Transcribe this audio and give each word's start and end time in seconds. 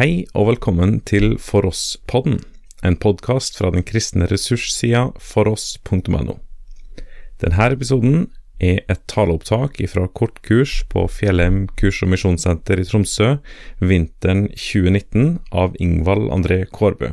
Hei 0.00 0.22
og 0.32 0.46
velkommen 0.48 0.94
til 1.04 1.34
For 1.44 1.66
oss-podden, 1.68 2.38
en 2.80 2.94
podkast 2.96 3.58
fra 3.58 3.68
den 3.68 3.82
kristne 3.84 4.24
ressurssida 4.30 5.02
foross.no. 5.20 6.38
Denne 7.44 7.66
episoden 7.74 8.22
er 8.64 8.78
et 8.88 9.02
taleopptak 9.12 9.76
fra 9.92 10.06
kortkurs 10.08 10.78
på 10.88 11.02
Fjellheim 11.04 11.66
kurs- 11.76 12.00
og 12.00 12.14
misjonssenter 12.14 12.80
i 12.80 12.86
Tromsø 12.88 13.28
vinteren 13.90 14.46
2019 14.54 15.36
av 15.52 15.76
Ingvald 15.76 16.32
André 16.32 16.62
Kårbø. 16.72 17.12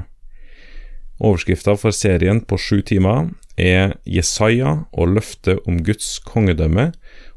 Overskrifta 1.20 1.76
for 1.76 1.92
serien 1.92 2.40
på 2.40 2.56
sju 2.56 2.80
timer 2.88 3.34
er 3.60 3.98
Jesaja 4.08 4.78
og 4.94 5.12
løftet 5.18 5.60
om 5.68 5.84
Guds 5.84 6.22
kongedømme, 6.24 6.94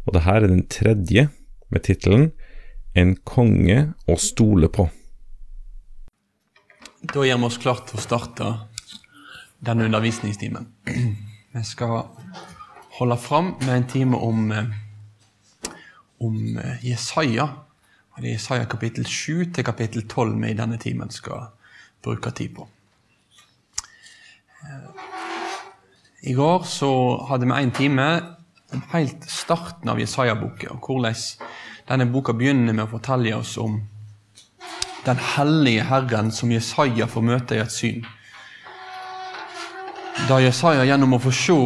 og 0.07 0.15
dette 0.15 0.39
er 0.39 0.47
den 0.47 0.63
tredje 0.71 1.27
med 1.75 1.89
tittelen 1.91 2.31
En 2.95 3.17
konge 3.27 3.97
å 4.07 4.15
stole 4.19 4.71
på. 4.71 4.87
Da 7.01 7.23
gjør 7.25 7.39
vi 7.41 7.47
oss 7.49 7.57
klart 7.57 7.87
til 7.89 7.97
å 7.97 8.03
starte 8.03 8.47
denne 9.65 9.87
undervisningstimen. 9.89 10.67
Vi 11.51 11.63
skal 11.65 12.03
holde 12.99 13.17
fram 13.17 13.55
med 13.63 13.71
en 13.73 13.87
time 13.89 14.19
om, 14.21 14.51
eh, 14.53 14.67
om 16.21 16.59
eh, 16.61 16.85
Jesaja. 16.85 17.47
Og 18.13 18.21
det 18.21 18.29
er 18.29 18.37
Jesaja 18.37 18.67
kapittel 18.69 19.07
7 19.09 19.49
til 19.57 19.65
kapittel 19.65 20.05
12 20.05 20.37
vi 20.43 20.51
i 20.51 20.59
denne 20.59 20.77
timen 20.79 21.11
skal 21.11 21.49
bruke 22.05 22.31
tid 22.37 22.53
på. 22.59 22.69
Eh, 24.61 25.09
I 26.29 26.35
går 26.37 26.69
så 26.69 26.93
hadde 27.31 27.49
vi 27.49 27.63
en 27.63 27.73
time 27.73 28.11
om 28.77 28.83
helt 28.93 29.25
starten 29.25 29.89
av 29.89 29.99
Jesaja-boka, 29.99 30.77
og 30.77 30.85
hvordan 30.85 31.17
denne 31.89 32.13
boka 32.13 32.37
begynner 32.37 32.77
med 32.77 32.85
å 32.85 32.93
fortelle 32.93 33.33
oss 33.41 33.57
om 33.59 33.81
den 35.07 35.21
hellige 35.37 35.85
Herren 35.89 36.31
som 36.33 36.53
Jesaja 36.53 37.07
får 37.09 37.25
møte 37.25 37.57
i 37.57 37.63
et 37.63 37.73
syn. 37.73 38.05
Da 40.29 40.37
Jesaja 40.43 40.85
gjennom 40.85 41.17
å 41.17 41.23
få 41.23 41.33
se 41.33 41.57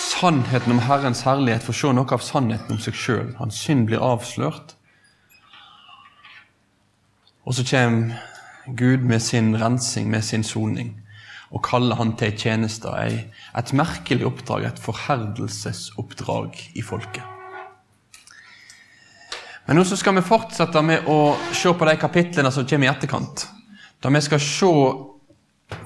sannheten 0.00 0.72
om 0.72 0.82
Herrens 0.86 1.24
herlighet 1.26 1.66
får 1.66 1.76
se 1.80 1.92
noe 1.92 2.16
av 2.16 2.24
sannheten 2.24 2.76
om 2.76 2.80
seg 2.82 2.96
sjøl. 2.96 3.32
Hans 3.40 3.60
synd 3.60 3.88
blir 3.90 4.02
avslørt. 4.04 4.74
Og 7.44 7.56
så 7.56 7.64
kommer 7.68 8.16
Gud 8.76 9.04
med 9.08 9.22
sin 9.24 9.54
rensing, 9.56 10.10
med 10.12 10.24
sin 10.24 10.44
soning, 10.44 10.92
og 11.50 11.64
kaller 11.64 11.96
han 11.96 12.16
til 12.20 12.36
tjeneste. 12.36 12.92
Et 13.56 13.72
merkelig 13.72 14.28
oppdrag, 14.28 14.68
et 14.68 14.84
forherdelsesoppdrag 14.84 16.60
i 16.76 16.84
folket. 16.84 17.37
Men 19.68 19.76
nå 19.76 19.84
skal 19.84 20.16
vi 20.16 20.24
fortsette 20.24 20.80
med 20.80 21.04
å 21.12 21.36
se 21.52 21.68
på 21.76 21.84
de 21.84 21.92
kapitlene 22.00 22.48
som 22.48 22.64
kommer 22.64 22.88
i 22.88 22.88
etterkant. 22.88 23.42
Da 24.00 24.08
vi 24.08 24.22
skal 24.24 24.40
se 24.40 24.70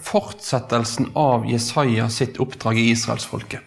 fortsettelsen 0.07 1.09
av 1.19 1.49
Jesaja 1.51 2.07
sitt 2.07 2.39
oppdrag 2.39 2.79
i 2.79 2.93
israelsfolket. 2.93 3.59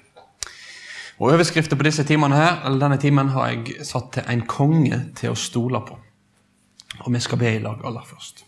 Og 1.19 1.33
Overskriften 1.33 1.75
på 1.75 1.87
disse 1.87 2.07
timene 2.07 2.39
her, 2.39 2.61
eller 2.63 2.79
denne 2.85 2.99
timen 2.99 3.33
har 3.35 3.51
jeg 3.51 3.83
satt 3.83 4.11
til 4.13 4.23
'En 4.27 4.47
konge 4.47 5.11
til 5.15 5.31
å 5.31 5.35
stole 5.35 5.79
på'. 5.79 5.99
Og 7.05 7.13
vi 7.13 7.19
skal 7.19 7.37
be 7.37 7.55
i 7.55 7.59
lag 7.59 7.83
aller 7.83 8.03
først. 8.07 8.45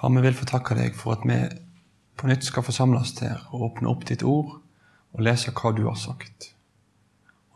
Far, 0.00 0.10
vi 0.14 0.20
vil 0.22 0.36
få 0.38 0.46
takke 0.46 0.76
deg 0.78 0.94
for 0.94 1.16
at 1.16 1.24
vi 1.26 1.36
på 2.18 2.28
nytt 2.30 2.44
skal 2.46 2.62
forsamles 2.62 3.16
her 3.18 3.40
og 3.50 3.64
åpne 3.66 3.88
opp 3.90 4.04
ditt 4.06 4.22
ord 4.22 4.52
og 4.60 5.22
lese 5.26 5.50
hva 5.50 5.72
du 5.74 5.88
har 5.88 5.96
sagt. 5.98 6.52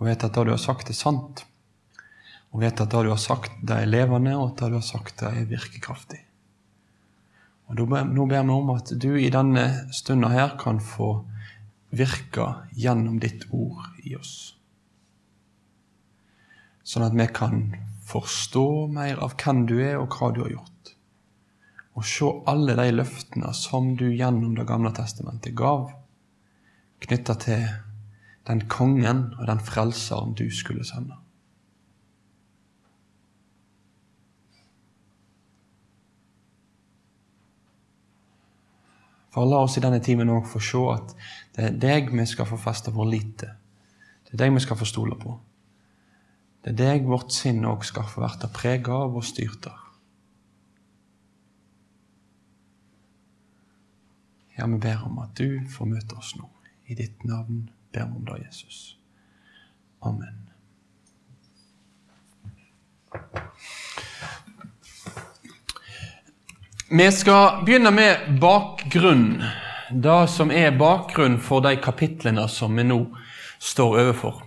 Og 0.01 0.09
vite 0.09 0.27
at 0.27 0.35
det 0.35 0.49
du 0.49 0.51
har 0.51 0.59
sagt, 0.59 0.91
er 0.91 0.99
sant. 0.99 1.45
Og 2.51 2.65
vite 2.65 2.83
at 2.83 2.91
det 2.91 3.05
du 3.07 3.13
har 3.13 3.21
sagt, 3.23 3.55
det 3.63 3.77
er 3.77 3.87
levende, 3.87 4.35
og 4.35 4.49
at 4.49 4.65
det 4.65 4.73
du 4.73 4.79
har 4.81 4.89
sagt, 4.89 5.15
det 5.21 5.31
er 5.31 5.47
virkekraftig. 5.53 6.19
Og 7.71 7.79
Nå 7.79 7.87
ber 8.27 8.43
vi 8.43 8.57
om 8.57 8.75
at 8.75 8.91
du 8.91 9.13
i 9.15 9.31
denne 9.31 9.69
stunda 9.95 10.33
her 10.35 10.59
kan 10.59 10.83
få 10.83 11.13
virke 11.95 12.49
gjennom 12.75 13.23
ditt 13.23 13.47
ord 13.55 13.87
i 14.03 14.17
oss. 14.19 14.57
Sånn 16.83 17.07
at 17.07 17.15
vi 17.15 17.31
kan 17.31 17.69
forstå 18.11 18.69
mer 18.99 19.23
av 19.23 19.39
hvem 19.39 19.63
du 19.71 19.77
er, 19.79 20.01
og 20.03 20.11
hva 20.19 20.35
du 20.35 20.43
har 20.43 20.57
gjort 20.57 20.72
og 21.93 22.07
se 22.09 22.29
alle 22.49 22.77
de 22.79 22.93
løftene 22.95 23.53
som 23.57 23.93
du 23.97 24.07
gjennom 24.11 24.55
Det 24.57 24.67
gamle 24.67 24.93
testamentet 24.97 25.57
gav, 25.57 25.91
knytta 27.03 27.35
til 27.35 27.67
den 28.49 28.65
kongen 28.69 29.35
og 29.39 29.47
den 29.47 29.61
frelseren 29.61 30.35
du 30.35 30.49
skulle 30.51 30.85
sende. 30.85 31.19
For 39.33 39.49
la 39.49 39.63
oss 39.65 39.79
i 39.79 39.81
denne 39.81 40.01
timen 40.05 40.29
òg 40.29 40.45
få 40.49 40.61
se 40.61 40.81
at 40.93 41.15
det 41.57 41.65
er 41.65 41.79
deg 41.81 42.11
vi 42.13 42.25
skal 42.29 42.49
få 42.49 42.59
feste 42.61 42.93
vår 42.93 43.09
lit 43.09 43.33
til. 43.41 43.55
Det 44.29 44.37
er 44.37 44.45
deg 44.45 44.53
vi 44.57 44.65
skal 44.65 44.77
få 44.81 44.89
stole 44.89 45.17
på. 45.17 45.39
Det 46.63 46.75
er 46.75 46.79
deg 46.79 47.09
vårt 47.09 47.33
sinn 47.33 47.65
òg 47.67 47.85
skal 47.85 48.05
få 48.09 48.27
bli 48.27 48.51
prega 48.53 48.99
av 49.07 49.17
og 49.17 49.25
styrt 49.25 49.71
av. 49.71 49.82
Ja, 54.57 54.67
vi 54.67 54.79
ber 54.79 55.05
om 55.07 55.19
at 55.23 55.37
du 55.37 55.63
får 55.77 55.89
møte 55.89 56.17
oss 56.19 56.35
nå. 56.37 56.49
I 56.87 56.97
ditt 56.99 57.25
navn 57.25 57.71
ber 57.93 58.05
vi 58.05 58.19
om 58.19 58.25
det, 58.29 58.43
Jesus. 58.47 58.97
Amen. 60.03 60.49
Vi 66.93 67.13
skal 67.13 67.65
begynne 67.65 67.91
med 67.91 68.41
bakgrunn. 68.41 69.43
Det 69.93 70.29
som 70.29 70.51
er 70.53 70.77
bakgrunn 70.77 71.39
for 71.41 71.65
de 71.65 71.77
kapitlene 71.81 72.45
som 72.49 72.77
vi 72.77 72.85
nå 72.85 72.99
står 73.61 74.01
overfor. 74.03 74.43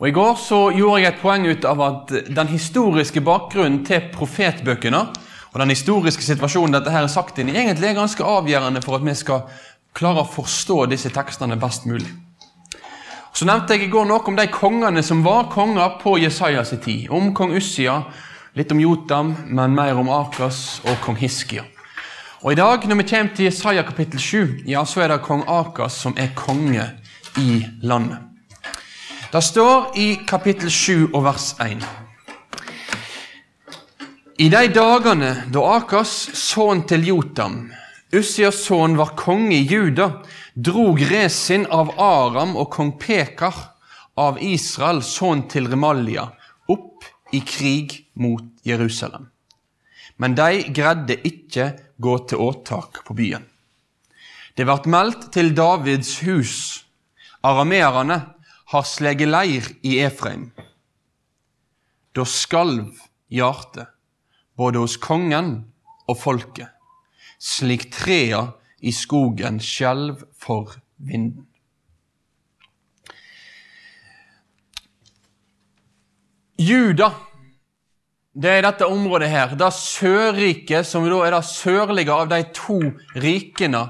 Og 0.00 0.08
I 0.08 0.12
går 0.12 0.34
så 0.40 0.58
gjorde 0.74 1.00
jeg 1.00 1.12
et 1.12 1.20
poeng 1.22 1.46
ut 1.48 1.64
av 1.64 1.80
at 1.80 2.12
den 2.36 2.50
historiske 2.50 3.22
bakgrunnen 3.24 3.84
til 3.86 4.10
profetbøkene 4.12 5.06
og 5.54 5.60
den 5.62 5.70
historiske 5.70 6.24
situasjonen 6.26 6.74
dette 6.74 6.90
her 6.90 7.06
er 7.06 7.12
sagt 7.12 7.38
inn 7.38 7.52
i, 7.52 7.54
egentlig 7.54 7.92
er 7.92 8.00
ganske 8.00 8.26
avgjørende 8.26 8.82
for 8.82 8.98
at 8.98 9.04
vi 9.06 9.14
skal 9.14 9.44
klare 9.94 10.24
å 10.24 10.30
forstå 10.30 10.80
disse 10.90 11.12
tekstene 11.14 11.54
best 11.62 11.86
mulig. 11.86 12.10
Så 13.34 13.46
nevnte 13.46 13.76
jeg 13.76 13.86
i 13.86 13.90
går 13.90 14.08
noe 14.10 14.22
om 14.26 14.36
de 14.38 14.48
kongene 14.50 15.02
som 15.06 15.22
var 15.22 15.46
konger 15.54 15.94
på 16.02 16.16
Jesajas 16.22 16.74
tid. 16.82 17.06
Om 17.10 17.30
kong 17.34 17.54
Ussia, 17.54 18.00
litt 18.58 18.74
om 18.74 18.82
Jotam, 18.82 19.32
men 19.46 19.74
mer 19.74 19.98
om 19.98 20.10
Akas 20.10 20.80
og 20.86 20.98
kong 21.06 21.18
Hiskia. 21.22 21.64
Og 22.42 22.52
I 22.52 22.58
dag, 22.58 22.86
når 22.86 22.98
vi 23.00 23.08
kommer 23.08 23.34
til 23.34 23.46
Jesaja 23.46 23.82
kapittel 23.86 24.20
7, 24.20 24.62
ja, 24.66 24.82
så 24.84 25.06
er 25.06 25.14
det 25.14 25.22
kong 25.22 25.46
Akas 25.46 26.02
som 26.02 26.18
er 26.18 26.34
konge 26.34 26.90
i 27.38 27.62
landet. 27.82 28.18
Det 29.30 29.42
står 29.42 29.94
i 29.98 30.08
kapittel 30.26 30.70
7 30.70 31.14
og 31.14 31.24
vers 31.24 31.54
1. 31.62 32.03
I 34.34 34.48
de 34.50 34.66
dagene 34.74 35.28
da 35.54 35.60
Akas, 35.76 36.10
sønn 36.34 36.80
til 36.90 37.04
Jotam, 37.06 37.68
Ussias 38.10 38.64
sønn, 38.64 38.96
var 38.98 39.12
konge 39.14 39.60
i 39.60 39.60
Juda, 39.62 40.08
drog 40.58 40.98
Resin 41.06 41.68
av 41.70 41.92
Aram 42.02 42.56
og 42.58 42.66
kong 42.74 42.96
Pekar 42.98 43.54
av 44.18 44.42
Israel, 44.42 45.04
sønn 45.06 45.44
til 45.46 45.70
Remalia, 45.70 46.26
opp 46.66 47.06
i 47.30 47.44
krig 47.46 47.94
mot 48.18 48.50
Jerusalem. 48.66 49.30
Men 50.18 50.34
de 50.34 50.66
greide 50.74 51.20
ikke 51.30 51.70
gå 52.02 52.18
til 52.26 52.42
åtak 52.42 53.04
på 53.06 53.14
byen. 53.14 53.46
Det 54.58 54.66
ble 54.66 54.80
meldt 54.90 55.30
til 55.30 55.54
Davids 55.54 56.16
hus. 56.26 56.58
Arameerne 57.46 58.18
har 58.74 58.90
sleget 58.98 59.30
leir 59.30 59.74
i 59.86 60.00
Efraim. 60.02 60.48
Da 62.10 62.26
skalv 62.26 62.96
hjertet 63.30 63.93
både 64.56 64.82
hos 64.82 64.96
kongen 65.02 65.56
og 66.08 66.18
folket, 66.20 66.70
slik 67.40 67.88
trea 67.94 68.46
i 68.84 68.92
skogen 68.92 69.60
skjelv 69.62 70.24
for 70.38 70.76
vinden. 70.98 71.46
Juda, 76.60 77.10
det 78.34 78.50
er 78.50 78.62
dette 78.62 78.86
området 78.86 79.28
her. 79.30 79.56
Det 79.58 79.72
Sørriket, 79.74 80.86
som 80.86 81.06
da 81.08 81.18
er 81.26 81.34
det 81.34 81.44
sørlige 81.48 82.14
av 82.14 82.28
de 82.30 82.40
to 82.54 82.78
rikene 83.18 83.82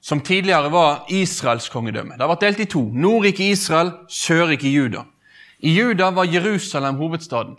som 0.00 0.20
tidligere 0.20 0.70
var 0.72 1.06
Israels 1.10 1.68
kongedømme. 1.70 2.16
Det 2.16 2.24
har 2.24 2.32
vært 2.32 2.44
delt 2.46 2.60
i 2.64 2.68
to. 2.70 2.82
Nordriket 2.90 3.54
Israel, 3.54 3.92
Sørriket 4.08 4.70
Juda. 4.70 5.04
I 5.58 5.74
Juda 5.74 6.10
var 6.14 6.30
Jerusalem 6.30 6.98
hovedstaden. 6.98 7.56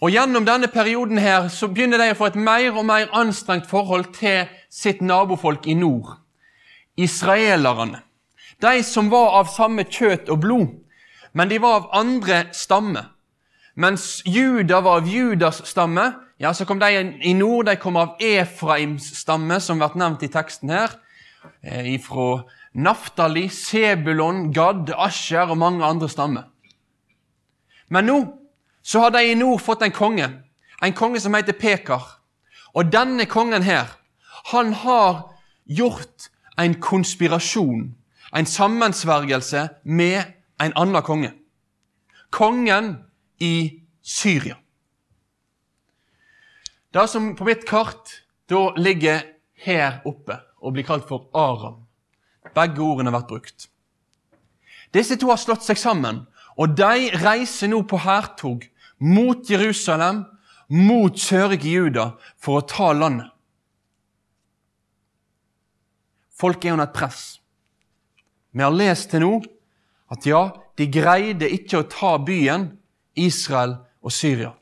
Og 0.00 0.10
Gjennom 0.10 0.46
denne 0.48 0.68
perioden 0.72 1.18
her 1.20 1.50
så 1.52 1.68
begynner 1.68 2.00
de 2.00 2.12
å 2.14 2.16
få 2.16 2.30
et 2.30 2.38
mer 2.40 2.72
og 2.72 2.86
mer 2.88 3.10
anstrengt 3.12 3.68
forhold 3.68 4.14
til 4.16 4.48
sitt 4.72 5.02
nabofolk 5.04 5.66
i 5.68 5.74
nord. 5.76 6.14
Israelerne. 6.96 8.00
De 8.60 8.80
som 8.84 9.10
var 9.12 9.36
av 9.40 9.52
samme 9.52 9.84
kjøtt 9.84 10.32
og 10.32 10.40
blod, 10.40 10.72
men 11.32 11.52
de 11.52 11.60
var 11.60 11.82
av 11.82 11.90
andre 12.00 12.46
stamme. 12.56 13.04
Mens 13.76 14.22
Juda 14.24 14.80
var 14.84 15.02
av 15.02 15.08
Judas 15.08 15.62
stamme, 15.68 16.10
ja, 16.40 16.54
så 16.56 16.64
kom 16.64 16.80
de 16.80 16.88
i 17.20 17.34
nord 17.36 17.68
de 17.68 17.76
kom 17.76 17.98
av 18.00 18.16
Efraims 18.24 19.12
stamme, 19.20 19.60
som 19.60 19.78
blir 19.80 19.96
nevnt 20.00 20.24
i 20.24 20.32
teksten 20.32 20.72
her. 20.72 20.96
Ifra 21.84 22.46
Naftali, 22.72 23.48
Sebulon, 23.52 24.48
Gad, 24.52 24.92
Asher 24.96 25.52
og 25.52 25.60
mange 25.60 25.84
andre 25.84 26.08
stammer. 26.08 26.48
Men 27.92 28.08
nå 28.08 28.18
så 28.90 29.00
har 29.04 29.12
de 29.14 29.22
i 29.22 29.34
nord 29.38 29.60
fått 29.62 29.84
en 29.86 29.94
konge, 29.94 30.26
en 30.82 30.94
konge 30.98 31.20
som 31.22 31.34
heter 31.36 31.54
Pekar. 31.54 32.02
Og 32.74 32.90
denne 32.90 33.26
kongen 33.30 33.62
her, 33.62 33.86
han 34.50 34.72
har 34.82 35.28
gjort 35.64 36.26
en 36.58 36.74
konspirasjon, 36.82 37.84
en 38.34 38.46
sammensvergelse 38.46 39.68
med 39.84 40.32
en 40.58 40.74
annen 40.74 41.06
konge. 41.06 41.30
Kongen 42.34 42.96
i 43.38 43.82
Syria. 44.02 44.56
Det 46.90 47.06
som 47.10 47.36
på 47.38 47.46
mitt 47.46 47.62
kart 47.68 48.10
da 48.50 48.72
ligger 48.74 49.22
her 49.62 50.00
oppe 50.08 50.40
og 50.58 50.74
blir 50.74 50.88
kalt 50.88 51.06
for 51.06 51.30
Aram. 51.34 51.84
Begge 52.56 52.82
ordene 52.82 53.12
har 53.12 53.20
vært 53.20 53.30
brukt. 53.30 53.68
Disse 54.90 55.14
to 55.14 55.30
har 55.30 55.38
slått 55.38 55.62
seg 55.62 55.78
sammen, 55.78 56.24
og 56.58 56.74
de 56.74 57.12
reiser 57.22 57.70
nå 57.70 57.84
på 57.86 58.02
hærtog 58.02 58.66
mot 59.00 59.50
Jerusalem, 59.50 60.24
mot 60.68 61.18
sørige 61.18 61.72
Juda, 61.72 62.12
for 62.38 62.60
å 62.60 62.66
ta 62.68 62.92
landet. 62.94 63.30
Folk 66.40 66.64
er 66.64 66.76
under 66.76 66.88
et 66.88 66.96
press. 66.96 67.40
Vi 68.52 68.64
har 68.64 68.72
lest 68.72 69.10
til 69.12 69.24
nå 69.24 69.34
at 70.10 70.26
ja, 70.26 70.46
de 70.78 70.88
greide 70.90 71.48
ikke 71.52 71.82
å 71.82 71.88
ta 71.90 72.14
byen 72.22 72.70
Israel 73.18 73.76
og 74.00 74.14
Syria. 74.14 74.54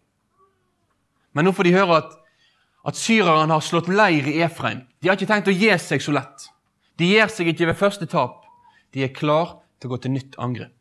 Men 1.32 1.46
nå 1.46 1.54
får 1.54 1.68
de 1.68 1.76
høre 1.76 2.00
at, 2.02 2.14
at 2.88 2.98
syrerne 2.98 3.54
har 3.54 3.64
slått 3.64 3.90
leir 3.92 4.26
i 4.26 4.40
Efraim. 4.42 4.82
De 4.98 5.08
har 5.08 5.18
ikke 5.18 5.30
tenkt 5.30 5.50
å 5.50 5.54
gi 5.54 5.70
seg 5.78 6.02
så 6.02 6.14
lett. 6.16 6.48
De 6.98 7.06
gir 7.06 7.30
seg 7.30 7.52
ikke 7.52 7.68
ved 7.70 7.78
første 7.78 8.08
tap. 8.10 8.42
De 8.90 9.04
er 9.06 9.14
klar 9.14 9.60
til 9.78 9.88
å 9.88 9.94
gå 9.94 10.00
til 10.02 10.16
nytt 10.16 10.34
angrep. 10.42 10.74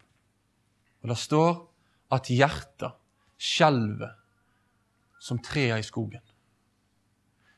Og 1.03 1.11
det 1.11 1.19
står 1.21 1.51
at 2.15 2.31
hjertet 2.33 2.97
skjelver 3.37 4.15
som 5.19 5.39
trærne 5.43 5.79
i 5.81 5.85
skogen. 5.85 6.23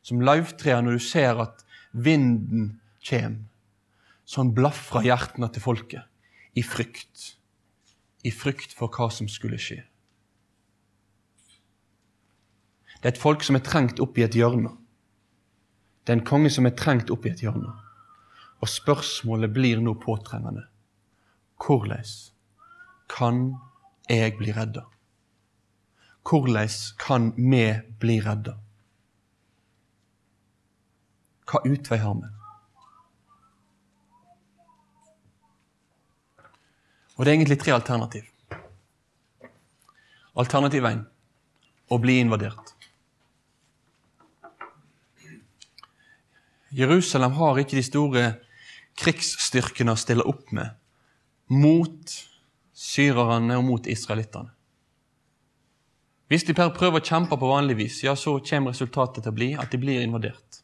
Som 0.01 0.21
løvtrea 0.25 0.79
når 0.81 0.97
du 0.97 1.03
ser 1.03 1.39
at 1.43 1.65
vinden 1.91 2.79
kjem. 3.03 3.43
Sånn 4.29 4.53
blafrer 4.55 5.07
hjertene 5.09 5.49
til 5.53 5.63
folket 5.63 6.57
i 6.57 6.63
frykt. 6.65 7.35
I 8.25 8.31
frykt 8.35 8.75
for 8.75 8.91
hva 8.91 9.09
som 9.13 9.29
skulle 9.31 9.59
skje. 9.61 9.81
Det 12.99 13.07
er 13.07 13.13
et 13.13 13.21
folk 13.21 13.45
som 13.47 13.55
er 13.55 13.63
trengt 13.63 14.01
opp 14.03 14.17
i 14.19 14.25
et 14.25 14.35
hjørne. 14.35 14.73
Det 16.03 16.11
er 16.11 16.19
en 16.19 16.27
konge 16.27 16.51
som 16.51 16.67
er 16.67 16.75
trengt 16.75 17.11
opp 17.13 17.25
i 17.25 17.31
et 17.31 17.43
hjørne. 17.45 17.71
Og 18.59 18.67
spørsmålet 18.67 19.53
blir 19.55 19.79
nå 19.79 19.93
påtrengende. 20.03 20.65
Hvordan 21.63 22.03
kan 23.07 23.43
jeg 24.09 24.35
bli 24.39 24.51
redda? 24.55 24.83
Hvordan 26.29 26.69
kan 26.97 27.31
vi 27.35 27.63
bli 27.99 28.19
redda? 28.21 28.53
Hva 31.49 31.61
utvei 31.65 31.97
har 31.97 32.13
vi? 32.19 32.27
Og 37.17 37.25
Det 37.25 37.31
er 37.31 37.35
egentlig 37.35 37.59
tre 37.59 37.73
alternativ. 37.73 38.27
Alternativ 40.39 40.85
1 40.85 41.01
å 41.89 41.97
bli 41.99 42.19
invadert. 42.21 42.75
Jerusalem 46.69 47.33
har 47.41 47.57
ikke 47.57 47.79
de 47.79 47.83
store 47.83 48.23
krigsstyrkene 49.01 49.97
å 49.97 49.99
stille 49.99 50.23
opp 50.29 50.53
med 50.53 50.77
mot 51.49 52.15
syrerne 52.77 53.57
og 53.57 53.65
mot 53.65 53.89
israelittene. 53.89 54.53
Hvis 56.29 56.45
de 56.45 56.53
prøver 56.53 56.99
å 56.99 57.05
kjempe 57.05 57.37
på 57.41 57.49
vanlig 57.49 57.79
vis, 57.79 58.03
ja, 58.05 58.13
så 58.13 58.35
kommer 58.45 58.75
resultatet 58.75 59.23
til 59.25 59.31
å 59.31 59.37
bli 59.37 59.47
at 59.57 59.71
de 59.73 59.79
blir 59.81 60.03
invadert. 60.03 60.61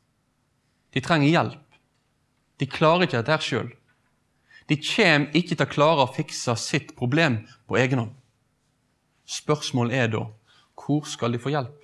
De 0.93 1.01
trenger 1.01 1.31
hjelp. 1.31 1.79
De 2.61 2.67
klarer 2.69 3.07
ikke 3.07 3.23
dette 3.23 3.41
sjøl. 3.43 3.71
De 4.69 4.77
kommer 4.77 5.33
ikke 5.37 5.57
til 5.57 5.65
å 5.65 5.71
klare 5.73 6.05
å 6.05 6.13
fikse 6.13 6.53
sitt 6.61 6.93
problem 6.97 7.41
på 7.65 7.79
egen 7.81 8.03
hånd. 8.03 8.13
Spørsmålet 9.25 9.97
er 10.03 10.13
da 10.13 10.23
hvor 10.85 11.09
skal 11.09 11.33
de 11.33 11.41
få 11.41 11.53
hjelp? 11.53 11.81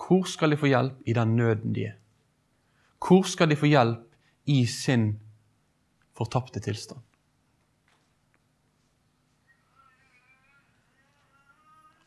Hvor 0.00 0.28
skal 0.28 0.52
de 0.52 0.60
få 0.60 0.68
hjelp 0.68 1.08
i 1.08 1.16
den 1.16 1.36
nøden 1.36 1.74
de 1.76 1.88
er? 1.90 1.96
Hvor 3.00 3.24
skal 3.28 3.48
de 3.48 3.56
få 3.56 3.70
hjelp 3.70 4.04
i 4.52 4.64
sin 4.68 5.14
fortapte 6.16 6.60
tilstand? 6.60 7.00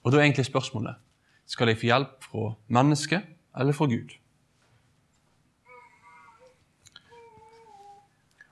Og 0.04 0.12
da 0.12 0.20
er 0.20 0.28
egentlig 0.28 0.46
spørsmålet 0.46 1.00
skal 1.48 1.68
de 1.68 1.76
få 1.76 1.90
hjelp 1.90 2.24
fra 2.24 2.54
mennesket 2.68 3.26
eller 3.60 3.76
fra 3.76 3.86
Gud. 3.92 4.16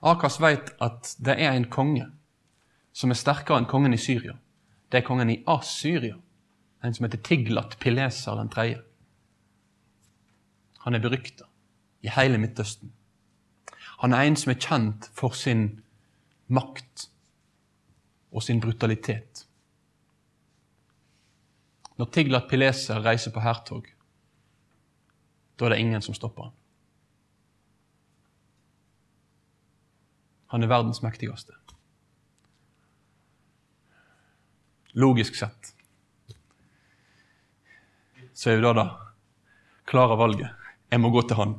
Akas 0.02 0.40
vet 0.42 0.72
at 0.82 1.14
det 1.22 1.36
er 1.38 1.52
en 1.54 1.68
konge 1.70 2.08
som 2.92 3.12
er 3.12 3.18
sterkere 3.18 3.60
enn 3.60 3.68
kongen 3.70 3.94
i 3.94 4.00
Syria. 4.00 4.34
Det 4.90 5.00
er 5.00 5.06
kongen 5.06 5.30
i 5.30 5.42
Assyria, 5.48 6.16
en 6.84 6.94
som 6.94 7.06
heter 7.06 7.22
Tiglat 7.22 7.78
Pileser 7.80 8.36
den 8.36 8.50
tredje. 8.52 8.82
Han 10.82 10.94
er 10.94 11.04
berykta 11.04 11.46
i 12.02 12.10
hele 12.10 12.40
Midtøsten. 12.42 12.92
Han 14.02 14.12
er 14.12 14.26
en 14.26 14.36
som 14.36 14.50
er 14.50 14.58
kjent 14.58 15.06
for 15.14 15.38
sin 15.38 15.68
makt 16.50 17.06
og 18.32 18.42
sin 18.42 18.60
brutalitet. 18.60 19.46
Når 22.00 22.08
Tiglat 22.14 22.48
Pileser 22.50 23.02
reiser 23.04 23.34
på 23.34 23.42
hærtog, 23.44 23.88
da 25.56 25.66
er 25.66 25.74
det 25.74 25.82
ingen 25.82 26.02
som 26.02 26.16
stopper 26.16 26.48
han. 26.48 26.56
Han 30.52 30.64
er 30.64 30.72
verdens 30.72 31.02
mektigste. 31.04 31.54
Logisk 34.92 35.36
sett 35.38 35.72
så 38.42 38.50
er 38.50 38.58
jo 38.58 38.64
det 38.64 38.80
da 38.80 38.86
klare 39.88 40.16
valget. 40.18 40.50
Jeg 40.90 41.00
må 41.00 41.12
gå 41.14 41.22
til 41.28 41.38
han. 41.38 41.52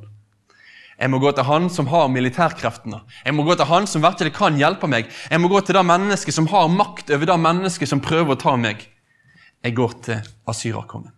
Jeg 0.98 1.10
må 1.10 1.20
gå 1.22 1.32
til 1.36 1.46
han 1.48 1.70
som 1.74 1.88
har 1.92 2.10
militærkreftene. 2.12 3.00
Jeg 3.26 3.36
må 3.36 3.46
gå 3.48 3.56
til 3.58 3.70
han 3.70 3.88
som 3.90 4.04
virkelig 4.04 4.34
kan 4.36 4.58
hjelpe 4.60 4.90
meg. 4.90 5.08
Jeg 5.32 5.42
må 5.42 5.50
gå 5.52 5.62
til 5.64 5.78
det 5.78 5.86
mennesket 5.88 6.36
som 6.36 6.50
har 6.52 6.72
makt 6.72 7.14
over 7.14 7.30
det 7.30 7.40
mennesket 7.40 7.90
som 7.90 8.02
prøver 8.04 8.36
å 8.36 8.42
ta 8.42 8.56
meg. 8.60 8.84
Jeg 9.64 9.76
går 9.76 9.94
til 10.04 10.32
Asyrakongen. 10.48 11.14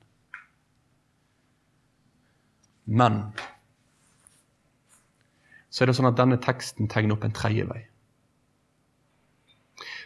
Men 2.85 3.21
så 5.73 5.83
er 5.83 5.89
det 5.89 5.95
sånn 5.97 6.07
at 6.11 6.19
denne 6.19 6.37
teksten 6.39 6.87
tegner 6.91 7.17
opp 7.17 7.25
en 7.25 7.33
tredje 7.35 7.65
vei. 7.67 7.81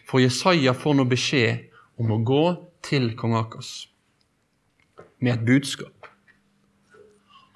For 0.10 0.24
Jesaja 0.24 0.74
får 0.74 0.96
nå 0.98 1.05
beskjed 1.12 1.67
om 2.01 2.15
å 2.15 2.22
gå 2.25 2.43
til 2.88 3.12
kong 3.19 3.36
Akas 3.38 3.74
med 5.19 5.36
et 5.36 5.46
budskap. 5.46 6.08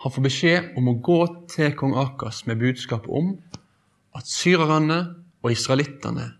Han 0.03 0.11
får 0.11 0.25
beskjed 0.27 0.73
om 0.77 0.91
å 0.91 0.97
gå 0.99 1.19
til 1.55 1.73
kong 1.79 1.95
Akas 1.97 2.43
med 2.45 2.59
budskap 2.61 3.07
om 3.07 3.37
at 4.13 4.27
syrerne 4.29 4.99
og 5.41 5.55
israelittene 5.55 6.33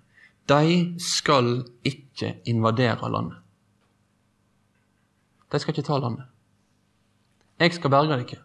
de 0.52 0.76
skal 1.00 1.64
ikke 1.88 2.36
invadere 2.52 3.08
landet. 3.08 3.43
De 5.54 5.60
skal 5.60 5.72
ikke 5.72 5.86
ta 5.86 5.98
landet. 6.02 6.26
Jeg 7.60 7.74
skal 7.74 7.90
berge 7.90 8.18
dere. 8.18 8.38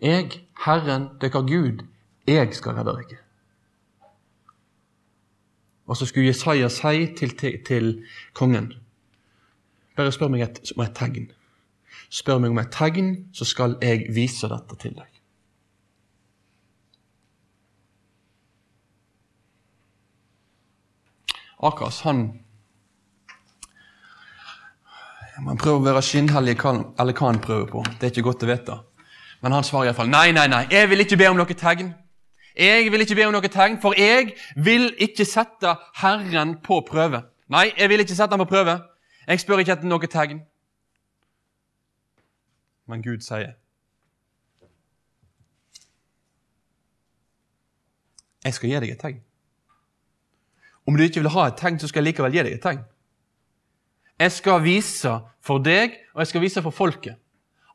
Jeg, 0.00 0.30
Herren, 0.64 1.08
dere 1.20 1.42
Gud, 1.42 1.82
jeg 2.26 2.54
skal 2.54 2.72
redde 2.72 2.94
dere. 2.94 3.18
Og 5.86 5.96
så 5.96 6.06
skulle 6.06 6.26
Jesaja 6.26 6.68
si 6.68 7.06
til, 7.18 7.36
til, 7.38 7.64
til 7.66 8.06
kongen 8.32 8.72
Bare 9.96 10.12
spør 10.12 10.28
meg 10.30 10.44
et, 10.46 10.60
om 10.76 10.84
et 10.84 10.94
tegn. 10.94 11.32
Spør 12.08 12.38
meg 12.38 12.54
om 12.54 12.58
et 12.62 12.70
tegn, 12.72 13.08
så 13.34 13.44
skal 13.44 13.74
jeg 13.82 14.06
vise 14.14 14.48
dette 14.48 14.76
til 14.80 14.94
deg. 14.94 15.18
Akas, 21.62 22.00
han 22.06 22.22
Man 25.40 25.56
prøver 25.56 25.80
å 25.80 25.84
være 25.86 26.02
skinnhellig 26.04 26.56
eller 26.60 27.16
hva 27.16 27.30
han 27.30 27.40
prøver 27.40 27.66
på. 27.70 27.82
Det 27.96 28.06
er 28.06 28.12
ikke 28.12 28.26
godt 28.26 28.44
å 28.44 28.50
vite. 28.50 28.76
Men 29.40 29.56
han 29.56 29.64
svarer 29.64 29.88
iallfall 29.88 30.10
nei, 30.12 30.32
nei, 30.36 30.46
nei, 30.52 30.66
jeg 30.70 30.90
vil 30.90 31.00
ikke 31.00 31.16
be 31.16 31.30
om 31.30 31.38
noe 31.40 31.56
tegn. 31.56 31.94
Jeg 32.60 32.90
vil 32.92 33.04
ikke 33.06 33.16
be 33.16 33.24
om 33.28 33.32
noe 33.32 33.48
tegn, 33.48 33.78
for 33.80 33.96
jeg 33.96 34.34
vil 34.56 34.90
ikke 35.00 35.24
sette 35.24 35.72
Herren 36.02 36.58
på 36.64 36.82
prøve. 36.84 37.22
Nei, 37.50 37.70
jeg 37.78 37.88
vil 37.88 38.04
ikke 38.04 38.18
sette 38.18 38.36
ham 38.36 38.44
på 38.44 38.50
prøve. 38.52 38.76
Jeg 39.26 39.40
spør 39.40 39.62
ikke 39.62 39.78
etter 39.78 39.88
noe 39.88 40.10
tegn. 40.12 40.42
Men 42.90 43.02
Gud 43.06 43.24
sier 43.24 43.56
Jeg 48.44 48.56
skal 48.56 48.70
gi 48.70 48.78
deg 48.80 48.92
et 48.94 49.00
tegn. 49.00 49.18
Om 50.88 50.96
du 50.96 51.02
ikke 51.04 51.20
vil 51.20 51.32
ha 51.32 51.48
et 51.48 51.58
tegn, 51.60 51.76
så 51.78 51.88
skal 51.88 52.00
jeg 52.00 52.14
likevel 52.14 52.34
gi 52.34 52.44
deg 52.44 52.56
et 52.56 52.64
tegn. 52.64 52.80
Jeg 54.20 54.32
skal 54.32 54.64
vise 54.64 55.12
for 55.40 55.62
deg, 55.64 55.94
og 56.12 56.20
jeg 56.20 56.28
skal 56.28 56.42
vise 56.44 56.62
for 56.62 56.76
folket, 56.76 57.16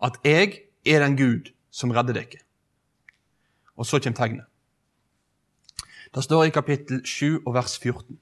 at 0.03 0.19
jeg 0.23 0.59
er 0.85 1.01
den 1.01 1.17
Gud 1.17 1.49
som 1.73 1.91
redder 1.91 2.13
dere. 2.13 2.43
Og 3.75 3.85
så 3.85 3.99
kommer 3.99 4.17
tegnet. 4.17 4.45
Det 6.15 6.23
står 6.23 6.43
i 6.43 6.53
kapittel 6.53 7.01
7 7.05 7.41
og 7.45 7.53
vers 7.53 7.79
14. 7.79 8.19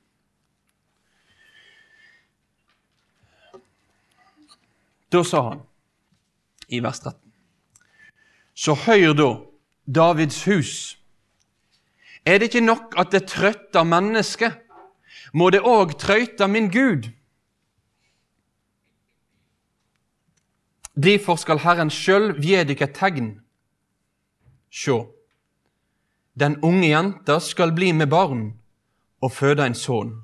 Da 5.12 5.22
sa 5.24 5.42
han 5.50 5.60
i 6.70 6.80
vers 6.82 7.00
13.: 7.00 7.20
Så 8.56 8.74
høyr 8.74 9.13
da, 9.13 9.27
Davids 9.86 10.46
hus. 10.46 10.98
Er 12.25 12.39
det 12.39 12.50
ikke 12.50 12.65
nok 12.65 12.96
at 12.98 13.12
det 13.12 13.27
trøtter 13.27 13.84
mennesket, 13.84 14.56
må 15.34 15.50
det 15.50 15.62
òg 15.62 16.00
trøyte 16.00 16.48
min 16.48 16.72
Gud. 16.72 17.12
Derfor 20.95 21.35
skal 21.35 21.59
Herren 21.63 21.89
sjøl 21.89 22.35
gi 22.41 22.59
dykk 22.69 22.81
et 22.85 22.93
tegn. 22.93 23.29
Sjå, 24.73 25.00
den 26.39 26.57
unge 26.65 26.89
jenta 26.89 27.39
skal 27.41 27.73
bli 27.73 27.91
med 27.93 28.09
barn 28.09 28.43
og 29.21 29.31
føde 29.31 29.65
en 29.65 29.77
sønn, 29.77 30.15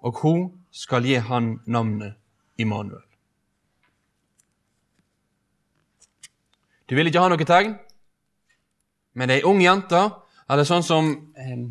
og 0.00 0.20
hun 0.22 0.48
skal 0.72 1.04
gi 1.04 1.18
han 1.20 1.58
navnet 1.66 2.16
Immanuel. 2.58 3.04
Du 6.88 6.96
vil 6.96 7.06
ikke 7.06 7.22
ha 7.22 7.28
noe 7.30 7.46
tegn, 7.46 7.76
men 9.14 9.30
ei 9.30 9.42
ung 9.46 9.60
jente, 9.62 10.00
eller 10.50 10.66
sånn 10.66 10.82
som 10.82 11.10
eh, 11.38 11.68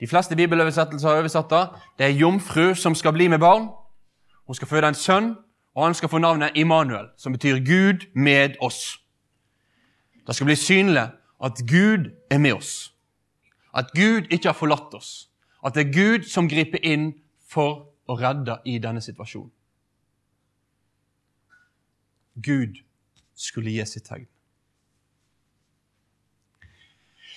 de 0.00 0.08
fleste 0.08 0.36
bibeloversettelser 0.38 1.10
har 1.10 1.20
oversatt 1.20 1.50
det, 1.52 1.64
det 1.98 2.06
er 2.06 2.18
jomfru 2.18 2.72
som 2.78 2.96
skal 2.96 3.12
bli 3.12 3.28
med 3.28 3.42
barn. 3.42 3.68
Hun 4.46 4.56
skal 4.56 4.70
føde 4.70 4.88
en 4.88 4.98
sønn, 4.98 5.34
og 5.74 5.84
han 5.84 5.94
skal 5.94 6.08
få 6.08 6.18
navnet 6.18 6.54
Immanuel, 6.54 7.08
som 7.16 7.32
betyr 7.32 7.58
Gud 7.64 8.06
med 8.14 8.56
oss. 8.60 9.00
Det 10.26 10.34
skal 10.34 10.46
bli 10.46 10.56
synlig 10.56 11.08
at 11.44 11.62
Gud 11.68 12.10
er 12.30 12.38
med 12.38 12.52
oss. 12.52 12.94
At 13.74 13.90
Gud 13.94 14.30
ikke 14.30 14.48
har 14.48 14.58
forlatt 14.58 14.94
oss. 14.94 15.28
At 15.66 15.74
det 15.74 15.86
er 15.86 15.92
Gud 15.92 16.28
som 16.28 16.48
griper 16.48 16.78
inn 16.82 17.12
for 17.48 17.90
å 18.06 18.16
redde 18.20 18.58
i 18.64 18.78
denne 18.78 19.02
situasjonen. 19.02 19.50
Gud 22.34 22.78
skulle 23.34 23.70
gi 23.70 23.84
sitt 23.86 24.06
tegn. 24.06 24.26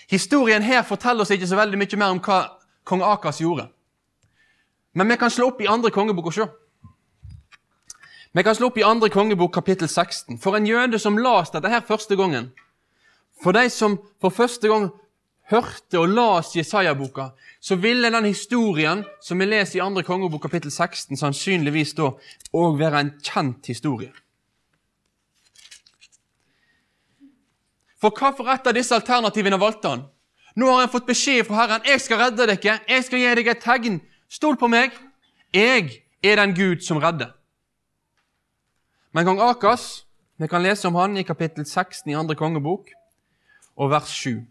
Historien 0.09 0.63
her 0.63 0.85
forteller 0.87 1.25
oss 1.25 1.33
ikke 1.35 1.47
så 1.47 1.57
veldig 1.59 1.79
mye 1.81 1.99
mer 1.99 2.13
om 2.15 2.21
hva 2.23 2.39
kong 2.87 3.03
Akas 3.03 3.41
gjorde. 3.41 3.67
Men 4.93 5.09
vi 5.11 5.17
kan 5.19 5.31
slå 5.31 5.51
opp 5.51 5.61
i 5.61 5.67
andre 5.69 5.91
kongebok 5.91 6.31
og 6.31 6.33
se. 6.33 6.47
Vi 8.37 8.43
kan 8.43 8.55
slå 8.55 8.67
opp 8.67 8.77
i 8.77 8.83
andre 8.85 9.09
kongebok 9.09 9.55
kapittel 9.55 9.87
16. 9.89 10.37
For 10.37 10.53
en 10.53 10.65
jøde 10.69 10.99
som 11.01 11.15
las 11.17 11.49
dette 11.49 11.71
her 11.73 11.81
første 11.81 12.13
gangen, 12.15 12.51
for 13.41 13.55
de 13.57 13.63
som 13.73 13.95
for 14.21 14.29
første 14.29 14.69
gang 14.69 14.91
hørte 15.49 15.97
og 15.97 16.11
las 16.13 16.51
Jesaja-boka, 16.53 17.31
så 17.59 17.75
ville 17.81 18.11
den 18.13 18.27
historien 18.29 19.01
som 19.25 19.41
vi 19.41 19.47
leser 19.49 19.79
i 19.79 19.81
andre 19.81 20.03
kongebok 20.05 20.43
kapittel 20.45 20.69
16, 20.69 21.17
sannsynligvis 21.17 21.95
da 21.97 22.11
òg 22.53 22.77
være 22.77 22.99
en 23.01 23.09
kjent 23.25 23.71
historie. 23.73 24.13
For 27.97 28.13
hvorfor 28.13 28.53
et 28.53 28.69
av 28.69 28.77
disse 28.77 28.93
alternativene 28.93 29.57
valgte 29.57 29.95
han? 29.95 30.05
Nå 30.53 30.69
har 30.69 30.83
han 30.83 30.93
fått 30.93 31.09
beskjed 31.09 31.49
fra 31.49 31.63
Herren. 31.63 31.81
'Jeg 31.89 32.05
skal 32.05 32.21
redde 32.21 32.45
dere. 32.45 32.79
Jeg 32.85 33.03
skal 33.03 33.19
gi 33.19 33.35
deg 33.41 33.47
et 33.47 33.65
tegn. 33.65 33.99
Stol 34.29 34.61
på 34.61 34.69
meg. 34.69 34.93
Jeg 35.53 36.03
er 36.21 36.35
den 36.35 36.53
Gud 36.53 36.85
som 36.85 37.01
redder.' 37.01 37.36
Men 39.11 39.25
kong 39.25 39.39
Akas, 39.41 40.05
vi 40.37 40.47
kan 40.47 40.63
lese 40.63 40.87
om 40.87 40.95
han 40.95 41.17
i 41.17 41.23
kapittel 41.23 41.65
16 41.65 42.11
i 42.11 42.15
andre 42.15 42.35
kongebok, 42.35 42.91
og 43.77 43.91
vers 43.91 44.09
7. 44.09 44.45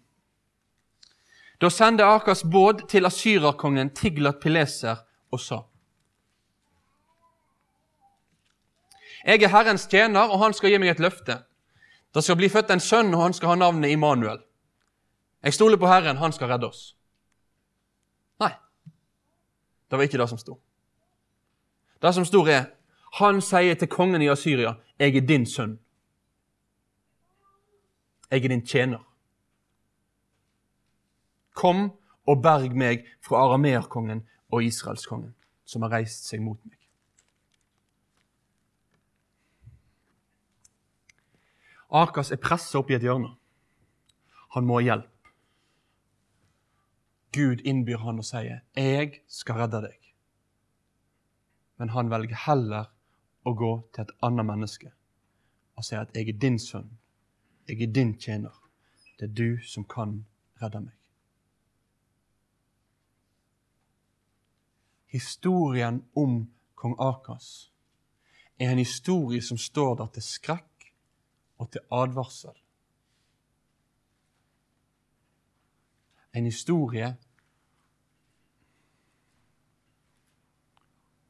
Da 1.60 1.70
sendte 1.70 2.04
Akas 2.04 2.44
båd 2.44 2.86
til 2.88 3.06
asyrerkongen 3.06 3.90
Tiglat 3.94 4.40
Pileser 4.42 4.96
og 5.30 5.40
sa:" 5.40 5.62
Jeg 9.26 9.42
er 9.42 9.48
Herrens 9.48 9.86
tjener, 9.86 10.28
og 10.30 10.38
han 10.38 10.52
skal 10.54 10.70
gi 10.70 10.78
meg 10.78 10.92
et 10.92 11.00
løfte. 11.02 11.40
Det 12.14 12.22
skal 12.24 12.36
bli 12.36 12.48
født 12.48 12.70
en 12.70 12.80
sønn, 12.80 13.14
og 13.14 13.22
han 13.22 13.32
skal 13.34 13.48
ha 13.48 13.54
navnet 13.54 13.90
Immanuel. 13.90 14.38
Jeg 15.42 15.54
stoler 15.54 15.76
på 15.76 15.86
Herren, 15.86 16.16
han 16.16 16.32
skal 16.32 16.48
redde 16.48 16.68
oss. 16.68 16.94
Nei, 18.40 18.52
det 19.90 19.98
var 19.98 20.06
ikke 20.06 20.18
det 20.18 20.28
som 20.28 20.38
sto. 20.38 20.60
Det 22.02 22.14
som 22.14 22.24
sto, 22.24 22.44
er 22.46 22.70
han 23.16 23.40
sier 23.40 23.74
til 23.74 23.88
kongen 23.88 24.22
i 24.22 24.28
Asyria, 24.28 24.74
'Jeg 24.98 25.16
er 25.16 25.26
din 25.26 25.46
sønn. 25.46 25.78
Jeg 28.30 28.44
er 28.44 28.48
din 28.48 28.66
tjener.' 28.66 29.04
Kom 31.54 31.92
og 32.26 32.42
berg 32.42 32.76
meg 32.76 33.06
fra 33.22 33.36
arameerkongen 33.36 34.26
og 34.52 34.64
israelskongen, 34.64 35.34
som 35.64 35.82
har 35.82 35.90
reist 35.90 36.28
seg 36.28 36.42
mot 36.42 36.58
meg. 36.64 36.76
Akas 41.90 42.32
er 42.32 42.36
pressa 42.36 42.78
opp 42.78 42.90
i 42.90 42.94
et 42.94 43.02
hjørne. 43.02 43.36
Han 44.52 44.66
må 44.66 44.80
ha 44.80 44.84
hjelp. 44.84 45.30
Gud 47.32 47.64
innbyr 47.64 47.98
han 47.98 48.18
og 48.18 48.24
sier, 48.24 48.60
'Jeg 48.76 49.22
skal 49.28 49.54
redde 49.54 49.80
deg'. 49.86 50.12
Men 51.78 51.88
han 51.88 52.10
velger 52.10 52.36
heller 52.36 52.95
å 53.46 53.54
gå 53.54 53.72
til 53.94 54.02
et 54.02 54.14
annet 54.26 54.46
menneske 54.46 54.92
og 55.76 55.84
si 55.84 55.94
at 55.94 56.14
'jeg 56.14 56.28
er 56.28 56.38
din 56.38 56.58
sønn, 56.58 56.98
jeg 57.68 57.82
er 57.82 57.92
din 57.92 58.14
tjener'. 58.18 58.62
Det 59.18 59.30
er 59.30 59.34
du 59.34 59.62
som 59.62 59.84
kan 59.84 60.26
redde 60.62 60.80
meg. 60.80 60.92
Historien 65.06 66.04
om 66.16 66.50
kong 66.74 66.96
Akas 67.00 67.72
er 68.58 68.70
en 68.70 68.78
historie 68.78 69.42
som 69.42 69.58
står 69.58 69.94
der 69.94 70.06
til 70.06 70.22
skrekk 70.22 70.92
og 71.58 71.70
til 71.72 71.80
advarsel. 71.90 72.56
En 76.32 76.44
historie 76.44 77.16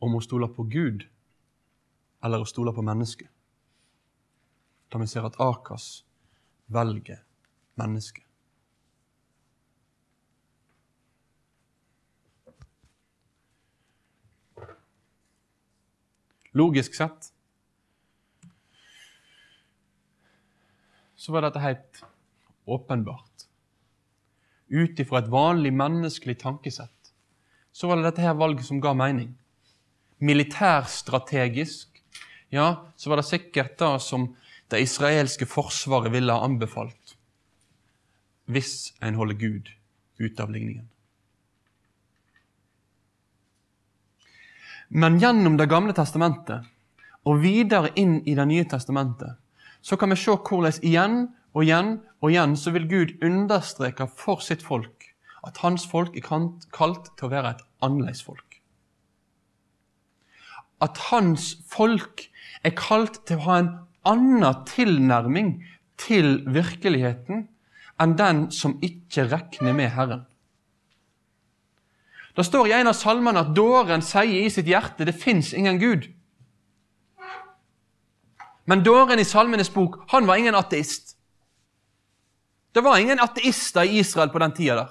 om 0.01 0.15
å 0.15 0.21
stole 0.21 0.49
på 0.49 0.63
Gud 0.63 1.07
eller 2.25 2.43
å 2.43 2.49
stole 2.49 2.73
på 2.75 2.85
mennesket. 2.85 3.29
Da 4.89 5.01
vi 5.03 5.09
ser 5.11 5.27
at 5.27 5.39
Akas 5.43 6.05
velger 6.73 7.23
mennesket. 7.77 8.23
Logisk 16.57 16.95
sett 16.97 17.33
så 21.17 21.35
var 21.35 21.45
dette 21.45 21.61
helt 21.61 22.01
åpenbart. 22.65 23.45
Ut 24.67 24.99
ifra 25.03 25.21
et 25.21 25.29
vanlig 25.31 25.75
menneskelig 25.77 26.39
tankesett 26.41 27.13
så 27.77 27.91
var 27.91 28.01
det 28.01 28.09
dette 28.09 28.25
her 28.25 28.39
valget 28.39 28.65
som 28.65 28.81
ga 28.81 28.95
mening. 28.97 29.35
Militærstrategisk 30.17 31.96
ja, 32.55 32.87
så 32.97 33.11
var 33.11 33.21
det 33.21 33.29
sikkert 33.29 33.79
det 33.79 33.95
som 34.03 34.29
det 34.71 34.83
israelske 34.83 35.47
forsvaret 35.47 36.13
ville 36.15 36.33
ha 36.33 36.45
anbefalt 36.47 37.17
hvis 38.47 38.93
en 39.03 39.17
holder 39.19 39.35
Gud 39.41 39.71
ute 40.23 40.43
av 40.43 40.53
ligningen. 40.55 40.87
Men 44.89 45.19
gjennom 45.19 45.57
Det 45.59 45.67
gamle 45.67 45.95
testamentet 45.99 46.63
og 47.27 47.41
videre 47.43 47.91
inn 47.99 48.21
i 48.23 48.37
Det 48.39 48.47
nye 48.47 48.69
testamentet 48.71 49.35
så 49.83 49.97
kan 49.99 50.11
vi 50.11 50.19
se 50.19 50.37
hvordan 50.37 50.79
igjen 50.83 51.17
og 51.55 51.65
igjen 51.65 51.91
og 52.23 52.31
igjen 52.31 52.57
så 52.57 52.71
vil 52.71 52.87
Gud 52.91 53.17
understreke 53.23 54.07
for 54.07 54.43
sitt 54.43 54.63
folk 54.63 55.11
at 55.47 55.59
hans 55.63 55.87
folk 55.87 56.17
er 56.17 56.23
kalt 56.75 57.11
til 57.17 57.27
å 57.27 57.31
være 57.31 57.51
et 57.55 57.63
annerledes 57.83 58.23
folk. 58.27 58.46
At 60.83 60.99
hans 61.11 61.55
folk 61.71 62.27
er 62.65 62.75
kalt 62.77 63.23
til 63.29 63.41
å 63.41 63.47
ha 63.47 63.59
en 63.63 63.73
annen 64.07 64.65
tilnærming 64.69 65.53
til 66.01 66.41
virkeligheten 66.53 67.47
enn 68.03 68.17
den 68.19 68.47
som 68.53 68.77
ikke 68.85 69.29
regner 69.31 69.77
med 69.77 69.93
Herren. 69.95 70.27
Det 72.37 72.45
står 72.45 72.69
i 72.69 72.75
en 72.77 72.91
av 72.91 72.97
salmene 72.99 73.41
at 73.41 73.55
dåren 73.57 74.05
sier 74.05 74.45
i 74.45 74.53
sitt 74.53 74.69
hjerte 74.69 75.07
det 75.09 75.17
fins 75.17 75.55
ingen 75.57 75.81
Gud. 75.81 76.11
Men 78.67 78.83
dåren 78.85 79.23
i 79.23 79.25
Salmenes 79.25 79.71
bok 79.73 80.03
han 80.13 80.27
var 80.29 80.37
ingen 80.37 80.55
ateist. 80.59 81.15
Det 82.75 82.85
var 82.85 82.99
ingen 83.01 83.21
ateister 83.23 83.89
i 83.89 84.03
Israel 84.03 84.29
på 84.29 84.43
den 84.43 84.53
tida. 84.53 84.91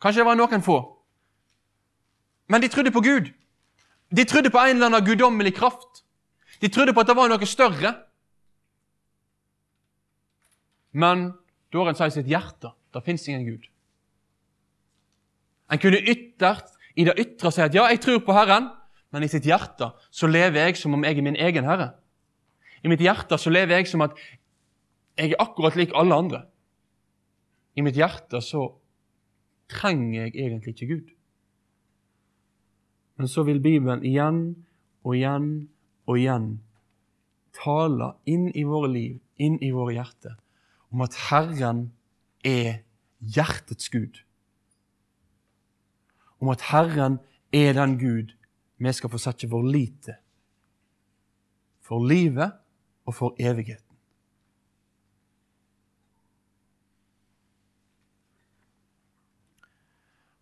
Kanskje 0.00 0.22
det 0.22 0.28
var 0.30 0.38
noen 0.38 0.64
få. 0.64 0.78
Men 2.48 2.62
de 2.62 2.70
trodde 2.72 2.92
på 2.94 3.02
Gud. 3.04 3.28
De 4.14 4.24
trodde 4.28 4.50
på 4.52 4.60
en 4.62 4.76
eller 4.76 4.90
annen 4.90 5.06
guddommelig 5.06 5.56
kraft. 5.56 6.04
De 6.62 6.68
trodde 6.68 6.94
på 6.94 7.02
at 7.02 7.10
det 7.10 7.16
var 7.18 7.30
noe 7.32 7.48
større. 7.48 7.94
Men 10.94 11.32
dåren 11.74 11.98
sa 11.98 12.06
i 12.06 12.14
sitt 12.14 12.30
hjerte 12.30 12.70
det 12.94 13.02
fins 13.02 13.26
ingen 13.26 13.48
Gud. 13.48 13.66
En 15.72 15.80
kunne 15.82 15.98
yttert, 15.98 16.70
i 16.94 17.06
det 17.08 17.16
ytre 17.18 17.50
si 17.50 17.62
at 17.64 17.74
ja, 17.74 17.88
jeg 17.90 18.04
tror 18.04 18.20
på 18.22 18.36
Herren, 18.36 18.68
men 19.10 19.26
i 19.26 19.30
sitt 19.30 19.46
hjerte 19.48 19.90
så 20.14 20.30
lever 20.30 20.68
jeg 20.68 20.78
som 20.78 20.94
om 20.94 21.04
jeg 21.06 21.18
er 21.18 21.26
min 21.26 21.38
egen 21.38 21.66
herre. 21.66 21.92
I 22.84 22.90
mitt 22.90 23.02
hjerte 23.02 23.38
så 23.40 23.50
lever 23.50 23.78
jeg 23.78 23.90
som 23.90 24.04
at 24.06 24.14
jeg 25.18 25.32
er 25.32 25.42
akkurat 25.42 25.74
lik 25.78 25.94
alle 25.94 26.18
andre. 26.18 26.40
I 27.74 27.82
mitt 27.86 27.98
hjerte 27.98 28.42
så 28.44 28.68
trenger 29.70 30.26
jeg 30.26 30.34
egentlig 30.34 30.74
ikke 30.74 30.90
Gud. 30.90 31.13
Men 33.16 33.28
så 33.28 33.44
vil 33.46 33.62
Bibelen 33.62 34.02
igjen 34.04 34.40
og 35.04 35.16
igjen 35.16 35.50
og 36.06 36.18
igjen 36.18 36.48
tale 37.54 38.14
inn 38.26 38.48
i 38.50 38.64
våre 38.66 38.90
liv, 38.90 39.20
inn 39.38 39.60
i 39.62 39.70
våre 39.74 39.94
hjerter, 39.94 40.34
om 40.90 41.04
at 41.06 41.16
Herren 41.28 41.86
er 42.44 42.82
hjertets 43.20 43.88
Gud. 43.92 44.18
Om 46.42 46.50
at 46.52 46.66
Herren 46.72 47.20
er 47.54 47.72
den 47.78 47.98
Gud 48.00 48.34
vi 48.82 48.92
skal 48.92 49.12
få 49.12 49.20
sette 49.22 49.48
vår 49.48 49.70
lit 49.70 49.96
til. 50.04 50.18
For 51.84 52.02
livet 52.02 52.56
og 53.06 53.14
for 53.14 53.36
evigheten. 53.38 53.84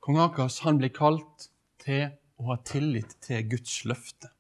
Kong 0.03 0.19
Akas 0.19 0.63
han 0.65 0.81
blir 0.81 0.91
kalt 0.95 1.51
til 1.83 2.09
å 2.43 2.53
ha 2.53 2.59
tillit 2.67 3.15
til 3.23 3.45
Guds 3.49 3.83
løfte. 3.89 4.31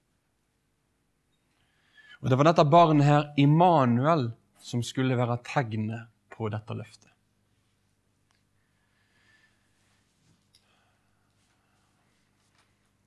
Og 2.23 2.30
Det 2.30 2.38
var 2.38 2.50
dette 2.50 2.64
barnet 2.71 3.06
her, 3.06 3.25
Immanuel, 3.38 4.30
som 4.62 4.82
skulle 4.87 5.18
være 5.18 5.40
tegnet 5.47 6.11
på 6.30 6.50
dette 6.52 6.75
løftet. 6.75 7.11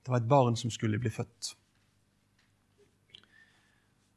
Det 0.04 0.12
var 0.12 0.20
et 0.20 0.28
barn 0.30 0.56
som 0.56 0.70
skulle 0.70 1.00
bli 1.02 1.10
født. 1.10 1.56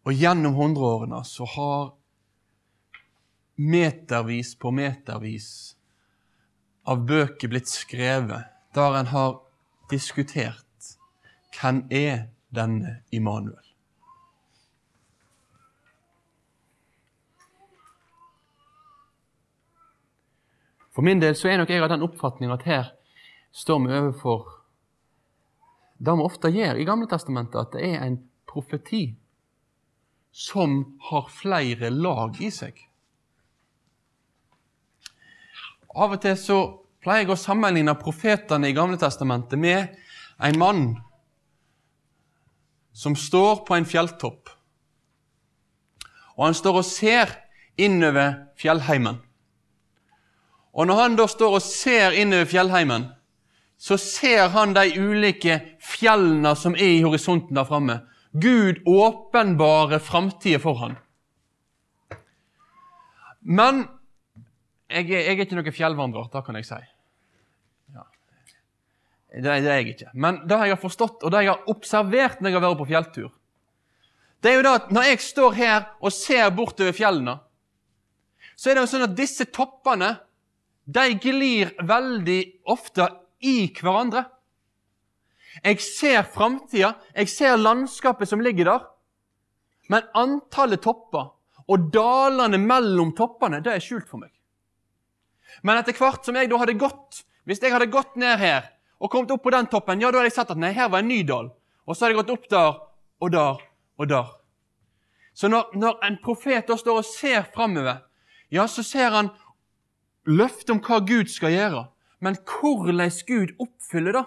Og 0.05 0.13
gjennom 0.13 0.53
hundreårene 0.53 1.23
så 1.25 1.47
har 1.55 1.89
metervis 3.59 4.53
på 4.59 4.71
metervis 4.71 5.49
av 6.87 7.01
bøker 7.09 7.51
blitt 7.51 7.71
skrevet 7.71 8.53
der 8.77 8.99
en 8.99 9.09
har 9.11 9.39
diskutert 9.91 10.68
hvem 11.55 11.85
er 11.91 12.27
denne 12.55 12.99
Immanuel. 13.11 13.65
For 20.89 21.05
min 21.05 21.21
del 21.21 21.35
så 21.37 21.47
er 21.47 21.61
nok 21.61 21.69
jeg 21.71 21.79
av 21.79 21.91
den 21.93 22.03
oppfatning 22.03 22.51
at 22.51 22.65
her 22.67 22.89
står 23.55 23.77
vi 23.85 23.93
overfor 23.95 24.47
det 25.99 26.15
vi 26.15 26.25
ofte 26.25 26.51
gjør 26.51 26.79
i 26.79 26.85
Gamle 26.87 27.07
Testamentet, 27.11 27.59
at 27.59 27.75
det 27.75 27.85
er 27.87 28.03
en 28.03 28.17
profeti 28.47 29.03
som 30.31 30.97
har 31.09 31.27
flere 31.33 31.89
lag 31.91 32.37
i 32.41 32.49
seg. 32.53 32.77
Av 35.89 36.13
og 36.13 36.21
til 36.23 36.37
så 36.39 36.59
pleier 37.03 37.25
jeg 37.25 37.33
å 37.33 37.39
sammenligne 37.39 37.95
profetene 37.99 38.69
i 38.69 38.75
Gamle 38.75 38.99
Testamentet 39.01 39.59
med 39.59 39.95
en 40.39 40.59
mann 40.59 40.83
som 42.99 43.15
står 43.15 43.63
på 43.67 43.77
en 43.77 43.87
fjelltopp. 43.87 44.49
Og 46.35 46.45
han 46.49 46.57
står 46.57 46.81
og 46.81 46.87
ser 46.87 47.31
innover 47.79 48.35
fjellheimen. 48.59 49.21
Og 50.75 50.87
når 50.87 50.99
han 51.01 51.15
da 51.19 51.27
står 51.27 51.55
og 51.57 51.63
ser 51.63 52.17
innover 52.19 52.49
fjellheimen, 52.51 53.07
så 53.79 53.95
ser 53.99 54.51
han 54.51 54.75
de 54.75 54.91
ulike 54.99 55.61
fjellene 55.79 56.51
som 56.59 56.75
er 56.75 56.97
i 56.97 57.03
horisonten 57.05 57.55
der 57.55 57.67
framme. 57.67 58.01
Gud 58.35 58.83
åpenbare 58.85 60.01
framtida 60.03 60.59
for 60.59 60.75
han. 60.83 60.97
Men 63.41 63.85
jeg, 64.91 65.07
jeg, 65.07 65.23
er 65.23 65.39
ikke 65.39 65.55
noen 65.55 65.73
fjellvandrer, 65.73 66.27
det 66.33 66.43
kan 66.45 66.59
jeg 66.59 66.67
si. 66.67 66.81
Det, 69.29 69.45
er 69.45 69.61
jeg 69.61 69.93
ikke. 69.93 70.13
Men 70.13 70.41
det 70.49 70.57
jeg 70.57 70.73
har 70.73 70.81
forstått, 70.81 71.21
og 71.23 71.31
det 71.31 71.43
jeg 71.43 71.51
har 71.51 71.69
observert 71.69 72.41
når 72.41 72.49
jeg 72.49 72.57
har 72.57 72.65
vært 72.65 72.81
på 72.81 72.89
fjelltur, 72.89 73.29
det 74.39 74.51
er 74.51 74.57
jo 74.57 74.65
det 74.65 74.73
at 74.79 74.91
når 74.95 75.07
jeg 75.09 75.21
står 75.21 75.55
her 75.57 75.79
og 75.99 76.15
ser 76.15 76.49
bortover 76.55 76.95
fjellene, 76.95 77.35
så 78.55 78.69
er 78.69 78.77
det 78.77 78.83
jo 78.83 78.91
sånn 78.93 79.05
at 79.05 79.15
disse 79.15 79.47
toppene 79.55 80.13
de 80.89 81.05
glir 81.21 81.73
veldig 81.85 82.39
ofte 82.71 83.05
i 83.45 83.69
hverandre. 83.75 84.23
Jeg 85.63 85.81
ser 85.83 86.23
framtida, 86.27 86.93
jeg 87.13 87.29
ser 87.31 87.59
landskapet 87.59 88.29
som 88.29 88.41
ligger 88.43 88.71
der. 88.71 88.87
Men 89.89 90.09
antallet 90.17 90.81
topper 90.83 91.31
og 91.69 91.87
dalene 91.93 92.57
mellom 92.61 93.13
toppene, 93.17 93.61
det 93.61 93.75
er 93.75 93.83
skjult 93.83 94.09
for 94.09 94.21
meg. 94.21 94.33
Men 95.65 95.79
etter 95.79 95.97
hvert 95.97 96.25
som 96.25 96.37
jeg 96.37 96.49
da 96.49 96.59
hadde 96.61 96.77
gått, 96.79 97.23
hvis 97.45 97.61
jeg 97.61 97.73
hadde 97.73 97.89
gått 97.91 98.17
ned 98.19 98.39
her 98.41 98.69
og 98.99 99.11
kommet 99.11 99.31
opp 99.31 99.43
på 99.45 99.53
den 99.55 99.69
toppen, 99.71 100.01
ja, 100.01 100.11
da 100.11 100.19
hadde 100.19 100.29
jeg 100.29 100.35
sett 100.35 100.51
at 100.51 100.59
nei, 100.59 100.73
her 100.75 100.89
var 100.91 101.03
en 101.03 101.11
ny 101.11 101.21
dal. 101.27 101.53
Og 101.87 101.95
så 101.95 102.05
hadde 102.05 102.15
jeg 102.15 102.21
gått 102.21 102.33
opp 102.35 102.49
der 102.51 102.71
og 103.23 103.31
der 103.33 103.61
og 103.99 104.09
der. 104.11 104.33
Så 105.33 105.47
når, 105.47 105.71
når 105.79 106.01
en 106.03 106.17
profet 106.23 106.67
da 106.67 106.75
står 106.77 106.99
og 106.99 107.07
ser 107.07 107.45
framover, 107.53 108.01
ja, 108.51 108.65
så 108.67 108.83
ser 108.83 109.13
han 109.15 109.31
løftet 110.27 110.73
om 110.73 110.81
hva 110.83 110.99
Gud 111.07 111.31
skal 111.31 111.53
gjøre. 111.53 111.85
Men 112.19 112.35
hvordan 112.43 113.11
Gud 113.27 113.55
oppfyller 113.63 114.19
det, 114.19 114.25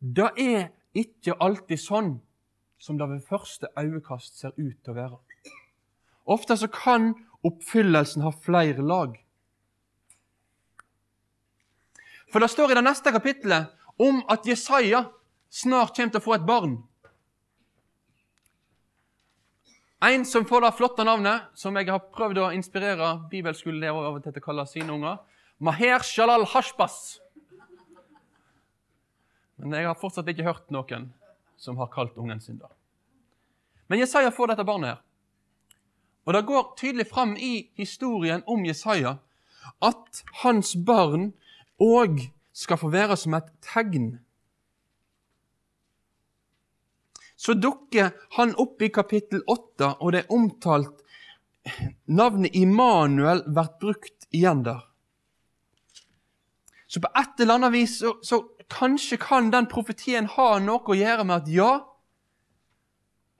det 0.00 0.30
er 0.40 0.68
ikke 0.96 1.36
alltid 1.38 1.78
sånn 1.78 2.14
som 2.80 2.98
det 2.98 3.06
ved 3.10 3.26
første 3.28 3.68
øyekast 3.78 4.40
ser 4.40 4.54
ut 4.56 4.78
til 4.82 4.94
å 4.94 4.96
være. 4.96 5.18
Ofte 6.30 6.56
så 6.56 6.70
kan 6.72 7.12
oppfyllelsen 7.46 8.24
ha 8.24 8.32
flere 8.32 8.82
lag. 8.82 9.14
For 12.30 12.42
det 12.42 12.50
står 12.52 12.72
i 12.72 12.78
det 12.78 12.86
neste 12.86 13.12
kapittelet 13.12 13.74
om 14.00 14.22
at 14.30 14.46
Jesaja 14.46 15.04
snart 15.50 15.96
kommer 15.96 16.14
til 16.14 16.22
å 16.22 16.24
få 16.24 16.36
et 16.36 16.46
barn. 16.46 16.78
En 20.00 20.24
som 20.24 20.46
får 20.48 20.64
det 20.64 20.76
flotte 20.78 21.04
navnet, 21.04 21.50
som 21.52 21.76
jeg 21.76 21.90
har 21.90 22.06
prøvd 22.14 22.38
å 22.40 22.52
inspirere 22.56 23.10
bibelskoleelever 23.28 24.06
av 24.08 24.16
og 24.16 24.22
til 24.24 24.32
til 24.32 24.40
å 24.40 24.46
kalle 24.46 24.64
sine 24.70 24.94
unger, 24.94 25.18
Maher 25.60 26.00
Shalal 26.06 26.46
Hashbas. 26.48 27.18
Men 29.60 29.76
jeg 29.76 29.90
har 29.90 29.98
fortsatt 30.00 30.30
ikke 30.32 30.46
hørt 30.46 30.72
noen 30.72 31.10
som 31.60 31.76
har 31.76 31.90
kalt 31.92 32.16
ungen 32.16 32.40
sin 32.40 32.56
det. 32.56 32.70
Men 33.92 34.00
Jesaja 34.00 34.30
får 34.32 34.54
dette 34.54 34.64
barnet 34.64 34.94
her. 34.94 35.02
Og 36.24 36.32
det 36.36 36.46
går 36.48 36.72
tydelig 36.78 37.08
fram 37.10 37.34
i 37.36 37.68
historien 37.76 38.40
om 38.48 38.64
Jesaja 38.64 39.18
at 39.84 40.22
hans 40.44 40.72
barn 40.76 41.32
òg 41.80 42.20
skal 42.52 42.80
få 42.80 42.90
være 42.92 43.16
som 43.16 43.34
et 43.38 43.48
tegn. 43.64 44.12
Så 47.40 47.56
dukker 47.56 48.12
han 48.36 48.52
opp 48.60 48.82
i 48.84 48.90
kapittel 48.92 49.42
8, 49.48 49.96
og 50.00 50.12
det 50.12 50.24
er 50.24 50.34
omtalt 50.34 50.96
Navnet 52.08 52.56
Immanuel 52.56 53.42
blir 53.46 53.68
brukt 53.80 54.26
igjen 54.32 54.62
der. 54.64 54.80
Så 56.90 57.00
på 57.00 57.10
et 57.16 57.40
eller 57.40 57.60
annet 57.60 57.72
vis 57.76 57.98
så, 58.00 58.16
så 58.24 58.42
Kanskje 58.70 59.16
kan 59.18 59.50
den 59.50 59.66
profetien 59.66 60.28
ha 60.30 60.50
noe 60.62 60.84
å 60.86 60.94
gjøre 60.94 61.24
med 61.26 61.42
at 61.42 61.48
ja, 61.50 61.70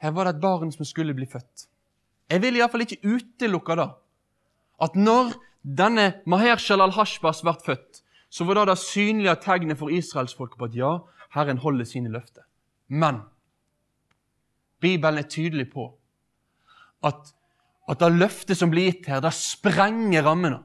her 0.03 0.15
var 0.17 0.27
det 0.27 0.33
et 0.35 0.43
barn 0.43 0.73
som 0.75 0.89
skulle 0.89 1.15
bli 1.15 1.29
født. 1.31 1.69
Jeg 2.31 2.43
vil 2.43 2.59
iallfall 2.59 2.83
ikke 2.83 2.99
utelukke 3.05 3.77
det. 3.79 3.89
At 4.83 4.97
når 4.99 5.35
denne 5.63 6.07
Maher 6.27 6.59
Shalal 6.59 6.97
Hashbas 6.97 7.45
ble 7.47 7.55
født, 7.63 8.01
så 8.31 8.47
var 8.47 8.61
det 8.61 8.69
det 8.71 8.79
synlige 8.79 9.35
tegnet 9.43 9.79
for 9.79 9.91
israelsfolket 9.91 10.59
på 10.59 10.71
at 10.71 10.79
ja, 10.79 10.93
Herren 11.35 11.59
holder 11.59 11.85
sine 11.85 12.13
løfter. 12.13 12.47
Men 12.89 13.23
Bibelen 14.81 15.19
er 15.19 15.29
tydelig 15.29 15.71
på 15.73 15.91
at, 17.05 17.35
at 17.89 18.01
det 18.01 18.13
løftet 18.13 18.57
som 18.57 18.71
blir 18.71 18.91
gitt 18.91 19.09
her, 19.11 19.21
det 19.21 19.35
sprenger 19.35 20.25
rammene. 20.27 20.63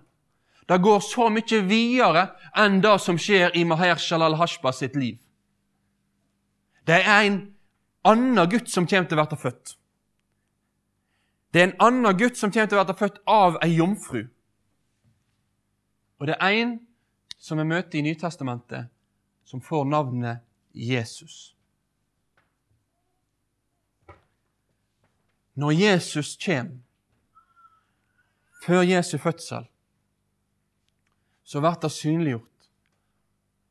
Det 0.70 0.82
går 0.82 1.00
så 1.06 1.30
mye 1.30 1.62
videre 1.68 2.28
enn 2.58 2.80
det 2.82 2.96
som 3.02 3.18
skjer 3.22 3.54
i 3.58 3.64
Maher 3.68 4.00
Shalal 4.02 4.38
Hashba 4.40 4.72
sitt 4.74 4.96
liv. 4.98 5.18
Det 6.86 7.02
er 7.02 7.26
en 7.26 7.40
annen 8.06 8.50
gutt 8.50 8.70
som 8.70 8.88
kommer 8.88 9.10
til 9.10 9.22
å 9.22 9.26
bli 9.26 9.42
født. 9.42 9.76
Det 11.54 11.62
er 11.62 11.70
en 11.70 11.78
annen 11.82 12.18
gutt 12.18 12.38
som 12.38 12.54
kommer 12.54 12.70
til 12.70 12.82
å 12.82 12.86
bli 12.86 12.98
født 13.00 13.22
av 13.30 13.58
ei 13.66 13.76
jomfru. 13.78 14.26
Og 16.20 16.30
det 16.30 16.38
er 16.40 16.58
en 16.62 16.76
som 17.46 17.60
vi 17.62 17.66
møter 17.68 18.00
i 18.00 18.02
Nytestamentet, 18.02 18.88
som 19.46 19.62
får 19.62 19.84
navnet 19.86 20.42
Jesus. 20.74 21.54
Når 25.54 25.76
Jesus 25.78 26.34
kommer, 26.42 26.82
før 28.66 28.82
Jesu 28.82 29.18
fødsel, 29.22 29.68
så 31.46 31.62
blir 31.62 31.78
det 31.84 31.92
synliggjort 31.94 32.70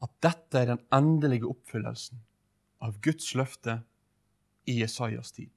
at 0.06 0.14
dette 0.22 0.60
er 0.60 0.70
den 0.70 0.86
endelige 0.94 1.50
oppfyllelsen 1.50 2.22
av 2.78 2.94
Guds 3.02 3.34
løfte 3.34 3.80
i 4.70 4.78
Jesajas 4.84 5.34
tid. 5.34 5.50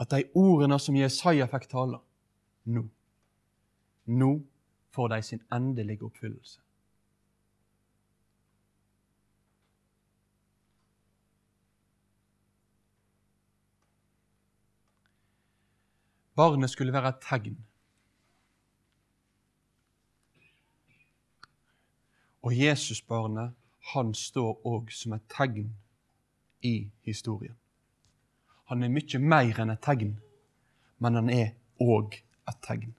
At 0.00 0.16
de 0.16 0.24
ordene 0.32 0.80
som 0.80 0.96
Jesaja 0.96 1.44
fikk 1.52 1.68
tale, 1.76 2.00
nå 2.64 2.88
Nå 4.06 4.36
får 4.96 5.08
de 5.12 5.22
sin 5.22 5.42
endelige 5.52 6.04
oppfyllelse. 6.04 6.60
Barnet 16.36 16.70
skulle 16.70 16.92
være 16.92 17.08
et 17.08 17.22
tegn. 17.28 17.56
Og 22.42 22.58
Jesusbarnet, 22.58 23.54
han 23.92 24.14
står 24.14 24.66
òg 24.66 24.92
som 24.92 25.14
et 25.16 25.24
tegn 25.32 25.72
i 26.62 26.90
historien. 27.04 27.56
Han 28.68 28.82
er 28.82 28.92
mye 28.92 29.18
mer 29.22 29.62
enn 29.62 29.72
et 29.72 29.82
tegn, 29.82 30.12
men 30.98 31.20
han 31.20 31.32
er 31.32 31.52
òg 31.80 32.20
et 32.48 32.62
tegn. 32.62 32.92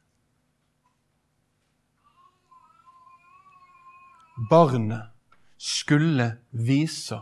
Barnet 4.38 5.10
skulle 5.58 6.38
vise 6.52 7.18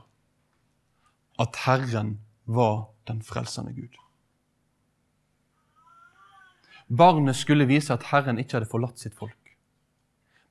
at 1.40 1.56
Herren 1.56 2.20
var 2.44 2.90
den 3.08 3.22
frelsende 3.24 3.74
Gud. 3.74 3.96
Barnet 6.98 7.36
skulle 7.36 7.66
vise 7.66 7.94
at 7.94 8.04
Herren 8.12 8.40
ikke 8.40 8.60
hadde 8.60 8.70
forlatt 8.70 9.00
sitt 9.00 9.16
folk. 9.16 9.56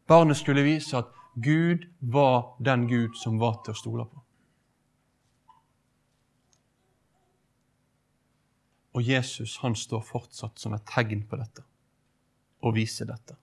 Barnet 0.08 0.40
skulle 0.40 0.64
vise 0.64 0.96
at 0.96 1.12
Gud 1.36 1.84
var 2.00 2.56
den 2.64 2.88
Gud 2.88 3.14
som 3.20 3.38
var 3.38 3.60
til 3.64 3.76
å 3.76 3.78
stole 3.78 4.08
på. 4.08 4.24
Og 8.94 9.02
Jesus 9.04 9.58
han 9.60 9.76
står 9.76 10.00
fortsatt 10.06 10.60
som 10.60 10.72
et 10.72 10.86
tegn 10.88 11.26
på 11.28 11.36
dette 11.36 11.64
og 12.64 12.76
viser 12.78 13.10
dette. 13.10 13.36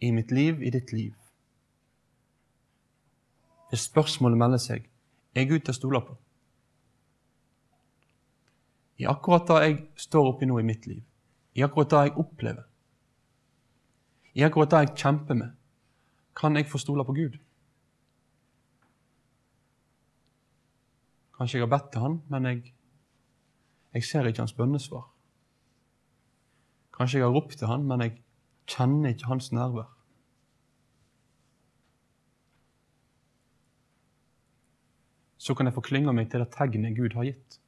I 0.00 0.10
mitt 0.14 0.30
liv, 0.30 0.62
i 0.62 0.70
ditt 0.70 0.92
liv. 0.92 1.14
Hvis 3.68 3.88
spørsmålet 3.90 4.38
melder 4.38 4.62
seg 4.62 4.86
er 5.34 5.48
Gud 5.50 5.60
til 5.60 5.74
å 5.74 5.78
stole 5.78 6.00
på 6.06 6.16
i 8.98 9.06
akkurat 9.06 9.46
det 9.46 9.58
jeg 9.62 9.76
står 10.08 10.32
oppi 10.32 10.46
nå 10.48 10.56
i 10.58 10.66
mitt 10.66 10.86
liv, 10.90 11.02
i 11.54 11.62
akkurat 11.62 11.90
det 11.92 12.00
jeg 12.08 12.16
opplever, 12.18 12.64
i 14.34 14.42
akkurat 14.42 14.72
det 14.72 14.80
jeg 14.82 14.96
kjemper 15.04 15.38
med, 15.38 15.52
kan 16.38 16.56
jeg 16.56 16.66
få 16.70 16.80
stole 16.82 17.04
på 17.06 17.14
Gud? 17.14 17.36
Kanskje 21.38 21.58
jeg 21.58 21.66
har 21.66 21.70
bedt 21.70 21.92
til 21.92 22.02
Han, 22.02 22.16
men 22.30 22.46
jeg, 22.46 22.72
jeg 23.94 24.04
ser 24.04 24.26
ikke 24.26 24.42
Hans 24.42 24.56
bønnesvar. 24.58 25.06
Kanskje 26.94 27.20
jeg 27.20 27.26
har 27.26 27.34
ropt 27.34 27.58
til 27.58 27.70
Han, 27.70 27.86
men 27.86 28.02
jeg 28.02 28.16
kjenner 28.68 29.14
ikke 29.14 29.30
Hans 29.30 29.52
nærvær. 29.52 29.88
Så 35.38 35.54
kan 35.54 35.66
jeg 35.66 35.74
få 35.74 35.84
klynge 35.86 36.12
meg 36.12 36.28
til 36.28 36.42
det 36.42 36.52
tegnet 36.52 36.96
Gud 36.98 37.14
har 37.16 37.24
gitt 37.30 37.60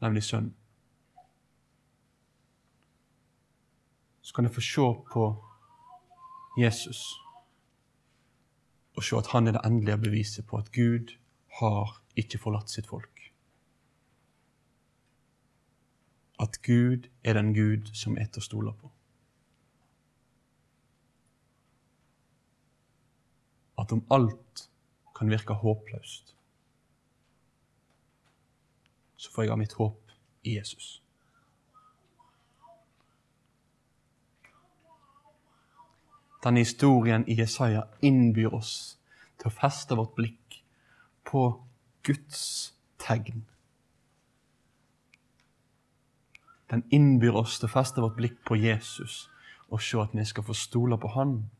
nemlig 0.00 0.22
Sønnen. 0.22 0.54
Så 4.22 4.34
kan 4.34 4.44
jeg 4.44 4.54
få 4.54 4.60
se 4.60 4.88
på 5.12 5.24
Jesus 6.58 7.00
og 8.96 9.04
se 9.04 9.16
at 9.16 9.26
han 9.32 9.46
er 9.46 9.52
det 9.52 9.60
endelige 9.64 9.98
beviset 9.98 10.46
på 10.46 10.56
at 10.56 10.72
Gud 10.72 11.14
har 11.60 12.02
ikke 12.16 12.38
forlatt 12.38 12.70
sitt 12.70 12.86
folk. 12.86 13.32
At 16.40 16.62
Gud 16.62 17.08
er 17.24 17.32
den 17.32 17.54
Gud 17.54 17.94
som 17.94 18.18
er 18.18 18.26
til 18.26 18.42
å 18.42 18.48
stole 18.48 18.74
på. 18.74 18.90
At 23.78 23.92
om 23.92 24.04
alt 24.10 24.68
kan 25.16 25.30
virke 25.30 25.54
håpløst, 25.54 26.34
så 29.16 29.30
får 29.32 29.42
jeg 29.42 29.50
ha 29.50 29.58
mitt 29.58 29.72
håp 29.78 30.12
i 30.44 30.56
Jesus. 30.56 31.02
Denne 36.44 36.62
historien 36.62 37.24
i 37.28 37.34
Jesaja 37.40 37.82
innbyr 38.02 38.54
oss 38.54 38.98
til 39.38 39.50
å 39.50 39.54
feste 39.54 39.96
vårt 39.98 40.14
blikk 40.14 40.60
på 41.26 41.42
Guds 42.06 42.74
tegn. 43.02 43.42
Den 46.70 46.84
innbyr 46.94 47.34
oss 47.40 47.58
til 47.58 47.66
å 47.66 47.72
feste 47.72 48.04
vårt 48.04 48.18
blikk 48.20 48.38
på 48.46 48.58
Jesus 48.60 49.26
og 49.68 49.82
se 49.82 49.98
at 50.00 50.14
vi 50.14 50.24
skal 50.24 50.46
få 50.46 50.54
stole 50.56 50.96
på 50.98 51.10
Han, 51.12 51.50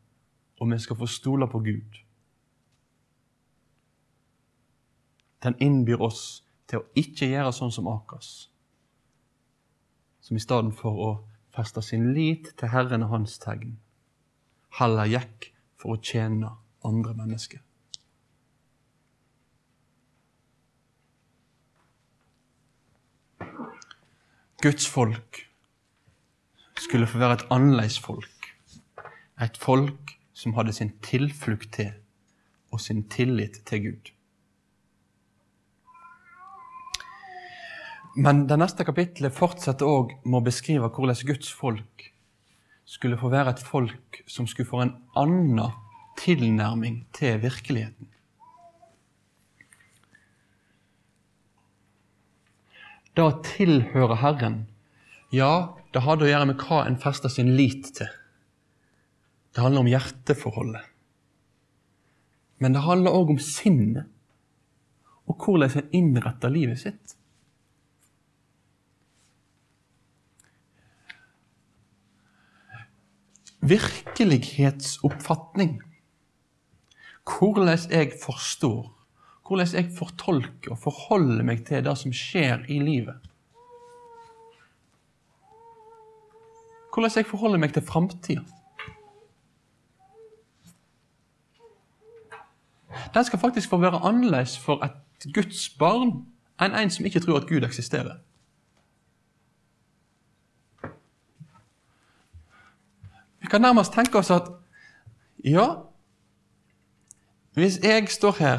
og 0.61 0.71
vi 0.71 0.79
skal 0.79 0.97
få 0.97 1.07
stole 1.07 1.49
på 1.49 1.59
Gud. 1.65 1.99
Den 5.45 5.55
innbyr 5.63 6.01
oss 6.03 6.43
til 6.69 6.83
å 6.83 6.87
ikke 6.99 7.29
gjøre 7.31 7.53
sånn 7.55 7.73
som 7.75 7.89
Akas, 7.91 8.49
som 10.21 10.37
i 10.37 10.43
stedet 10.43 10.75
for 10.77 11.05
å 11.05 11.11
feste 11.55 11.83
sin 11.83 12.11
lit 12.17 12.51
til 12.59 12.73
Herren 12.73 13.07
og 13.07 13.15
hans 13.15 13.39
tegn, 13.43 13.79
heller 14.81 15.09
gikk 15.09 15.53
for 15.79 15.95
å 15.95 16.03
tjene 16.03 16.53
andre 16.85 17.15
mennesker. 17.17 17.63
Guds 24.59 24.89
folk 24.91 25.45
skulle 26.83 27.07
få 27.07 27.21
være 27.23 27.39
et 27.39 27.47
annerledes 27.55 27.99
folk. 28.03 28.49
Et 29.39 29.57
folk 29.57 30.17
som 30.35 30.57
hadde 30.57 30.75
sin 30.75 30.91
tilflukt 31.03 31.71
til 31.77 31.93
og 32.75 32.83
sin 32.83 33.05
tillit 33.09 33.61
til 33.71 33.85
Gud. 33.85 34.11
Men 38.19 38.49
det 38.51 38.57
neste 38.59 38.83
kapittelet 38.83 39.31
fortsetter 39.31 39.87
òg 39.87 40.17
med 40.25 40.41
å 40.41 40.47
beskrive 40.49 40.89
hvordan 40.91 41.21
Guds 41.29 41.53
folk 41.55 42.09
skulle 42.89 43.19
få 43.21 43.29
være 43.31 43.53
et 43.55 43.61
folk 43.63 44.17
som 44.27 44.49
skulle 44.51 44.67
få 44.67 44.81
en 44.83 44.95
annen 45.21 45.77
tilnærming 46.19 47.05
til 47.15 47.39
virkeligheten. 47.45 48.09
Det 53.15 53.23
å 53.23 53.37
tilhøre 53.47 54.19
Herren, 54.19 54.65
ja, 55.35 55.77
det 55.95 56.03
hadde 56.03 56.27
å 56.27 56.33
gjøre 56.33 56.49
med 56.51 56.65
hva 56.65 56.81
en 56.89 56.99
fester 56.99 57.31
sin 57.31 57.53
lit 57.59 57.93
til. 58.01 58.11
Det 59.55 59.63
handler 59.63 59.85
om 59.85 59.93
hjerteforholdet. 59.93 60.91
Men 62.59 62.75
det 62.75 62.83
handler 62.83 63.15
òg 63.15 63.31
om 63.37 63.41
sinnet, 63.43 64.11
og 65.31 65.39
hvordan 65.39 65.79
en 65.79 65.95
innretter 65.95 66.51
livet 66.51 66.83
sitt. 66.83 67.18
Virkelighetsoppfatning. 73.69 75.83
Hvordan 77.29 77.79
jeg 77.91 78.13
forstår, 78.23 78.95
hvordan 79.47 79.67
jeg 79.75 79.91
fortolker 79.97 80.73
og 80.73 80.79
forholder 80.79 81.45
meg 81.45 81.67
til 81.67 81.85
det 81.85 81.99
som 81.99 82.13
skjer 82.13 82.59
i 82.69 82.79
livet. 82.81 83.15
Hvordan 86.95 87.11
jeg 87.17 87.27
forholder 87.27 87.59
meg 87.59 87.73
til 87.75 87.85
framtida. 87.85 88.43
den 93.15 93.25
skal 93.25 93.39
faktisk 93.39 93.71
få 93.71 93.77
være 93.77 94.09
annerledes 94.09 94.59
for 94.59 94.85
et 94.85 95.35
Guds 95.35 95.69
barn 95.79 96.13
enn 96.63 96.75
en 96.75 96.91
som 96.91 97.07
ikke 97.07 97.21
tror 97.21 97.41
at 97.41 97.49
Gud 97.49 97.67
eksisterer. 97.67 98.19
Vi 103.49 103.51
kan 103.51 103.63
nærmest 103.65 103.95
tenke 103.97 104.19
oss 104.19 104.29
at 104.31 104.45
ja, 105.45 105.63
hvis 107.57 107.79
jeg 107.81 108.11
står 108.13 108.35
her, 108.39 108.59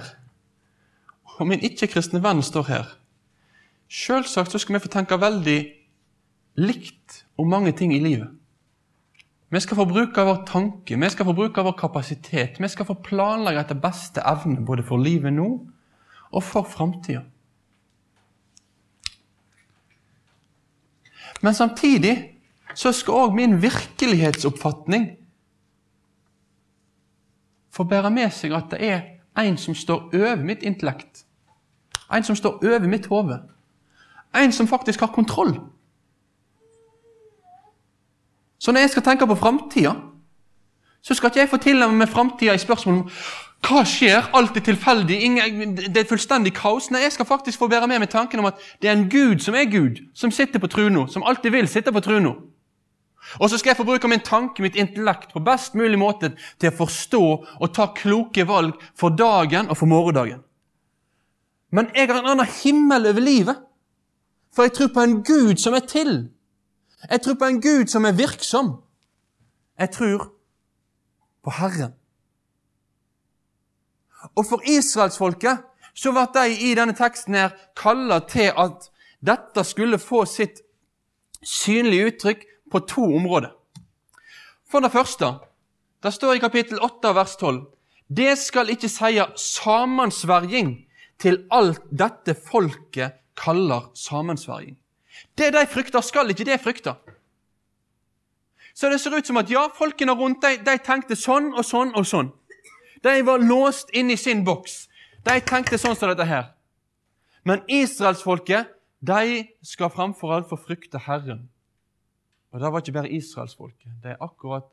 og 1.38 1.46
min 1.48 1.62
ikke-kristne 1.62 2.24
venn 2.24 2.42
står 2.42 2.66
her 2.66 2.88
Selvsagt 3.86 4.50
så 4.50 4.58
skal 4.58 4.74
vi 4.76 4.82
få 4.82 4.90
tenke 4.90 5.20
veldig 5.22 5.60
likt 6.58 7.20
om 7.38 7.54
mange 7.54 7.76
ting 7.78 7.94
i 7.94 8.00
livet. 8.02 8.34
Vi 9.54 9.62
skal 9.62 9.78
få 9.78 9.86
bruke 9.86 10.26
vår 10.26 10.42
tanke, 10.50 10.98
vi 10.98 11.10
skal 11.14 11.30
få 11.30 11.38
bruke 11.38 11.68
vår 11.70 11.78
kapasitet. 11.78 12.58
Vi 12.58 12.68
skal 12.74 12.90
få 12.90 12.98
planlegge 13.06 13.62
etter 13.62 13.78
beste 13.78 14.26
evne 14.26 14.66
både 14.66 14.88
for 14.90 14.98
livet 14.98 15.38
nå 15.38 15.52
og 16.32 16.44
for 16.44 16.66
framtida. 16.66 17.22
Men 21.46 21.54
samtidig 21.54 22.39
så 22.74 22.92
skal 22.92 23.14
òg 23.14 23.36
min 23.36 23.62
virkelighetsoppfatning 23.62 25.10
få 27.72 27.84
bære 27.84 28.12
med 28.12 28.32
seg 28.34 28.54
at 28.54 28.70
det 28.72 28.80
er 28.84 29.02
en 29.40 29.58
som 29.58 29.76
står 29.76 30.10
over 30.14 30.44
mitt 30.44 30.64
intellekt. 30.64 31.26
En 32.14 32.24
som 32.24 32.36
står 32.36 32.64
over 32.66 32.88
mitt 32.88 33.06
hode. 33.06 33.40
En 34.36 34.52
som 34.52 34.68
faktisk 34.68 35.00
har 35.00 35.14
kontroll. 35.14 35.56
Så 38.60 38.72
når 38.72 38.80
jeg 38.80 38.90
skal 38.90 39.04
tenke 39.04 39.28
på 39.28 39.36
framtida, 39.36 39.96
så 41.02 41.14
skal 41.14 41.30
ikke 41.30 41.40
jeg 41.40 41.50
få 41.50 41.58
tilnærme 41.58 41.96
meg 41.98 42.10
framtida 42.10 42.54
i 42.54 42.60
spørsmål 42.60 42.98
om 42.98 43.06
hva 43.68 43.84
skjer, 43.88 44.30
alt 44.36 44.56
er 44.56 44.64
tilfeldig, 44.64 45.18
det 45.92 45.98
er 46.00 46.08
fullstendig 46.08 46.54
kaos. 46.56 46.88
Nei, 46.92 47.02
jeg 47.04 47.12
skal 47.12 47.28
faktisk 47.28 47.60
få 47.60 47.68
bære 47.68 47.88
med 47.88 48.00
meg 48.00 48.12
tanken 48.12 48.40
om 48.40 48.48
at 48.48 48.60
det 48.82 48.90
er 48.90 48.96
en 48.96 49.10
Gud 49.12 49.44
som 49.44 49.56
er 49.56 49.68
Gud, 49.72 50.00
som 50.16 50.32
sitter 50.32 50.60
på 50.64 50.68
truna, 50.72 51.08
som 51.12 51.24
alltid 51.28 51.52
vil 51.52 51.68
sitte 51.68 51.92
på 51.92 52.04
truna. 52.04 52.36
Og 53.40 53.50
så 53.50 53.58
skal 53.58 53.74
jeg 53.74 53.78
få 53.78 53.86
bruke 53.88 54.08
min 54.08 54.24
tanke, 54.26 54.64
mitt 54.64 54.76
intellekt, 54.80 55.34
på 55.34 55.44
best 55.44 55.76
mulig 55.76 56.00
måte 56.00 56.32
til 56.60 56.72
å 56.72 56.78
forstå 56.80 57.24
og 57.60 57.74
ta 57.76 57.90
kloke 57.96 58.46
valg 58.48 58.78
for 58.98 59.14
dagen 59.14 59.70
og 59.70 59.78
for 59.78 59.92
morgendagen. 59.92 60.42
Men 61.72 61.92
jeg 61.96 62.10
har 62.10 62.22
en 62.22 62.32
annen 62.34 62.54
himmel 62.64 63.12
over 63.12 63.22
livet, 63.22 63.62
for 64.56 64.66
jeg 64.66 64.74
tror 64.74 64.94
på 64.96 65.06
en 65.06 65.18
Gud 65.24 65.62
som 65.62 65.76
er 65.78 65.86
til. 65.86 66.14
Jeg 67.10 67.22
tror 67.22 67.38
på 67.40 67.46
en 67.46 67.62
Gud 67.62 67.88
som 67.88 68.06
er 68.06 68.18
virksom. 68.18 68.74
Jeg 69.80 69.92
tror 69.96 70.32
på 71.44 71.54
Herren. 71.60 71.94
Og 74.36 74.46
for 74.50 74.64
israelsfolket 74.68 75.62
så 75.96 76.12
ble 76.16 76.26
de 76.36 76.58
i 76.70 76.74
denne 76.76 76.96
teksten 76.96 77.38
her 77.38 77.54
kalla 77.78 78.20
til 78.28 78.52
at 78.58 78.90
dette 79.26 79.64
skulle 79.68 80.00
få 80.00 80.26
sitt 80.28 80.62
synlige 81.44 82.12
uttrykk 82.12 82.46
på 82.72 82.80
to 82.88 83.04
områder. 83.04 83.52
For 84.70 84.80
det 84.80 84.92
første, 84.94 85.34
det 86.04 86.14
står 86.14 86.38
i 86.38 86.44
kapittel 86.44 86.80
8 86.82 87.16
vers 87.16 87.36
12 87.36 87.66
Det 88.10 88.38
skal 88.38 88.70
ikke 88.70 88.90
seie 88.90 89.26
samansverging 89.38 90.86
til 91.20 91.44
alt 91.52 91.82
dette 91.92 92.34
folket 92.34 93.20
kaller 93.38 93.92
sammensverging. 93.94 94.78
Det 95.38 95.54
de 95.54 95.66
frykter, 95.68 96.02
skal 96.02 96.30
ikke 96.30 96.46
det 96.46 96.60
frykte. 96.62 96.96
Så 98.74 98.90
det 98.90 99.02
ser 99.02 99.18
ut 99.18 99.28
som 99.28 99.38
at 99.38 99.52
ja, 99.52 99.68
folkene 99.76 100.16
rundt 100.16 100.42
de, 100.42 100.58
de 100.64 100.78
tenkte 100.80 101.16
sånn 101.20 101.52
og 101.54 101.66
sånn 101.68 101.92
og 102.00 102.08
sånn. 102.08 102.32
De 103.04 103.22
var 103.28 103.44
låst 103.44 103.92
inn 103.96 104.12
i 104.12 104.18
sin 104.18 104.46
boks. 104.48 104.88
De 105.28 105.36
tenkte 105.44 105.78
sånn 105.78 105.98
som 106.00 106.12
dette 106.12 106.28
her. 106.28 106.52
Men 107.44 107.64
israelsfolket, 107.68 108.72
de 109.00 109.44
skal 109.64 109.92
framfor 109.92 110.34
alt 110.36 110.50
få 110.50 110.58
frykte 110.60 111.00
Herren. 111.06 111.48
Og 112.52 112.60
det 112.60 112.72
var 112.72 112.82
ikke 112.82 112.92
bare 112.92 113.12
israelsfolket. 113.12 113.92
Det 114.04 114.12
er 114.12 114.24
akkurat 114.24 114.66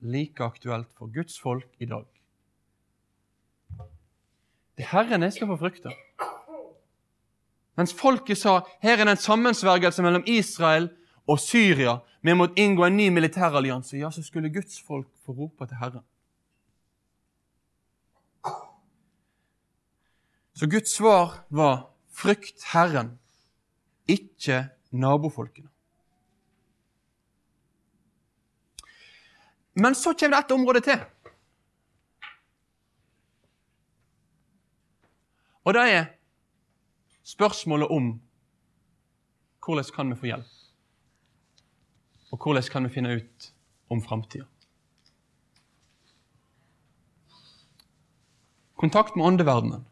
like 0.00 0.44
aktuelt 0.44 0.88
for 0.98 1.12
Guds 1.14 1.40
folk 1.40 1.68
i 1.78 1.86
dag. 1.86 2.06
Det 4.76 4.86
er 4.86 4.92
Herren 4.92 5.22
jeg 5.22 5.32
skal 5.32 5.46
få 5.46 5.56
frykte. 5.60 5.92
Mens 7.76 7.94
folket 7.94 8.38
sa 8.38 8.60
her 8.82 8.98
er 8.98 9.04
det 9.04 9.14
en 9.14 9.20
sammensvergelse 9.20 10.02
mellom 10.02 10.24
Israel 10.26 10.90
og 11.28 11.38
Syria. 11.38 11.98
Vi 12.22 12.34
måtte 12.34 12.60
inngå 12.60 12.84
en 12.84 12.96
ny 12.96 13.08
militærallianse. 13.08 13.98
Ja, 13.98 14.10
så 14.10 14.22
skulle 14.22 14.52
Guds 14.52 14.80
folk 14.86 15.08
få 15.24 15.32
rope 15.32 15.66
til 15.66 15.76
Herren. 15.76 16.04
Så 20.54 20.68
Guds 20.68 20.96
svar 20.96 21.44
var 21.48 21.86
frykt 22.12 22.64
Herren, 22.72 23.18
ikke 24.08 24.66
nabofolkene. 24.90 25.68
Men 29.80 29.94
så 29.94 30.14
kommer 30.14 30.30
det 30.36 30.38
ett 30.38 30.50
område 30.50 30.80
til. 30.84 30.98
Og 35.64 35.74
det 35.74 35.84
er 35.92 36.10
spørsmålet 37.24 37.88
om 37.88 38.10
hvordan 39.64 39.88
kan 39.96 40.12
vi 40.12 40.18
få 40.20 40.28
hjelp? 40.28 40.52
Og 42.30 42.44
hvordan 42.44 42.68
kan 42.72 42.84
vi 42.84 42.92
finne 42.98 43.16
ut 43.16 43.48
om 43.88 44.04
framtida? 44.04 44.44
Kontakt 48.76 49.16
med 49.16 49.26
åndeverdenen. 49.26 49.84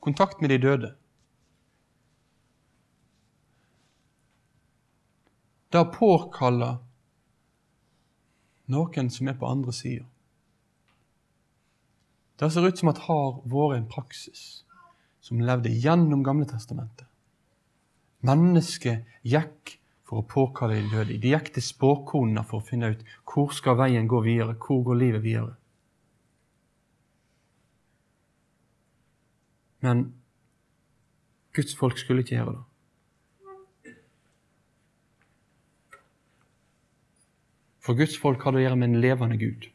Kontakt 0.00 0.40
med 0.40 0.50
de 0.50 0.58
døde. 0.58 0.94
Det 5.72 5.84
påkaller 5.96 6.91
noen 8.70 9.10
som 9.10 9.28
er 9.28 9.38
på 9.38 9.48
andre 9.48 9.72
sida. 9.74 10.04
Det 12.38 12.50
ser 12.52 12.66
ut 12.66 12.78
som 12.78 12.90
at 12.90 13.04
har 13.06 13.40
vært 13.46 13.76
en 13.76 13.88
praksis 13.90 14.64
som 15.22 15.42
levde 15.42 15.70
gjennom 15.70 16.24
Gamle 16.26 16.48
testamentet. 16.50 17.06
Mennesket 18.26 19.06
gikk 19.22 19.76
for 20.06 20.22
å 20.22 20.26
påkalle 20.28 20.80
de 20.80 20.90
døde. 20.90 21.18
De 21.22 21.30
gikk 21.34 21.52
til 21.54 21.64
spåkonene 21.64 22.42
for 22.46 22.60
å 22.60 22.66
finne 22.66 22.92
ut 22.94 23.04
hvor 23.28 23.54
skal 23.54 23.78
veien 23.78 24.10
gå 24.10 24.22
videre, 24.24 24.56
hvor 24.58 24.82
går 24.86 24.98
livet 24.98 25.24
videre. 25.24 25.54
Men 29.82 30.04
Guds 31.54 31.74
folk 31.76 31.98
skulle 31.98 32.22
ikke 32.22 32.36
gjøre 32.36 32.56
det. 32.56 32.71
For 37.82 37.98
Guds 37.98 38.14
folk 38.14 38.44
hadde 38.46 38.60
å 38.60 38.62
gjøre 38.62 38.78
med 38.78 38.92
en 38.92 39.00
levende 39.02 39.36
Gud. 39.40 39.66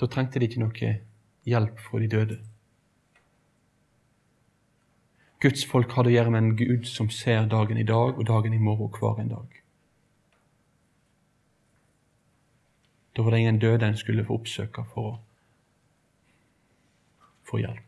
Da 0.00 0.08
trengte 0.12 0.40
de 0.40 0.48
ikke 0.48 0.60
noe 0.60 0.90
hjelp 1.48 1.80
fra 1.80 2.00
de 2.02 2.08
døde. 2.12 2.36
Guds 5.40 5.64
folk 5.64 5.94
hadde 5.96 6.12
å 6.12 6.12
gjøre 6.12 6.34
med 6.34 6.42
en 6.42 6.52
Gud 6.58 6.84
som 6.88 7.08
ser 7.08 7.48
dagen 7.48 7.80
i 7.80 7.86
dag 7.88 8.12
og 8.12 8.26
dagen 8.28 8.52
i 8.52 8.60
morgen 8.60 8.92
hver 8.92 9.22
en 9.22 9.32
dag. 9.32 9.56
Da 13.16 13.24
var 13.24 13.32
det 13.32 13.40
ingen 13.40 13.62
døde 13.62 13.88
en 13.88 13.96
skulle 13.96 14.26
få 14.28 14.36
oppsøke 14.36 14.84
for 14.92 15.14
å 15.14 15.16
få 17.48 17.64
hjelp. 17.64 17.86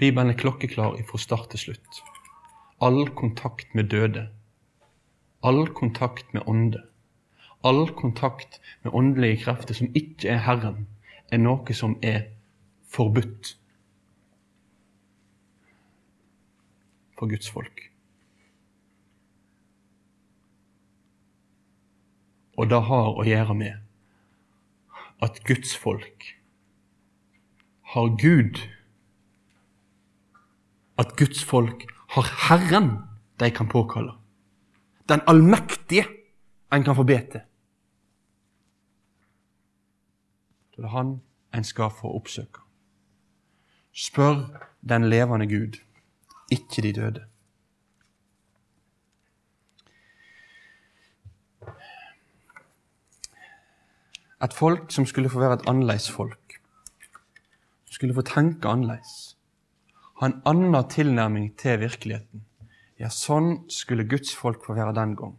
Bibelen 0.00 0.32
er 0.32 0.40
klokkeklar 0.44 1.00
fra 1.08 1.24
start 1.24 1.52
til 1.56 1.68
slutt 1.70 2.04
all 2.80 3.06
kontakt 3.14 3.74
med 3.74 3.84
døde, 3.84 4.28
all 5.42 5.66
kontakt 5.66 6.34
med 6.34 6.42
ånde, 6.46 6.82
all 7.64 7.88
kontakt 7.94 8.60
med 8.82 8.94
åndelige 8.94 9.42
krefter 9.44 9.74
som 9.74 9.92
ikke 9.94 10.28
er 10.28 10.44
Herren, 10.46 10.88
er 11.32 11.38
noe 11.38 11.74
som 11.76 11.98
er 12.02 12.22
forbudt 12.88 13.54
for 17.18 17.28
Guds 17.28 17.50
folk. 17.50 17.90
Og 22.56 22.68
det 22.68 22.80
har 22.88 23.14
å 23.16 23.24
gjøre 23.24 23.54
med 23.56 23.76
at 25.24 25.40
Guds 25.44 25.76
folk 25.76 26.26
har 27.92 28.12
Gud. 28.20 28.60
At 31.00 31.16
Guds 31.16 31.44
folk 31.44 31.86
har 32.10 32.26
Herren 32.48 32.90
de 33.40 33.50
kan 33.50 33.68
påkalle. 33.68 34.12
Den 35.08 35.20
allmektige 35.26 36.04
en 36.72 36.84
kan 36.84 36.96
få 36.96 37.02
be 37.02 37.18
til. 37.32 37.40
Det 40.76 40.84
er 40.84 40.88
han 40.88 41.20
en 41.54 41.64
skal 41.64 41.90
få 41.90 42.14
oppsøke. 42.14 42.60
Spør 43.92 44.66
den 44.88 45.08
levende 45.10 45.46
Gud, 45.46 45.80
ikke 46.50 46.82
de 46.82 46.92
døde. 46.92 47.24
Et 54.42 54.54
folk 54.54 54.92
som 54.92 55.06
skulle 55.06 55.30
få 55.30 55.40
være 55.40 55.54
et 55.54 55.68
annerledes 55.68 56.10
folk. 56.10 56.60
Som 57.84 57.92
skulle 57.92 58.14
få 58.14 58.22
tenke 58.22 58.68
annerledes. 58.68 59.29
Ha 60.20 60.28
en 60.28 60.40
annen 60.44 60.88
tilnærming 60.92 61.54
til 61.56 61.78
virkeligheten. 61.80 62.44
Ja, 63.00 63.08
sånn 63.08 63.62
skulle 63.72 64.04
Guds 64.04 64.34
folk 64.36 64.66
få 64.66 64.76
være 64.76 64.92
den 64.98 65.14
gang. 65.16 65.38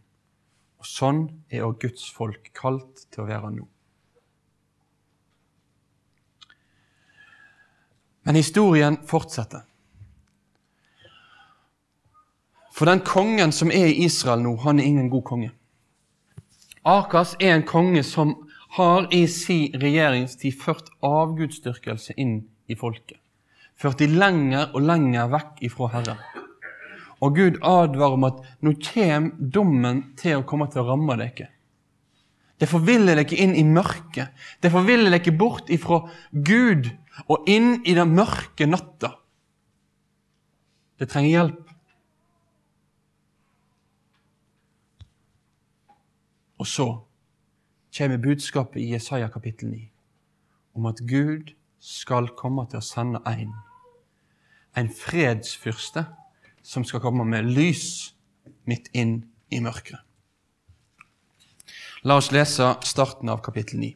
Og 0.82 0.90
sånn 0.90 1.28
er 1.54 1.68
òg 1.68 1.78
Guds 1.84 2.08
folk 2.10 2.50
kalt 2.58 3.04
til 3.14 3.22
å 3.22 3.28
være 3.30 3.52
nå. 3.54 3.68
Men 8.26 8.42
historien 8.42 8.98
fortsetter. 9.06 9.68
For 12.74 12.90
den 12.90 13.06
kongen 13.06 13.54
som 13.54 13.70
er 13.70 13.92
i 13.92 14.06
Israel 14.08 14.42
nå, 14.42 14.56
han 14.66 14.82
er 14.82 14.90
ingen 14.90 15.14
god 15.14 15.28
konge. 15.30 15.54
Akas 16.82 17.36
er 17.38 17.54
en 17.54 17.68
konge 17.70 18.02
som 18.02 18.34
har 18.82 19.06
i 19.14 19.28
sin 19.30 19.78
regjeringstid 19.78 20.58
ført 20.58 20.90
avgudsdyrkelse 21.06 22.18
inn 22.18 22.40
i 22.66 22.78
folket. 22.80 23.21
Ført 23.82 24.02
de 24.02 24.08
lenger 24.12 24.70
og 24.76 24.84
lenger 24.86 25.32
vekk 25.32 25.64
ifra 25.66 25.90
Herren. 25.96 26.20
Og 27.22 27.36
Gud 27.38 27.58
advarer 27.66 28.18
om 28.18 28.28
at 28.30 28.44
nå 28.66 28.76
kommer 28.82 29.50
dommen 29.54 30.04
til 30.18 30.40
å 30.40 30.46
komme 30.48 30.68
til 30.70 30.84
å 30.84 30.92
ramme 30.92 31.18
dere. 31.18 31.50
Det 32.62 32.70
forviller 32.70 33.18
dere 33.18 33.38
inn 33.42 33.56
i 33.58 33.66
mørket. 33.66 34.30
Det 34.62 34.70
forviller 34.74 35.14
dere 35.14 35.34
bort 35.34 35.70
ifra 35.74 36.04
Gud 36.30 36.92
og 37.26 37.50
inn 37.50 37.80
i 37.90 37.96
den 37.98 38.14
mørke 38.14 38.68
natta. 38.70 39.16
Det 41.02 41.10
trenger 41.10 41.34
hjelp. 41.34 41.72
Og 46.62 46.70
så 46.70 46.86
kommer 47.98 48.22
budskapet 48.22 48.84
i 48.84 48.92
Jesaja 48.94 49.32
kapittel 49.34 49.74
9 49.74 49.82
om 50.78 50.86
at 50.88 51.02
Gud 51.10 51.50
skal 51.82 52.30
komme 52.38 52.68
til 52.70 52.78
å 52.80 52.86
sende 52.86 53.20
en, 53.28 53.56
en 54.78 54.90
fredsfyrste 54.90 56.06
som 56.64 56.86
skal 56.86 57.02
komme 57.04 57.26
med 57.28 57.50
lys 57.52 58.14
midt 58.70 58.92
inn 58.94 59.22
i 59.52 59.60
mørket. 59.64 60.00
La 62.04 62.18
oss 62.18 62.32
lese 62.34 62.74
starten 62.88 63.30
av 63.30 63.44
kapittel 63.46 63.82
9. 63.82 63.92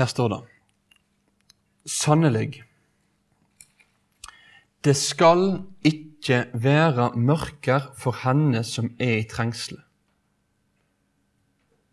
Her 0.00 0.08
står 0.08 0.28
det 0.32 0.40
Sannelig, 1.90 2.62
det 4.84 4.94
skal 4.96 5.42
ikke 6.30 6.62
være 6.62 7.10
mørker 7.18 7.90
for 7.98 8.14
henne 8.22 8.62
som 8.62 8.92
er 9.02 9.16
i 9.18 9.26
trengsel. 9.26 9.80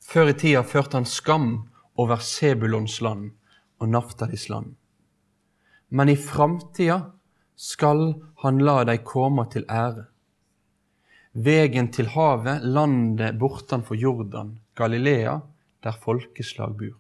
Før 0.05 0.29
i 0.29 0.35
tida 0.37 0.61
førte 0.61 0.99
han 0.99 1.07
skam 1.09 1.47
over 1.97 2.21
Sebulons 2.21 2.99
land 3.01 3.31
og 3.81 3.89
Naftalis 3.89 4.45
land. 4.49 4.75
Men 5.89 6.09
i 6.13 6.15
framtida 6.15 6.99
skal 7.57 8.13
han 8.43 8.61
la 8.61 8.83
dei 8.85 8.99
komme 9.01 9.47
til 9.49 9.65
ære. 9.65 10.05
Vegen 11.33 11.89
til 11.93 12.11
havet, 12.13 12.61
landet 12.61 13.39
bortenfor 13.41 13.97
Jordan, 13.97 14.59
Galilea, 14.77 15.39
der 15.83 15.97
folkeslag 15.97 16.77
bor. 16.77 16.93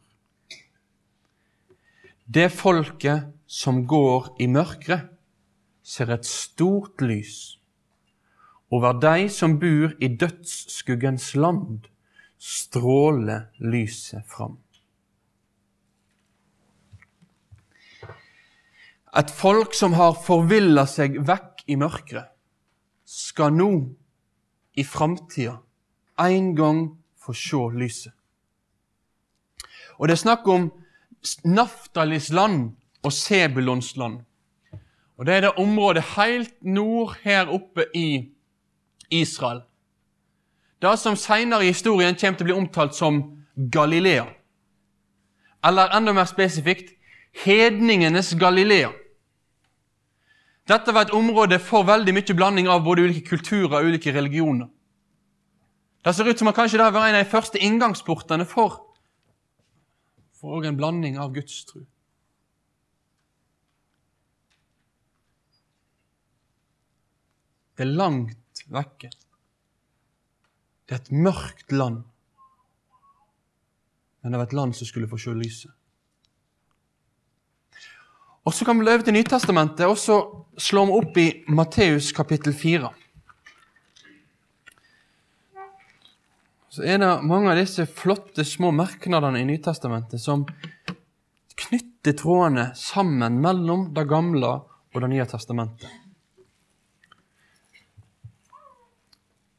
Det 2.25 2.49
folket 2.51 3.29
som 3.45 3.85
går 3.87 4.33
i 4.41 4.49
mørket, 4.49 5.05
ser 5.87 6.11
et 6.11 6.27
stort 6.27 7.01
lys. 7.01 7.57
Over 8.71 8.97
de 8.99 9.29
som 9.31 9.55
bor 9.61 9.93
i 10.03 10.09
dødsskuggens 10.19 11.31
land, 11.39 11.87
stråler 12.37 13.47
lyset 13.63 14.27
fram. 14.27 14.57
Et 19.17 19.31
folk 19.31 19.73
som 19.73 19.95
har 19.97 20.19
forvilla 20.27 20.83
seg 20.85 21.15
vekk 21.25 21.63
i 21.71 21.79
mørket, 21.79 22.27
skal 23.07 23.55
nå 23.55 23.71
i 24.77 24.83
framtida 24.85 25.55
en 26.21 26.51
gang 26.57 26.83
få 27.15 27.33
se 27.33 27.63
lyset. 27.79 28.13
Og 29.97 30.09
det 30.09 30.17
er 30.17 30.25
snakk 30.27 30.45
om 30.51 30.69
Naftalis 31.47 32.29
land 32.29 32.75
og 33.01 33.13
Sebulons 33.15 33.95
land. 33.97 34.26
Og 35.17 35.25
Det 35.25 35.33
er 35.33 35.41
det 35.41 35.57
området 35.57 36.03
helt 36.03 36.53
nord 36.61 37.17
her 37.23 37.47
oppe 37.49 37.85
i 37.95 38.29
Israel. 39.09 39.61
Det 40.81 40.99
som 40.99 41.15
senere 41.15 41.65
i 41.65 41.71
historien 41.73 42.15
kommer 42.15 42.37
til 42.37 42.45
å 42.45 42.49
bli 42.51 42.57
omtalt 42.57 42.95
som 42.95 43.21
Galilea. 43.73 44.27
Eller 45.65 45.89
enda 45.97 46.13
mer 46.13 46.29
spesifikt 46.29 46.93
hedningenes 47.45 48.35
Galilea. 48.39 48.91
Dette 50.67 50.93
var 50.93 51.07
et 51.07 51.15
område 51.15 51.59
for 51.63 51.87
veldig 51.87 52.13
mye 52.13 52.35
blanding 52.35 52.67
av 52.69 52.83
både 52.83 53.07
ulike 53.07 53.25
kulturer 53.25 53.79
og 53.79 53.89
ulike 53.89 54.13
religioner. 54.13 54.67
Det 56.05 56.13
ser 56.15 56.29
ut 56.29 56.39
som 56.39 56.47
at 56.51 56.55
kanskje 56.55 56.77
det 56.77 56.93
var 56.93 57.07
en 57.07 57.15
av 57.17 57.23
de 57.23 57.31
første 57.31 57.59
inngangsportene 57.59 58.45
for, 58.45 58.83
for 60.39 60.63
en 60.63 60.77
blanding 60.77 61.17
av 61.19 61.33
gudstro. 61.33 61.81
Det 67.77 67.85
er 67.85 67.93
langt 67.93 68.63
vekke. 68.73 69.11
Det 70.87 70.95
er 70.95 71.01
et 71.03 71.11
mørkt 71.13 71.71
land. 71.71 71.99
Men 74.23 74.33
det 74.33 74.39
var 74.41 74.47
et 74.49 74.55
land 74.57 74.73
som 74.73 74.89
skulle 74.89 75.09
få 75.11 75.19
se 75.21 75.35
lyset. 75.37 75.73
Og 78.47 78.53
Så 78.53 78.65
kan 78.65 78.79
vi 78.79 78.85
løpe 78.85 79.03
til 79.03 79.13
Nytestamentet, 79.13 79.85
og 79.85 79.97
så 79.99 80.15
slår 80.57 80.85
vi 80.87 80.95
opp 80.95 81.17
i 81.19 81.27
Matteus 81.51 82.13
kapittel 82.15 82.55
4. 82.55 82.89
Så 86.71 86.85
er 86.87 86.97
det 87.03 87.11
mange 87.27 87.51
av 87.51 87.59
disse 87.59 87.85
flotte 87.85 88.45
små 88.47 88.71
merknadene 88.71 89.43
i 89.43 89.49
Nytestamentet 89.49 90.23
som 90.23 90.47
knytter 91.59 92.15
trådene 92.15 92.69
sammen 92.79 93.41
mellom 93.43 93.89
det 93.93 94.07
gamle 94.07 94.53
og 94.95 95.01
det 95.03 95.11
nye 95.11 95.27
testamentet. 95.27 96.06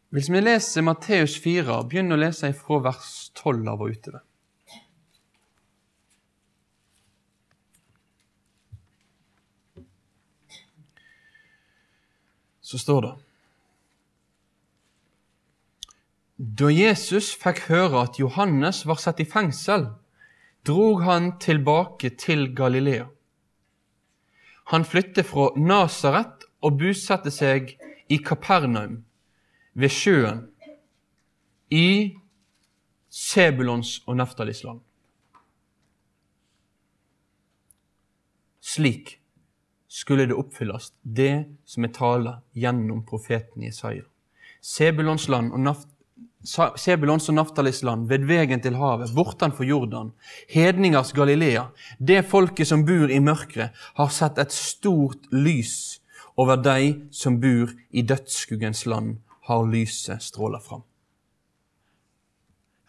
Hvis 0.09 0.31
vi 0.33 0.41
leser 0.41 0.81
Matteus 0.81 1.35
4, 1.45 1.83
begynner 1.85 2.17
å 2.17 2.23
lese 2.23 2.49
fra 2.57 2.79
vers 2.87 3.09
12 3.37 3.67
av 3.69 3.83
og 3.85 3.91
utover. 3.93 4.23
Så 12.65 12.81
står 12.81 13.05
det 13.05 13.11
Da 16.61 16.71
Jesus 16.73 17.29
fikk 17.37 17.67
høre 17.69 18.07
at 18.07 18.17
Johannes 18.21 18.87
var 18.89 19.01
satt 19.03 19.21
i 19.21 19.27
fengsel, 19.29 19.91
drog 20.65 21.05
han 21.05 21.35
tilbake 21.41 22.15
til 22.17 22.47
Galilea. 22.57 23.11
Han 24.73 24.89
flyttet 24.89 25.29
fra 25.29 25.51
Nasaret 25.57 26.49
og 26.65 26.81
bosatte 26.81 27.33
seg 27.33 27.75
i 28.09 28.21
Kapernaum 28.25 29.03
ved 29.79 29.93
sjøen 29.95 30.43
i 31.71 32.19
Sebulons 33.09 33.99
og 34.07 34.19
Neftalis 34.19 34.65
land. 34.67 34.81
Slik 38.61 39.15
skulle 39.89 40.27
det 40.29 40.37
oppfylles, 40.37 40.91
det 41.03 41.47
som 41.67 41.87
er 41.87 41.95
tala 41.95 42.35
gjennom 42.59 43.05
profeten 43.07 43.65
Jesaja. 43.65 44.05
Sebulons 44.61 45.29
land 45.31 45.55
og 45.55 45.63
Naft 45.65 45.95
Sebulons 46.79 47.27
og 47.29 47.35
Naftalis 47.35 47.81
land, 47.83 48.07
ved 48.09 48.23
vegen 48.29 48.61
til 48.63 48.77
havet, 48.79 49.11
bortenfor 49.15 49.67
Jordan, 49.67 50.13
hedningers 50.49 51.11
Galilea, 51.13 51.65
det 51.99 52.23
folket 52.31 52.71
som 52.71 52.85
bor 52.87 53.11
i 53.11 53.19
mørket, 53.19 53.75
har 53.99 54.13
sett 54.15 54.39
et 54.39 54.55
stort 54.55 55.27
lys 55.35 55.99
over 56.39 56.61
de 56.63 57.09
som 57.11 57.41
bor 57.43 57.75
i 57.91 58.07
dødsskuggens 58.07 58.85
land, 58.87 59.17
har 59.49 59.67
lyset 59.67 60.23
stråla 60.23 60.61
fram. 60.61 60.85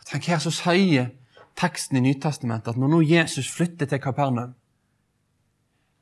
Tenk 0.09 0.25
her 0.27 0.41
så 0.41 0.51
sier 0.51 1.11
teksten 1.59 1.99
i 1.99 2.01
Nytestamentet 2.03 2.73
at 2.73 2.79
når 2.79 2.91
nå 2.91 3.01
Jesus 3.05 3.47
flytter 3.51 3.87
til 3.87 4.01
Kapernaum, 4.01 4.55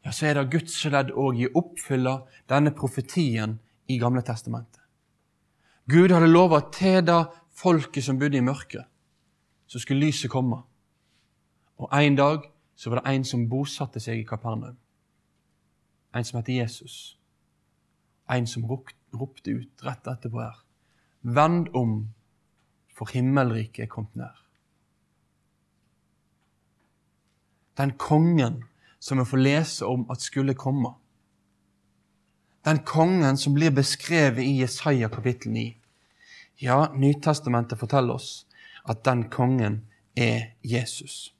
ja, 0.05 0.11
så 0.11 0.29
er 0.29 0.37
det 0.37 0.51
Guds 0.53 0.77
ledd 0.87 1.11
òg 1.11 1.41
i 1.41 1.49
å 1.49 1.57
oppfylle 1.59 2.13
denne 2.47 2.71
profetien 2.71 3.57
i 3.91 3.97
Gamle 3.99 4.23
testamentet. 4.23 4.79
Gud 5.91 6.13
hadde 6.15 6.29
lova 6.31 6.61
til 6.71 7.01
det 7.05 7.19
folket 7.57 8.05
som 8.05 8.19
bodde 8.19 8.39
i 8.39 8.45
mørket, 8.45 8.87
så 9.67 9.79
skulle 9.83 10.07
lyset 10.07 10.31
komme. 10.31 10.61
Og 11.77 11.91
en 11.91 12.15
dag 12.15 12.47
så 12.75 12.89
var 12.89 13.01
det 13.01 13.13
en 13.13 13.25
som 13.27 13.49
bosatte 13.49 13.99
seg 13.99 14.21
i 14.21 14.27
Kapernaum. 14.27 14.77
En 16.15 16.23
som 16.23 16.39
het 16.39 16.49
Jesus. 16.49 17.17
En 18.29 18.47
som 18.47 18.63
ropte 19.19 19.51
ut 19.51 19.83
rett 19.85 20.07
etterpå 20.07 20.41
her. 20.41 20.59
Vend 21.21 21.69
om, 21.75 21.99
for 22.93 23.09
himmelriket 23.13 23.85
er 23.85 23.91
kommet 23.91 24.15
nær. 24.17 24.43
Den 27.77 27.93
kongen 28.01 28.63
som 28.99 29.19
vi 29.21 29.25
får 29.25 29.37
lese 29.37 29.85
om 29.85 30.07
at 30.11 30.21
skulle 30.21 30.57
komme. 30.57 30.95
Den 32.65 32.79
kongen 32.83 33.37
som 33.37 33.53
blir 33.53 33.71
beskrevet 33.71 34.43
i 34.43 34.57
Jesaja 34.61 35.09
kapittel 35.09 35.51
9. 35.51 35.77
Ja, 36.57 36.91
Nytestamentet 36.93 37.79
forteller 37.79 38.17
oss 38.17 38.47
at 38.83 39.05
den 39.05 39.27
kongen 39.29 39.85
er 40.15 40.55
Jesus. 40.63 41.33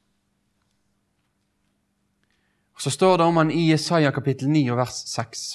Og 2.78 2.82
Så 2.82 2.90
står 2.90 3.18
det 3.18 3.26
om 3.26 3.38
han 3.38 3.52
i 3.52 3.72
Jesaja 3.72 4.12
kapittel 4.12 4.50
9 4.50 4.70
og 4.72 4.78
vers 4.78 5.02
6. 5.10 5.46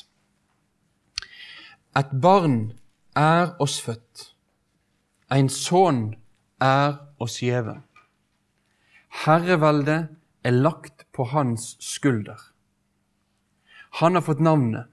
Et 1.93 2.09
barn 2.25 2.73
er 3.13 3.51
oss 3.61 3.75
født, 3.85 4.21
en 5.29 5.51
sønn 5.53 6.15
er 6.65 6.95
oss 7.21 7.35
gjeven. 7.45 7.83
Herreveldet 9.27 10.07
er 10.41 10.55
lagt 10.57 11.05
på 11.13 11.27
hans 11.35 11.75
skulder. 11.85 12.39
Han 14.01 14.17
har 14.17 14.25
fått 14.25 14.41
navnet 14.41 14.89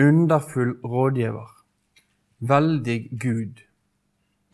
Underfull 0.00 0.78
rådgiver, 0.80 1.50
veldig 2.40 2.96
Gud, 3.20 3.60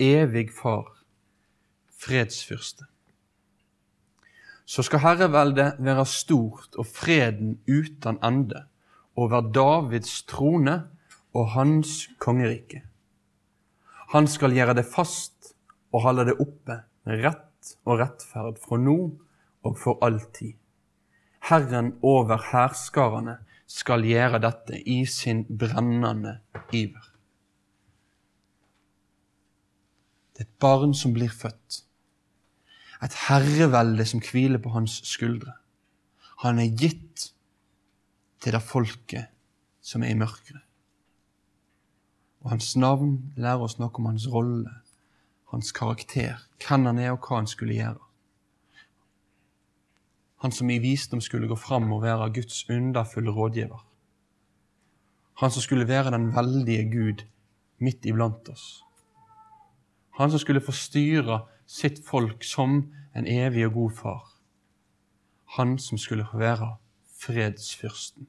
evig 0.02 0.48
Far, 0.57 0.88
fredsfyrste. 1.86 2.88
Så 4.66 4.82
skal 4.82 5.05
herreveldet 5.07 5.78
være 5.78 6.07
stort 6.11 6.74
og 6.74 6.90
freden 6.90 7.61
uten 7.70 8.18
ende 8.26 8.64
over 9.14 9.52
Davids 9.55 10.24
trone 10.26 10.80
og 11.35 11.51
hans 11.55 12.09
kongerike. 12.22 12.85
Han 14.14 14.28
skal 14.30 14.55
gjøre 14.55 14.76
det 14.78 14.87
fast 14.87 15.55
og 15.95 16.05
holde 16.07 16.28
det 16.30 16.37
oppe 16.43 16.78
rett 17.07 17.74
og 17.85 17.99
rettferd 18.01 18.61
fra 18.62 18.78
nå 18.78 18.99
og 19.64 19.80
for 19.80 19.99
alltid. 20.05 20.55
Herren 21.49 21.95
over 22.03 22.41
hærskarene 22.53 23.39
skal 23.68 24.05
gjøre 24.07 24.41
dette 24.45 24.78
i 24.89 25.03
sin 25.09 25.45
brennende 25.49 26.39
iver. 26.72 27.11
Det 30.35 30.43
er 30.43 30.49
et 30.49 30.59
barn 30.61 30.95
som 30.97 31.12
blir 31.14 31.30
født. 31.30 31.85
Et 33.05 33.16
herrevelde 33.28 34.07
som 34.09 34.22
hviler 34.24 34.59
på 34.59 34.72
hans 34.74 34.97
skuldre. 35.07 35.53
Han 36.43 36.59
er 36.59 36.72
gitt 36.74 37.28
til 38.43 38.57
det 38.57 38.62
folket 38.64 39.30
som 39.85 40.03
er 40.03 40.14
i 40.14 40.18
mørket. 40.18 40.63
Og 42.45 42.51
hans 42.51 42.74
navn 42.76 43.32
lærer 43.40 43.62
oss 43.64 43.78
noe 43.80 43.92
om 43.97 44.11
hans 44.11 44.26
rolle, 44.28 44.70
hans 45.53 45.72
karakter, 45.72 46.42
hvem 46.61 46.84
han 46.90 47.01
er 47.01 47.14
og 47.14 47.24
hva 47.24 47.40
han 47.40 47.49
skulle 47.49 47.78
gjøre. 47.78 48.03
Han 50.45 50.53
som 50.53 50.68
i 50.68 50.76
visdom 50.78 51.22
skulle 51.24 51.49
gå 51.49 51.57
fram 51.57 51.88
og 51.97 52.03
være 52.03 52.32
Guds 52.36 52.66
underfulle 52.68 53.32
rådgiver. 53.32 53.80
Han 55.40 55.51
som 55.51 55.64
skulle 55.64 55.88
være 55.88 56.12
den 56.12 56.34
veldige 56.36 56.84
Gud 56.92 57.24
midt 57.80 58.05
iblant 58.05 58.49
oss. 58.53 58.84
Han 60.18 60.30
som 60.30 60.38
skulle 60.38 60.61
få 60.61 60.72
styre 60.76 61.40
sitt 61.66 62.05
folk 62.07 62.45
som 62.45 62.92
en 63.16 63.26
evig 63.26 63.66
og 63.66 63.72
god 63.72 63.97
far. 64.03 64.22
Han 65.57 65.78
som 65.78 65.99
skulle 65.99 66.28
få 66.30 66.38
være 66.38 66.74
fredsfyrsten. 67.24 68.28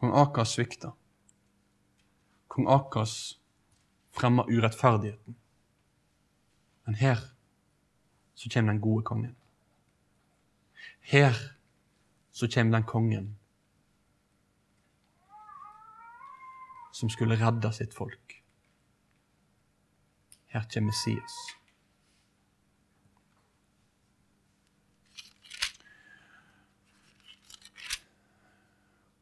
Kong 0.00 0.12
Akas 0.16 0.52
svikta. 0.56 0.92
Kong 2.48 2.68
Akas 2.68 3.40
fremma 4.10 4.44
urettferdigheten. 4.48 5.34
Men 6.84 6.94
her 6.94 7.18
så 8.34 8.48
kommer 8.48 8.72
den 8.72 8.80
gode 8.80 9.04
kongen. 9.04 9.36
Her 11.00 11.34
så 12.30 12.48
kommer 12.48 12.78
den 12.78 12.86
kongen 12.86 13.36
som 16.92 17.10
skulle 17.10 17.36
redde 17.36 17.72
sitt 17.72 17.94
folk. 17.94 18.42
Her 20.46 20.64
kommer 20.74 20.86
Messias. 20.86 21.59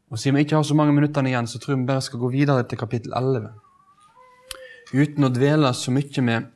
Og 0.08 0.18
Siden 0.18 0.36
vi 0.36 0.46
ikke 0.46 0.56
har 0.56 0.62
så 0.64 0.74
mange 0.74 0.92
minutter 0.96 1.26
igjen, 1.26 1.46
så 1.46 1.58
tror 1.58 1.74
jeg 1.74 1.80
vi 1.82 1.90
bare 1.90 2.02
skal 2.02 2.20
gå 2.20 2.28
videre 2.32 2.62
til 2.64 2.78
kapittel 2.80 3.12
11. 3.12 3.50
Uten 4.94 5.26
å 5.26 5.28
dvele 5.28 5.72
så 5.76 5.92
mye 5.92 6.22
med 6.24 6.46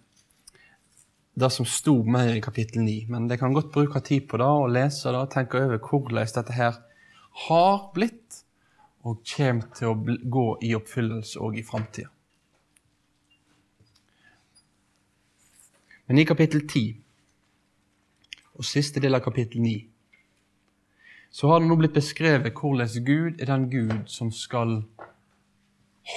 det 1.36 1.50
som 1.52 1.68
sto 1.68 1.98
mer 2.04 2.32
i 2.32 2.40
kapittel 2.44 2.80
9. 2.80 2.94
Men 3.12 3.28
det 3.28 3.38
kan 3.40 3.52
godt 3.52 3.72
bruke 3.72 4.00
tid 4.00 4.24
på 4.28 4.40
det 4.40 4.48
og 4.48 4.72
lese 4.72 5.12
det 5.12 5.20
og 5.20 5.30
tenke 5.34 5.60
over 5.60 5.76
hvordan 5.84 6.32
dette 6.38 6.56
her 6.56 6.80
har 7.46 7.76
blitt 7.92 8.40
og 9.02 9.20
kommer 9.26 9.68
til 9.76 9.90
å 9.90 10.18
gå 10.32 10.48
i 10.62 10.74
oppfyllelse 10.78 11.40
òg 11.42 11.58
i 11.58 11.66
framtida. 11.66 12.08
Men 16.06 16.18
i 16.18 16.28
kapittel 16.28 16.64
10 16.68 16.96
og 18.56 18.64
siste 18.64 19.00
del 19.00 19.16
av 19.16 19.24
kapittel 19.24 19.60
9 19.64 19.91
så 21.32 21.48
har 21.48 21.60
det 21.60 21.68
nå 21.70 21.78
blitt 21.80 21.96
beskrevet 21.96 22.52
hvordan 22.52 23.06
Gud 23.06 23.40
er 23.40 23.48
den 23.48 23.70
Gud 23.72 24.10
som 24.12 24.28
skal 24.36 24.82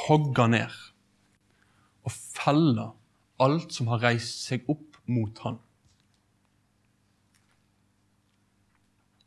hogge 0.05 0.47
ned 0.51 0.73
og 2.05 2.11
felle 2.11 2.89
alt 3.41 3.71
som 3.73 3.87
har 3.91 4.03
reist 4.03 4.43
seg 4.47 4.67
opp 4.71 4.99
mot 5.11 5.39
han. 5.45 5.57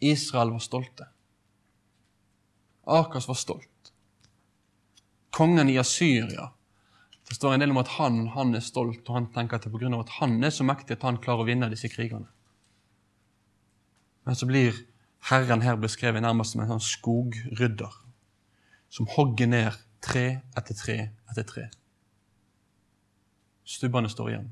Israel 0.05 0.53
var 0.55 0.63
stolte. 0.63 1.09
Akas 2.89 3.29
var 3.29 3.37
stolt. 3.39 3.93
Kongen 5.35 5.69
i 5.69 5.79
Asyria 5.79 6.51
står 7.33 7.55
en 7.55 7.61
del 7.61 7.73
om 7.75 7.81
at 7.83 7.91
han, 7.99 8.23
han 8.33 8.55
er 8.57 8.65
stolt, 8.65 9.03
og 9.09 9.15
han 9.15 9.27
tenker 9.35 9.59
at 9.59 9.67
det 9.67 9.73
er 9.73 9.77
pga. 9.77 10.01
at 10.01 10.15
han 10.21 10.39
er 10.45 10.51
så 10.55 10.65
mektig 10.65 10.97
at 10.97 11.05
han 11.05 11.21
klarer 11.21 11.45
å 11.45 11.49
vinne 11.49 11.69
disse 11.69 11.91
krigene. 11.93 12.29
Men 14.25 14.37
så 14.37 14.47
blir 14.49 14.77
Herren 15.31 15.63
her 15.63 15.77
beskrevet 15.77 16.23
nærmest 16.23 16.55
som 16.55 16.63
en 16.63 16.71
sånn 16.71 16.85
skogrydder 16.85 17.99
som 18.89 19.09
hogger 19.17 19.51
ned 19.51 19.83
tre 20.05 20.41
etter 20.57 20.79
tre 20.79 20.99
etter 21.31 21.45
tre. 21.45 21.67
Stubbene 23.69 24.09
står 24.09 24.31
igjen 24.33 24.49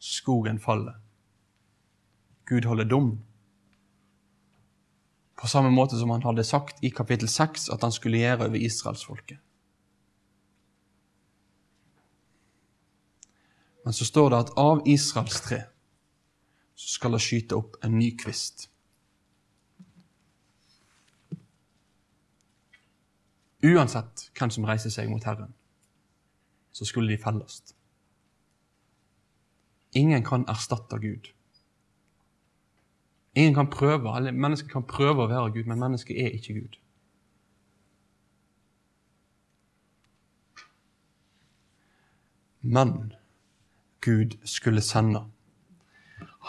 skogen 0.00 0.58
faller. 0.60 0.96
Gud 2.44 2.64
holder 2.64 2.84
dom. 2.84 3.10
På 5.36 5.48
samme 5.48 5.70
måte 5.70 5.98
som 5.98 6.10
han 6.10 6.24
hadde 6.24 6.44
sagt 6.44 6.84
i 6.84 6.90
kapittel 6.90 7.28
6 7.28 7.68
at 7.72 7.84
han 7.84 7.92
skulle 7.92 8.20
gjøre 8.20 8.48
over 8.48 8.56
israelsfolket. 8.56 9.38
Men 13.84 13.96
så 13.96 14.04
står 14.04 14.30
det 14.30 14.40
at 14.44 14.52
av 14.60 14.82
Israels 14.88 15.40
tre 15.40 15.62
så 16.74 16.88
skal 16.96 17.16
det 17.16 17.22
skyte 17.24 17.56
opp 17.56 17.76
en 17.84 17.96
ny 17.98 18.10
kvist. 18.16 18.68
Uansett 23.62 24.30
hvem 24.38 24.50
som 24.50 24.64
reiser 24.64 24.92
seg 24.92 25.10
mot 25.10 25.24
Herren, 25.24 25.52
så 26.72 26.86
skulle 26.88 27.12
de 27.12 27.20
felles. 27.22 27.60
Ingen 29.92 30.24
kan 30.24 30.46
erstatte 30.48 30.98
Gud. 31.02 31.32
Ingen 33.34 33.54
kan 33.54 33.70
prøve, 33.70 34.16
eller 34.16 34.32
Mennesket 34.32 34.70
kan 34.72 34.86
prøve 34.86 35.24
å 35.24 35.30
være 35.30 35.52
Gud, 35.52 35.66
men 35.68 35.78
mennesket 35.78 36.16
er 36.18 36.32
ikke 36.34 36.54
Gud. 36.60 36.78
Men 42.60 43.12
Gud 44.00 44.38
skulle 44.44 44.80
sende. 44.80 45.24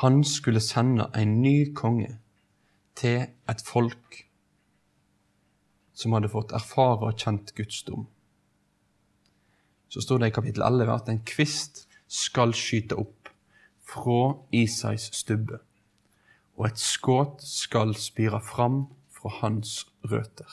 Han 0.01 0.23
skulle 0.23 0.59
sende 0.59 1.09
en 1.15 1.41
ny 1.41 1.73
konge 1.75 2.17
til 2.95 3.27
et 3.49 3.63
folk 3.65 4.30
som 6.01 6.15
hadde 6.15 6.31
fått 6.31 6.53
erfare 6.57 7.11
og 7.11 7.19
kjent 7.21 7.53
Guds 7.57 7.83
dom. 7.87 8.07
Så 9.91 10.01
står 10.01 10.21
det 10.21 10.31
i 10.31 10.35
kapittel 10.35 10.63
11 10.65 10.93
at 10.93 11.09
en 11.11 11.21
kvist 11.27 11.85
skal 12.11 12.55
skyte 12.57 12.97
opp 12.99 13.29
fra 13.91 14.33
Isais 14.55 15.09
stubbe, 15.15 15.59
og 16.55 16.69
et 16.69 16.79
skudd 16.79 17.41
skal 17.43 17.93
spire 17.99 18.39
fram 18.43 18.85
fra 19.11 19.33
hans 19.41 19.81
røtter. 20.07 20.49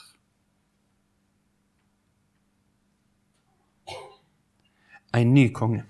En 5.15 5.33
ny 5.33 5.47
konge. 5.55 5.85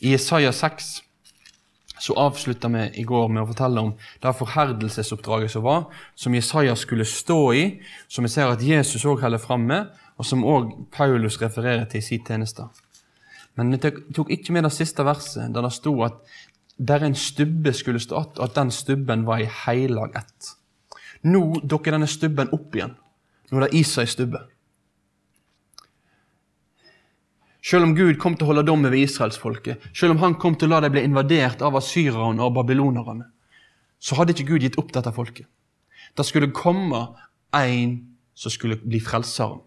I 0.00 0.14
Isaiah 0.16 0.54
6 0.54 1.04
så 2.00 2.16
avslutta 2.16 2.68
vi 2.72 2.86
i 3.00 3.04
går 3.04 3.28
med 3.28 3.42
å 3.42 3.48
fortelle 3.50 3.82
om 3.84 3.90
det 4.22 4.34
forherdelsesoppdraget 4.38 5.52
som 5.52 5.64
var, 5.66 5.88
som 6.14 6.34
Jesaja 6.34 6.76
skulle 6.76 7.04
stå 7.04 7.40
i, 7.54 7.64
som 8.08 8.24
vi 8.24 8.32
ser 8.32 8.48
at 8.48 8.62
Jesus 8.64 9.04
òg 9.04 9.20
holder 9.20 9.42
fram 9.42 9.66
med, 9.68 9.90
og 10.16 10.26
som 10.26 10.44
òg 10.44 10.72
Paulus 10.92 11.38
refererer 11.40 11.84
til 11.88 12.00
i 12.00 12.04
sin 12.04 12.24
tjeneste. 12.24 12.66
Men 13.56 13.72
vi 13.74 13.92
tok 14.16 14.30
ikke 14.32 14.54
med 14.56 14.64
det 14.64 14.72
siste 14.72 15.04
verset, 15.04 15.52
der 15.52 15.66
det 15.66 15.74
sto 15.76 15.94
at 16.06 16.20
der 16.80 17.04
en 17.04 17.14
stubbe 17.14 17.72
skulle 17.76 18.00
stå 18.00 18.16
att, 18.16 18.38
og 18.38 18.44
at 18.44 18.54
den 18.54 18.70
stubben 18.70 19.26
var 19.26 19.38
i 19.38 19.50
heilag 19.66 20.16
ett. 20.16 20.56
Nå 21.22 21.60
dukker 21.60 21.92
denne 21.92 22.08
stubben 22.08 22.48
opp 22.52 22.74
igjen. 22.74 22.94
Nå 23.50 23.58
er 23.58 23.66
det 23.66 23.76
Isai 23.76 24.06
stubbe. 24.08 24.40
Selv 27.62 27.84
om 27.84 27.94
Gud 27.96 28.16
kom 28.20 28.36
til 28.36 28.46
å 28.46 28.50
holde 28.54 28.64
dom 28.68 28.86
over 28.88 28.96
israelsfolket, 28.96 29.82
selv 29.92 30.14
om 30.14 30.22
han 30.22 30.36
kom 30.40 30.56
til 30.56 30.70
å 30.70 30.74
la 30.74 30.84
dem 30.84 30.94
bli 30.94 31.04
invadert 31.04 31.60
av 31.64 31.76
asyrerne 31.76 32.40
og 32.44 32.54
babylonerne, 32.56 33.26
så 34.00 34.16
hadde 34.16 34.32
ikke 34.32 34.54
Gud 34.54 34.64
gitt 34.64 34.78
opp 34.80 34.94
dette 34.96 35.12
folket. 35.12 35.48
Det 36.16 36.24
skulle 36.24 36.54
komme 36.56 37.02
en 37.56 37.98
som 38.34 38.52
skulle 38.52 38.80
bli 38.80 39.00
frelseren. 39.04 39.60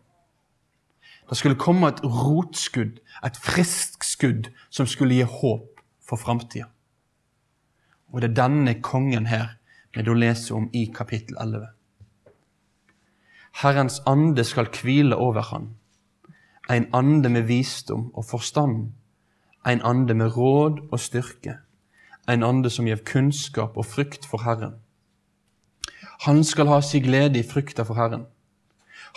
Det 1.30 1.38
skulle 1.38 1.60
komme 1.60 1.88
et 1.94 2.02
rotskudd, 2.04 2.98
et 3.24 3.38
friskt 3.40 4.04
skudd, 4.06 4.50
som 4.74 4.90
skulle 4.90 5.20
gi 5.20 5.28
håp 5.30 5.84
for 6.04 6.20
framtida. 6.20 6.68
Og 8.12 8.22
det 8.22 8.32
er 8.32 8.42
denne 8.44 8.76
kongen 8.82 9.30
her 9.30 9.56
vi 9.94 10.04
da 10.06 10.14
leser 10.18 10.58
om 10.58 10.68
i 10.74 10.88
kapittel 10.94 11.38
11. 11.42 11.70
Herrens 13.62 14.02
ande 14.10 14.44
skal 14.46 14.70
hvile 14.74 15.16
over 15.16 15.46
han 15.54 15.72
en 16.70 16.88
ande 16.94 17.30
med 17.30 17.48
visdom 17.48 18.12
og 18.14 18.26
forstand, 18.26 18.92
en 19.68 19.82
ande 19.84 20.14
med 20.14 20.38
råd 20.38 20.80
og 20.92 21.00
styrke, 21.00 21.58
en 22.30 22.44
ande 22.44 22.70
som 22.70 22.88
gjev 22.88 23.04
kunnskap 23.08 23.78
og 23.78 23.86
frykt 23.86 24.26
for 24.26 24.44
Herren. 24.44 24.78
Han 26.24 26.44
skal 26.44 26.70
ha 26.72 26.80
si 26.82 27.02
glede 27.04 27.40
i 27.40 27.44
frykta 27.44 27.84
for 27.84 28.00
Herren. 28.00 28.26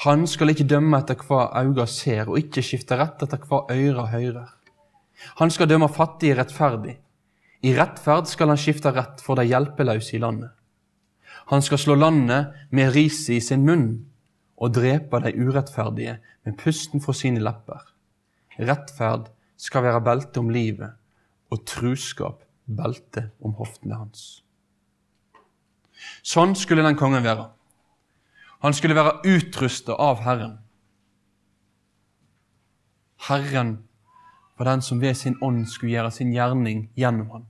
Han 0.03 0.27
skal 0.27 0.51
ikke 0.51 0.67
dømme 0.67 0.99
etter 0.99 1.21
hva 1.23 1.47
auga 1.61 1.87
ser, 1.87 2.27
og 2.27 2.39
ikke 2.41 2.65
skifte 2.67 2.99
rett 2.99 3.23
etter 3.23 3.39
hva 3.47 3.63
øyra 3.71 4.09
høyrer. 4.11 4.51
Han 5.39 5.51
skal 5.51 5.71
dømme 5.71 5.89
fattige 5.89 6.37
rettferdig. 6.37 6.99
I 7.63 7.73
rettferd 7.79 8.27
skal 8.29 8.51
han 8.53 8.61
skifte 8.61 8.93
rett 8.93 9.23
for 9.25 9.39
de 9.39 9.47
hjelpeløse 9.47 10.17
i 10.17 10.21
landet. 10.21 10.51
Han 11.47 11.63
skal 11.63 11.79
slå 11.79 11.95
landet 11.95 12.53
med 12.71 12.93
riset 12.95 13.39
i 13.39 13.41
sin 13.41 13.65
munn 13.65 13.89
og 14.57 14.75
drepe 14.75 15.21
de 15.25 15.35
urettferdige 15.37 16.19
med 16.45 16.57
pusten 16.61 17.03
fra 17.05 17.13
sine 17.17 17.43
lepper. 17.43 17.83
Rettferd 18.59 19.31
skal 19.61 19.85
være 19.85 20.05
belte 20.05 20.41
om 20.41 20.51
livet, 20.53 20.97
og 21.53 21.65
truskap 21.69 22.43
belte 22.67 23.31
om 23.45 23.55
hoftene 23.61 23.99
hans. 24.01 24.43
Sånn 26.27 26.57
skulle 26.59 26.85
den 26.85 26.99
kongen 26.99 27.25
være. 27.25 27.51
Han 28.65 28.75
skulle 28.75 28.97
være 28.97 29.21
utrusta 29.29 29.97
av 30.01 30.23
Herren. 30.25 30.57
Herren 33.29 33.77
var 34.57 34.71
den 34.71 34.83
som 34.83 35.01
ved 35.01 35.17
sin 35.19 35.37
ånd 35.45 35.67
skulle 35.69 35.93
gjøre 35.93 36.13
sin 36.15 36.33
gjerning 36.33 36.87
gjennom 36.97 37.31
ham. 37.31 37.47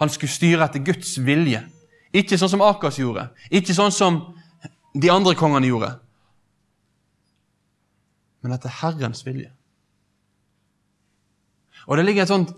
Han 0.00 0.10
skulle 0.10 0.32
styre 0.32 0.66
etter 0.66 0.82
Guds 0.86 1.16
vilje. 1.22 1.62
Ikke 2.12 2.36
sånn 2.38 2.50
som 2.52 2.64
Akas 2.64 2.98
gjorde, 3.00 3.30
ikke 3.50 3.74
sånn 3.74 3.94
som 3.94 4.18
de 4.92 5.10
andre 5.12 5.34
kongene 5.38 5.70
gjorde. 5.70 5.92
Men 8.42 8.56
etter 8.56 8.72
Herrens 8.82 9.24
vilje. 9.26 9.52
Og 11.88 11.98
det 11.98 12.04
ligger 12.06 12.26
et 12.26 12.30
sånt, 12.30 12.52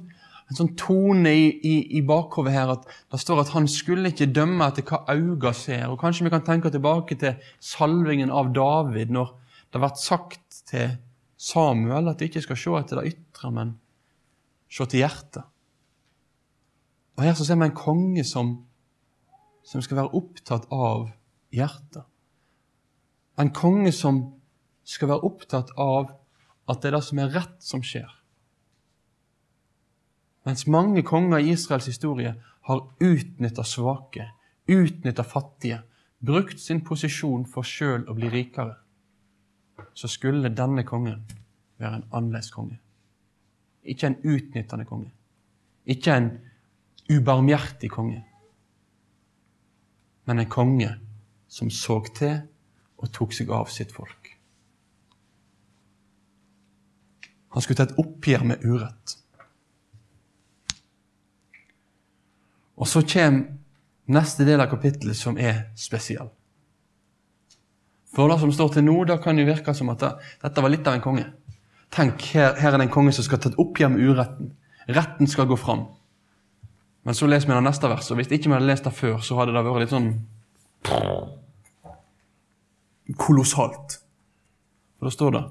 en 0.51 0.59
sånn 0.59 0.75
tone 0.77 1.31
i, 1.33 1.47
i, 1.65 1.75
i 1.99 2.03
bakhovet 2.05 2.53
her 2.53 2.73
at 2.75 2.85
det 3.13 3.21
står 3.23 3.45
at 3.45 3.55
han 3.55 3.69
skulle 3.71 4.11
ikke 4.13 4.29
dømme 4.35 4.67
etter 4.69 4.85
hva 4.89 5.05
øynene 5.15 5.55
ser. 5.57 5.87
Og 5.89 6.01
Kanskje 6.01 6.27
vi 6.27 6.35
kan 6.35 6.45
tenke 6.45 6.73
tilbake 6.73 7.17
til 7.21 7.39
salvingen 7.63 8.33
av 8.35 8.53
David, 8.57 9.15
når 9.15 9.33
det 9.71 9.81
har 9.81 9.87
vært 9.87 10.03
sagt 10.03 10.61
til 10.71 10.97
Samuel 11.41 12.13
at 12.13 12.21
de 12.21 12.29
ikke 12.29 12.45
skal 12.45 12.61
se 12.61 12.77
etter 12.81 13.01
det 13.01 13.15
ytre, 13.15 13.51
men 13.55 13.75
se 14.73 14.87
til 14.91 15.05
hjertet. 15.05 15.45
Og 17.15 17.23
Her 17.23 17.37
så 17.39 17.47
ser 17.47 17.61
vi 17.61 17.69
en 17.69 17.77
konge 17.79 18.25
som, 18.27 18.57
som 19.65 19.83
skal 19.85 20.03
være 20.03 20.19
opptatt 20.19 20.67
av 20.75 21.09
hjertet. 21.55 22.03
En 23.39 23.51
konge 23.51 23.93
som 23.93 24.21
skal 24.85 25.11
være 25.11 25.27
opptatt 25.27 25.73
av 25.81 26.13
at 26.71 26.83
det 26.83 26.91
er 26.91 26.97
det 26.97 27.05
som 27.05 27.21
er 27.21 27.33
rett, 27.35 27.57
som 27.63 27.83
skjer. 27.85 28.11
Mens 30.45 30.67
mange 30.69 31.03
konger 31.03 31.41
i 31.41 31.55
Israels 31.55 31.89
historie 31.89 32.35
har 32.69 32.81
utnytta 33.01 33.65
svake, 33.65 34.29
utnytta 34.69 35.25
fattige, 35.25 35.81
brukt 36.25 36.61
sin 36.61 36.83
posisjon 36.85 37.45
for 37.49 37.67
sjøl 37.67 38.07
å 38.09 38.17
bli 38.17 38.31
rikere, 38.33 38.77
så 39.95 40.09
skulle 40.09 40.53
denne 40.53 40.85
kongen 40.87 41.25
være 41.81 42.01
en 42.01 42.09
annerledes 42.13 42.53
konge. 42.55 42.79
Ikke 43.85 44.09
en 44.09 44.21
utnyttende 44.23 44.87
konge. 44.89 45.11
Ikke 45.85 46.17
en 46.17 46.31
ubarmhjertig 47.11 47.91
konge. 47.93 48.23
Men 50.25 50.41
en 50.41 50.49
konge 50.49 50.95
som 51.49 51.71
så 51.71 51.99
til 52.17 52.39
og 53.05 53.13
tok 53.13 53.35
seg 53.37 53.53
av 53.53 53.69
sitt 53.73 53.93
folk. 53.95 54.33
Han 57.55 57.63
skulle 57.63 57.79
ta 57.79 57.87
et 57.87 58.01
oppgjør 58.01 58.47
med 58.49 58.65
urett. 58.67 59.19
Og 62.75 62.89
så 62.91 63.05
kommer 63.07 63.53
neste 64.11 64.47
del 64.49 64.61
av 64.61 64.73
kapittelet, 64.73 65.17
som 65.17 65.39
er 65.39 65.69
spesiell. 65.79 66.33
For 68.15 68.31
det 68.31 68.41
som 68.43 68.53
står 68.55 68.75
til 68.75 68.87
nå, 68.87 68.97
da 69.07 69.21
kan 69.23 69.39
det 69.39 69.47
virke 69.47 69.75
som 69.75 69.91
at 69.95 70.03
det, 70.03 70.11
dette 70.43 70.65
var 70.65 70.73
litt 70.73 70.87
av 70.91 70.99
en 70.99 71.05
konge. 71.05 71.29
Tenk, 71.95 72.27
her, 72.35 72.57
her 72.59 72.75
er 72.75 72.81
det 72.81 72.89
en 72.89 72.95
konge 72.95 73.15
som 73.15 73.27
skal 73.27 73.41
ta 73.43 73.53
et 73.53 73.61
oppgjør 73.63 73.95
med 73.95 74.03
uretten. 74.03 74.51
Retten 74.91 75.31
skal 75.31 75.49
gå 75.51 75.59
fram. 75.59 75.87
Men 77.07 77.15
så 77.15 77.29
leser 77.31 77.51
vi 77.51 77.55
det 77.55 77.65
neste 77.67 77.91
verset, 77.91 78.13
og 78.15 78.19
hvis 78.19 78.33
ikke 78.33 78.49
vi 78.49 78.57
hadde 78.57 78.69
lest 78.69 78.87
det 78.87 78.95
før, 78.97 79.19
så 79.23 79.39
hadde 79.39 79.55
det 79.55 79.65
vært 79.67 79.85
litt 79.85 79.95
sånn 79.95 80.13
kolossalt. 83.13 83.99
For 84.99 85.11
da 85.11 85.13
står 85.13 85.37
det 85.37 85.45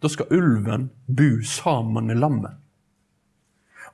da 0.00 0.08
skal 0.08 0.30
ulven 0.32 0.90
bu 1.08 1.42
sammen 1.44 2.06
med 2.06 2.16
lammet. 2.16 2.56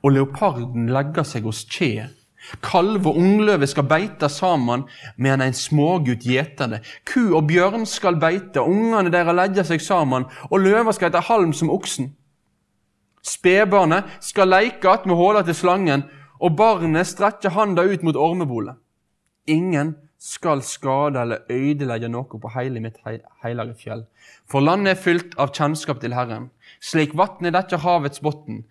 Og 0.03 0.13
leoparden 0.15 0.87
legger 0.93 1.25
seg 1.27 1.47
hos 1.47 1.65
kje. 1.67 2.07
Kalv 2.63 3.09
og 3.09 3.17
ungløve 3.19 3.67
skal 3.67 3.87
beite 3.89 4.29
sammen, 4.31 4.85
medan 5.17 5.41
en 5.41 5.57
smågutt 5.57 6.23
gjeter 6.23 6.69
det. 6.71 6.79
Ku 7.03 7.33
og 7.35 7.49
bjørn 7.49 7.83
skal 7.89 8.19
beite, 8.21 8.61
ungene 8.61 9.11
deres 9.11 9.35
legger 9.35 9.67
seg 9.67 9.83
sammen, 9.83 10.29
og 10.47 10.63
løva 10.63 10.93
skal 10.95 11.09
etter 11.09 11.25
halm 11.27 11.51
som 11.53 11.73
oksen. 11.73 12.13
Spedbarnet 13.25 14.07
skal 14.23 14.47
leike 14.53 14.87
attmed 14.87 15.17
håla 15.17 15.43
til 15.43 15.57
slangen, 15.57 16.05
og 16.39 16.55
barnet 16.55 17.09
strekker 17.09 17.51
handa 17.57 17.83
ut 17.83 18.05
mot 18.05 18.15
ormebolet. 18.15 18.77
Ingen 19.47 19.95
skal 20.17 20.63
skade 20.65 21.21
eller 21.21 21.45
ødelegge 21.49 22.09
noe 22.09 22.39
på 22.41 22.51
hele 22.55 22.81
mitt 22.81 22.97
hellige 23.05 23.75
fjell. 23.77 24.05
For 24.49 24.63
landet 24.63 24.95
er 24.95 25.01
fylt 25.01 25.35
av 25.37 25.53
kjennskap 25.53 26.01
til 26.01 26.15
Herren, 26.17 26.49
slik 26.81 27.13
vatnet 27.17 27.53
dekker 27.53 27.83
havets 27.85 28.23
bunn. 28.25 28.63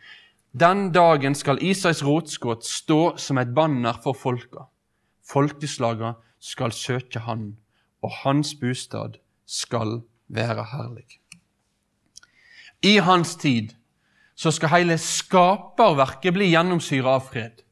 Den 0.57 0.91
dagen 0.93 1.37
skal 1.39 1.63
Isais 1.63 2.03
rotskudd 2.05 2.65
stå 2.67 3.17
som 3.21 3.39
et 3.39 3.55
banner 3.55 3.99
for 4.03 4.17
folka. 4.17 4.67
Folkeslaga 5.27 6.15
skal 6.41 6.73
søke 6.73 7.21
Han, 7.27 7.57
og 8.03 8.13
hans 8.23 8.55
bostad 8.55 9.19
skal 9.47 10.01
være 10.29 10.65
herlig. 10.73 11.21
I 12.83 12.99
hans 12.99 13.37
tid 13.37 13.75
så 14.37 14.53
skal 14.53 14.75
hele 14.75 14.99
skaperverket 15.01 16.35
bli 16.37 16.51
gjennomsyra 16.53 17.17
av 17.19 17.31
fred. 17.31 17.63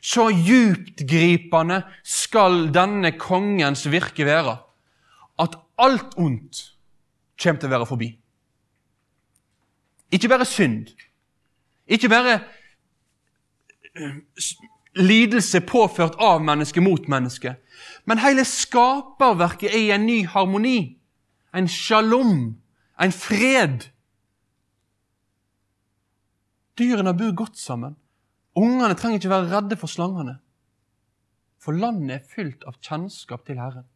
Så 0.00 0.28
djuptgripende 0.30 1.82
skal 2.06 2.68
denne 2.74 3.12
kongens 3.18 3.86
virke 3.90 4.26
være 4.26 4.56
at 5.38 5.58
alt 5.78 6.16
ondt 6.18 6.62
kommer 7.38 7.60
til 7.60 7.70
å 7.70 7.74
være 7.74 7.86
forbi. 7.86 8.08
Ikke 10.14 10.30
bare 10.30 10.46
synd, 10.48 10.88
ikke 11.86 12.08
bare 12.08 12.38
eh, 13.94 14.16
lidelse 14.98 15.60
påført 15.68 16.16
av 16.18 16.40
menneske 16.42 16.80
mot 16.82 17.08
menneske, 17.10 17.54
men 18.08 18.22
hele 18.22 18.44
skaperverket 18.48 19.70
er 19.70 19.84
i 19.84 19.92
en 19.94 20.06
ny 20.08 20.22
harmoni, 20.26 20.96
en 21.54 21.68
shalom, 21.68 22.56
en 22.98 23.14
fred. 23.14 23.90
Dyrene 26.78 27.14
bor 27.14 27.34
godt 27.36 27.58
sammen. 27.58 27.96
Ungene 28.58 28.94
trenger 28.98 29.20
ikke 29.20 29.30
være 29.30 29.50
redde 29.52 29.76
for 29.78 29.90
slangene, 29.90 30.38
for 31.62 31.76
landet 31.76 32.16
er 32.16 32.26
fylt 32.26 32.64
av 32.66 32.78
kjennskap 32.82 33.44
til 33.46 33.60
Herren. 33.60 33.86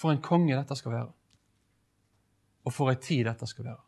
For 0.00 0.14
en 0.14 0.22
konge 0.24 0.56
dette 0.56 0.76
skal 0.78 0.94
være, 0.94 1.12
og 2.64 2.72
for 2.72 2.92
ei 2.92 2.96
tid 3.04 3.26
dette 3.28 3.48
skal 3.50 3.68
være. 3.68 3.82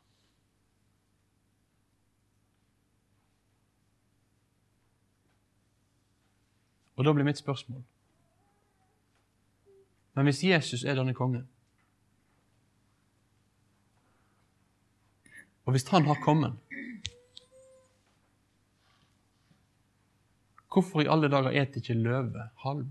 Og 7.01 7.07
da 7.07 7.13
blir 7.17 7.25
mitt 7.25 7.41
spørsmål 7.41 7.81
Men 10.15 10.29
hvis 10.29 10.45
Jesus 10.45 10.85
er 10.85 10.95
denne 10.95 11.15
kongen, 11.17 11.49
og 15.65 15.73
hvis 15.73 15.89
han 15.89 16.07
har 16.07 16.19
kommet 16.25 16.59
Hvorfor 20.73 21.03
i 21.05 21.09
alle 21.11 21.29
dager 21.29 21.53
et 21.53 21.75
ikke 21.77 21.95
løve 21.95 22.49
halm? 22.63 22.89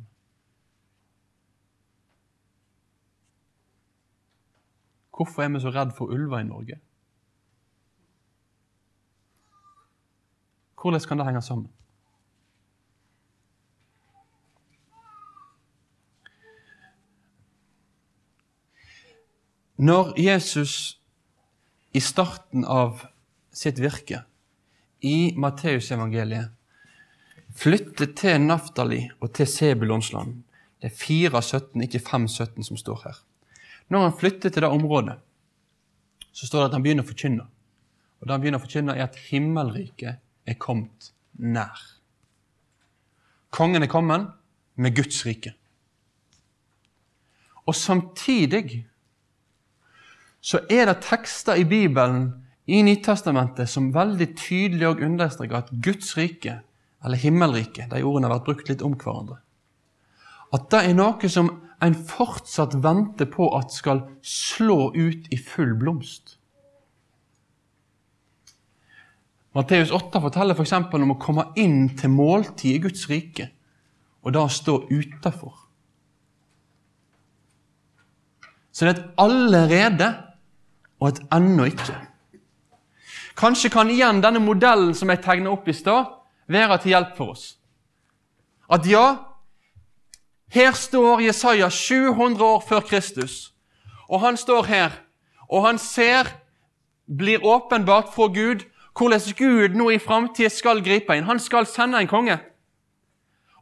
Hvorfor 5.17 5.41
er 5.41 5.49
vi 5.49 5.59
så 5.59 5.69
redd 5.73 5.95
for 5.97 6.05
ulver 6.05 6.39
i 6.39 6.43
Norge? 6.43 6.77
Hvordan 10.81 11.01
kan 11.07 11.17
det 11.17 11.25
henge 11.25 11.41
sammen? 11.41 11.71
Når 19.77 20.21
Jesus 20.21 21.00
i 21.91 22.01
starten 22.01 22.65
av 22.65 23.03
sitt 23.53 23.79
virke 23.79 24.23
i 25.01 25.33
Matteusevangeliet 25.35 26.51
flytter 27.57 28.13
til 28.15 28.39
Naftali 28.45 29.01
og 29.19 29.33
til 29.35 29.49
Sebulonsland 29.49 30.37
Det 30.81 30.89
er 30.89 30.95
4,17, 30.97 31.83
ikke 31.85 31.99
5,17 32.01 32.63
som 32.65 32.77
står 32.77 33.01
her. 33.03 33.17
Når 33.93 34.01
han 34.01 34.15
flytter 34.17 34.49
til 34.49 34.63
det 34.63 34.69
området, 34.69 35.13
så 36.31 36.47
står 36.47 36.59
det 36.59 36.65
at 36.65 36.73
han 36.73 36.81
begynner 36.81 37.05
å 37.05 37.09
forkynne. 37.11 37.45
Og 38.17 38.25
det 38.25 38.33
han 38.33 38.41
begynner 38.41 38.57
å 38.57 38.63
forkynne, 38.63 38.95
er 38.95 39.05
at 39.05 39.19
himmelriket 39.27 40.17
er 40.49 40.57
kommet 40.57 41.11
nær. 41.37 41.83
Kongen 43.53 43.85
er 43.85 43.91
kommet 43.91 44.31
med 44.73 44.95
Guds 44.97 45.21
rike. 45.27 45.53
Og 47.69 47.77
samtidig 47.77 48.87
så 50.41 50.63
er 50.69 50.89
det 50.89 51.03
tekster 51.05 51.59
i 51.61 51.65
Bibelen 51.69 52.31
i 52.65 52.81
Nytestamentet 52.85 53.69
som 53.69 53.91
veldig 53.93 54.27
tydelig 54.39 54.87
og 54.89 55.03
understreker 55.05 55.61
at 55.61 55.71
Guds 55.83 56.15
rike, 56.17 56.59
eller 57.05 57.21
himmelriket, 57.21 57.89
de 57.91 58.03
ordene 58.03 58.29
har 58.29 58.39
vært 58.39 58.47
brukt 58.49 58.69
litt 58.69 58.83
om 58.85 58.97
hverandre, 58.97 59.39
at 60.51 60.67
det 60.73 60.83
er 60.89 60.97
noe 60.97 61.29
som 61.31 61.49
en 61.81 61.95
fortsatt 61.95 62.75
venter 62.83 63.29
på 63.29 63.47
at 63.57 63.73
skal 63.73 64.03
slå 64.25 64.91
ut 64.93 65.29
i 65.33 65.37
full 65.39 65.73
blomst. 65.79 66.35
Matteus 69.57 69.91
8 69.91 70.21
forteller 70.23 70.55
f.eks. 70.55 70.75
For 70.91 71.03
om 71.03 71.15
å 71.15 71.19
komme 71.19 71.49
inn 71.59 71.89
til 71.99 72.13
måltid 72.13 72.77
i 72.77 72.83
Guds 72.85 73.07
rike, 73.11 73.49
og 74.21 74.35
da 74.37 74.45
stå 74.51 74.77
utafor. 74.91 75.57
Så 78.71 78.85
det 78.85 78.93
er 78.93 78.99
et 79.01 79.17
allerede 79.19 80.11
og 81.01 81.07
et 81.09 81.21
ennå 81.33 81.65
ikke. 81.71 81.97
Kanskje 83.37 83.71
kan 83.73 83.89
igjen 83.89 84.21
denne 84.21 84.41
modellen 84.43 84.93
som 84.95 85.09
jeg 85.09 85.23
tegna 85.25 85.51
opp 85.51 85.67
i 85.67 85.73
stad, 85.73 86.11
være 86.51 86.77
til 86.83 86.93
hjelp 86.93 87.15
for 87.17 87.33
oss. 87.33 87.45
At 88.71 88.85
ja, 88.87 89.07
her 90.51 90.75
står 90.77 91.23
Jesaja 91.25 91.69
700 91.69 92.43
år 92.43 92.61
før 92.67 92.83
Kristus, 92.85 93.53
og 94.07 94.21
han 94.21 94.37
står 94.37 94.67
her, 94.67 94.91
og 95.49 95.65
han 95.65 95.79
ser, 95.79 96.27
blir 97.07 97.43
åpenbart 97.43 98.13
fra 98.13 98.27
Gud, 98.27 98.67
hvordan 98.97 99.35
Gud 99.37 99.75
nå 99.75 99.89
i 99.89 99.99
framtida 99.99 100.49
skal 100.51 100.83
gripe 100.83 101.15
inn. 101.15 101.27
Han 101.27 101.39
skal 101.39 101.65
sende 101.65 101.99
en 101.99 102.07
konge. 102.11 102.37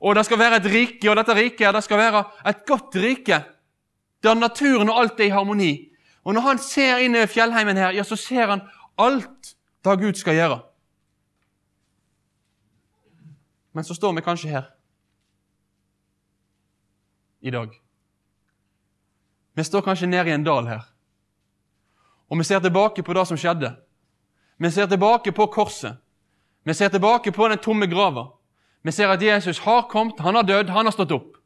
Og 0.01 0.15
det 0.15 0.25
skal 0.25 0.39
være 0.39 0.57
et 0.61 0.69
rike, 0.73 1.09
og 1.09 1.17
dette 1.17 1.35
riket 1.35 1.75
det 1.75 1.83
skal 1.83 1.97
være 1.97 2.23
et 2.49 2.65
godt 2.65 2.95
rike, 2.95 3.43
der 4.23 4.35
naturen 4.35 4.89
og 4.89 5.01
alt 5.01 5.19
er 5.19 5.29
i 5.29 5.33
harmoni. 5.33 5.88
Og 6.29 6.35
når 6.37 6.43
han 6.45 6.59
ser 6.61 6.99
inn 7.01 7.17
i 7.17 7.25
fjellheimen 7.25 7.77
her, 7.79 7.95
ja, 7.97 8.03
så 8.05 8.13
ser 8.13 8.51
han 8.51 8.59
alt 9.01 9.55
det 9.81 9.95
Gud 9.97 10.19
skal 10.19 10.35
gjøre. 10.37 10.57
Men 13.73 13.87
så 13.87 13.95
står 13.97 14.13
vi 14.13 14.21
kanskje 14.21 14.51
her 14.51 14.67
i 17.41 17.49
dag. 17.49 17.73
Vi 19.57 19.65
står 19.65 19.81
kanskje 19.81 20.11
nede 20.11 20.29
i 20.29 20.35
en 20.35 20.45
dal 20.45 20.69
her, 20.69 20.85
og 22.29 22.37
vi 22.37 22.45
ser 22.45 22.61
tilbake 22.61 23.01
på 23.03 23.17
det 23.17 23.25
som 23.25 23.39
skjedde. 23.39 23.73
Vi 24.61 24.69
ser 24.69 24.85
tilbake 24.85 25.33
på 25.33 25.49
korset. 25.49 25.97
Vi 26.63 26.77
ser 26.77 26.93
tilbake 26.93 27.33
på 27.33 27.49
den 27.49 27.57
tomme 27.57 27.89
grava. 27.89 28.27
Vi 28.85 28.91
ser 28.91 29.09
at 29.09 29.23
Jesus 29.23 29.65
har 29.65 29.89
kommet, 29.89 30.19
han 30.19 30.35
har 30.35 30.45
dødd, 30.45 30.69
han 30.69 30.85
har 30.85 30.93
stått 30.93 31.11
opp. 31.11 31.41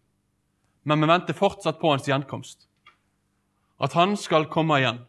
Men 0.84 1.00
vi 1.00 1.08
venter 1.08 1.40
fortsatt 1.40 1.80
på 1.80 1.96
hans 1.96 2.12
gjenkomst. 2.12 2.68
At 3.84 3.96
han 4.00 4.16
skal 4.18 4.48
komme 4.52 4.78
igjen. 4.80 5.02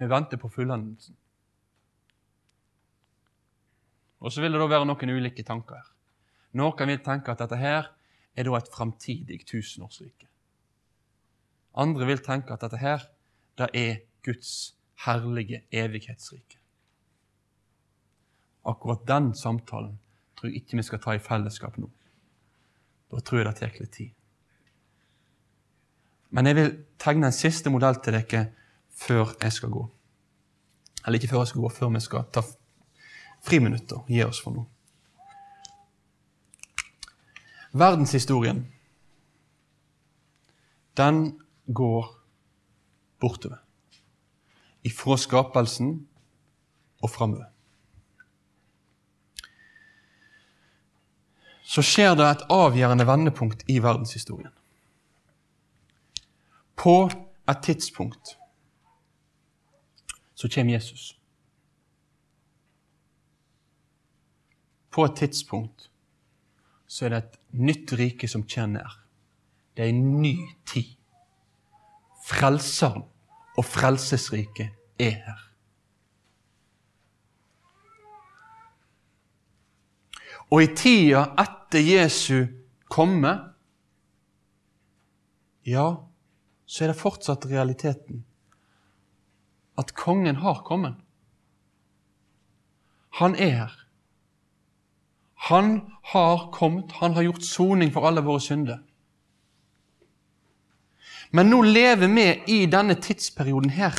Vi 0.00 0.08
venter 0.08 0.40
på 0.40 0.48
fullendelsen. 0.50 1.16
Og 4.22 4.32
så 4.32 4.42
vil 4.42 4.54
det 4.54 4.62
da 4.62 4.68
være 4.70 4.86
noen 4.88 5.12
ulike 5.12 5.44
tanker 5.44 5.76
her. 5.76 5.90
Noen 6.58 6.88
vil 6.88 7.02
tenke 7.04 7.32
at 7.32 7.42
dette 7.42 7.58
her 7.60 7.90
er 8.36 8.48
da 8.48 8.56
et 8.56 8.70
framtidig 8.72 9.42
tusenårsrike. 9.48 10.28
Andre 11.82 12.08
vil 12.08 12.22
tenke 12.24 12.54
at 12.54 12.64
dette 12.64 12.80
her 12.80 13.04
det 13.60 13.68
er 13.76 14.00
Guds 14.24 14.74
herlige 15.04 15.62
evighetsrike. 15.72 16.58
Akkurat 18.64 19.04
den 19.08 19.32
samtalen 19.34 19.98
tror 20.38 20.50
jeg 20.50 20.62
ikke 20.62 20.78
vi 20.78 20.86
skal 20.86 21.02
ta 21.02 21.16
i 21.16 21.22
fellesskap 21.22 21.78
nå. 21.82 21.90
Da 23.10 23.20
tror 23.20 23.42
jeg 23.42 23.48
det 23.50 23.56
tar 23.58 23.80
litt 23.80 23.96
tid. 23.98 24.12
Men 26.32 26.48
jeg 26.48 26.56
vil 26.56 26.70
tegne 27.00 27.28
en 27.28 27.36
siste 27.36 27.70
modell 27.70 27.98
til 28.00 28.16
dere 28.16 28.46
før 28.96 29.34
jeg 29.42 29.52
skal 29.52 29.72
gå. 29.72 29.82
Eller 31.04 31.18
ikke 31.18 31.28
før 31.32 31.42
jeg 31.42 31.52
skal 31.52 31.64
gå, 31.64 31.72
før 31.76 31.90
vi 31.92 32.00
skal 32.00 32.28
ta 32.32 32.42
friminutter. 33.42 34.00
og 34.00 34.08
Gi 34.08 34.22
oss 34.24 34.40
for 34.40 34.56
noe. 34.56 34.68
Verdenshistorien, 37.72 38.66
den 40.96 41.22
går 41.72 42.10
bortover. 43.20 43.62
Ifra 44.84 45.16
skapelsen 45.16 45.94
og 47.02 47.10
framover. 47.10 47.48
Så 51.64 51.80
skjer 51.86 52.16
det 52.18 52.26
et 52.28 52.44
avgjørende 52.52 53.06
vendepunkt 53.08 53.62
i 53.72 53.78
verdenshistorien. 53.80 54.52
På 56.76 57.10
et 57.48 57.62
tidspunkt 57.62 58.38
så 60.34 60.48
kommer 60.54 60.72
Jesus. 60.72 61.18
På 64.90 65.04
et 65.04 65.16
tidspunkt 65.16 65.90
så 66.86 67.04
er 67.04 67.08
det 67.08 67.18
et 67.18 67.38
nytt 67.52 67.92
rike 67.98 68.28
som 68.28 68.44
kommer 68.44 68.82
nær. 68.82 68.98
Det 69.76 69.84
er 69.84 69.88
en 69.88 70.20
ny 70.22 70.36
tid. 70.66 70.96
Frelseren 72.26 73.06
og 73.56 73.64
frelsesriket 73.64 74.68
er 74.98 75.16
her. 75.24 75.40
Og 80.52 80.62
i 80.62 80.68
tida 80.76 81.24
etter 81.40 81.80
Jesu 81.80 82.44
komme, 82.92 83.32
ja, 85.64 85.86
så 86.72 86.84
er 86.84 86.92
det 86.92 87.00
fortsatt 87.02 87.44
realiteten 87.50 88.22
at 89.76 89.90
kongen 89.98 90.38
har 90.40 90.62
kommet. 90.64 90.94
Han 93.20 93.34
er 93.36 93.50
her. 93.58 93.74
Han 95.50 95.68
har 96.14 96.48
kommet, 96.52 96.92
han 96.92 97.12
har 97.12 97.26
gjort 97.26 97.44
soning 97.44 97.92
for 97.92 98.06
alle 98.08 98.22
våre 98.24 98.40
synder. 98.40 98.78
Men 101.32 101.50
nå 101.50 101.60
lever 101.66 102.08
vi 102.08 102.26
i 102.54 102.58
denne 102.70 102.94
tidsperioden 102.94 103.72
her. 103.76 103.98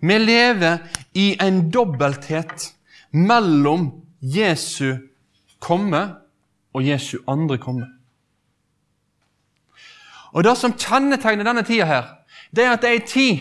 Vi 0.00 0.16
lever 0.20 0.78
i 1.16 1.34
en 1.40 1.66
dobbelthet 1.72 2.70
mellom 3.12 3.90
Jesu 4.20 4.96
komme 5.58 6.02
og 6.72 6.86
Jesu 6.86 7.18
andre 7.28 7.58
komme. 7.58 7.90
Og 10.34 10.44
Det 10.44 10.56
som 10.58 10.74
kjennetegner 10.74 11.46
denne 11.46 11.62
tida, 11.62 11.84
her, 11.84 12.04
det 12.50 12.64
er 12.64 12.72
at 12.74 12.82
det 12.82 12.90
er 12.90 13.00
en 13.00 13.08
tid 13.08 13.38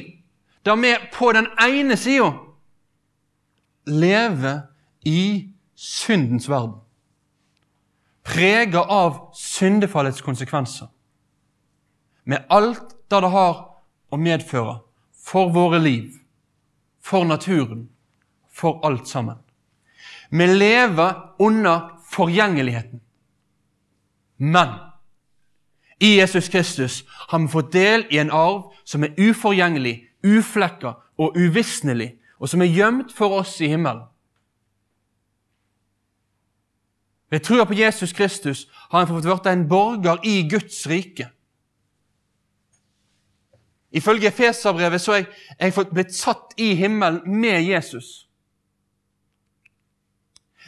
der 0.65 0.75
vi 0.75 0.93
på 1.13 1.31
den 1.31 1.47
ene 1.59 1.97
sida 1.97 2.31
lever 3.87 4.61
i 5.05 5.49
syndens 5.75 6.49
verden. 6.49 6.77
Prega 8.23 8.79
av 8.79 9.33
syndefallets 9.35 10.21
konsekvenser. 10.21 10.87
Med 12.23 12.45
alt 12.49 12.95
det 13.11 13.21
det 13.21 13.31
har 13.33 13.57
å 14.09 14.17
medføre 14.17 14.77
for 15.25 15.51
våre 15.51 15.81
liv, 15.83 16.13
for 17.01 17.25
naturen 17.25 17.89
for 18.53 18.79
alt 18.85 19.07
sammen. 19.07 19.37
Vi 20.29 20.47
lever 20.47 21.35
under 21.39 21.99
forgjengeligheten. 22.09 23.01
Men 24.37 24.92
i 26.03 26.15
Jesus 26.19 26.49
Kristus 26.49 27.03
har 27.07 27.39
vi 27.39 27.47
fått 27.47 27.71
del 27.71 28.05
i 28.11 28.17
en 28.19 28.31
arv 28.31 28.73
som 28.83 29.03
er 29.03 29.15
uforgjengelig, 29.15 30.01
uflekka 30.23 30.97
og 31.17 31.37
uvisnelig, 31.39 32.17
og 32.39 32.49
som 32.51 32.61
er 32.61 32.73
gjemt 32.73 33.13
for 33.15 33.31
oss 33.39 33.61
i 33.61 33.69
himmelen. 33.71 34.03
Ved 37.31 37.39
trua 37.39 37.63
på 37.65 37.73
Jesus 37.73 38.11
Kristus 38.13 38.65
har 38.91 38.99
han 38.99 39.07
fått 39.07 39.23
blitt 39.25 39.47
en 39.49 39.63
borger 39.69 40.19
i 40.27 40.43
Guds 40.49 40.83
rike. 40.91 41.29
Ifølge 43.91 44.31
Feserbrevet 44.31 45.01
så 45.01 45.15
er 45.15 45.23
jeg, 45.23 45.71
jeg 45.73 45.87
blitt 45.93 46.13
satt 46.13 46.53
i 46.57 46.73
himmelen 46.75 47.39
med 47.39 47.63
Jesus. 47.63 48.27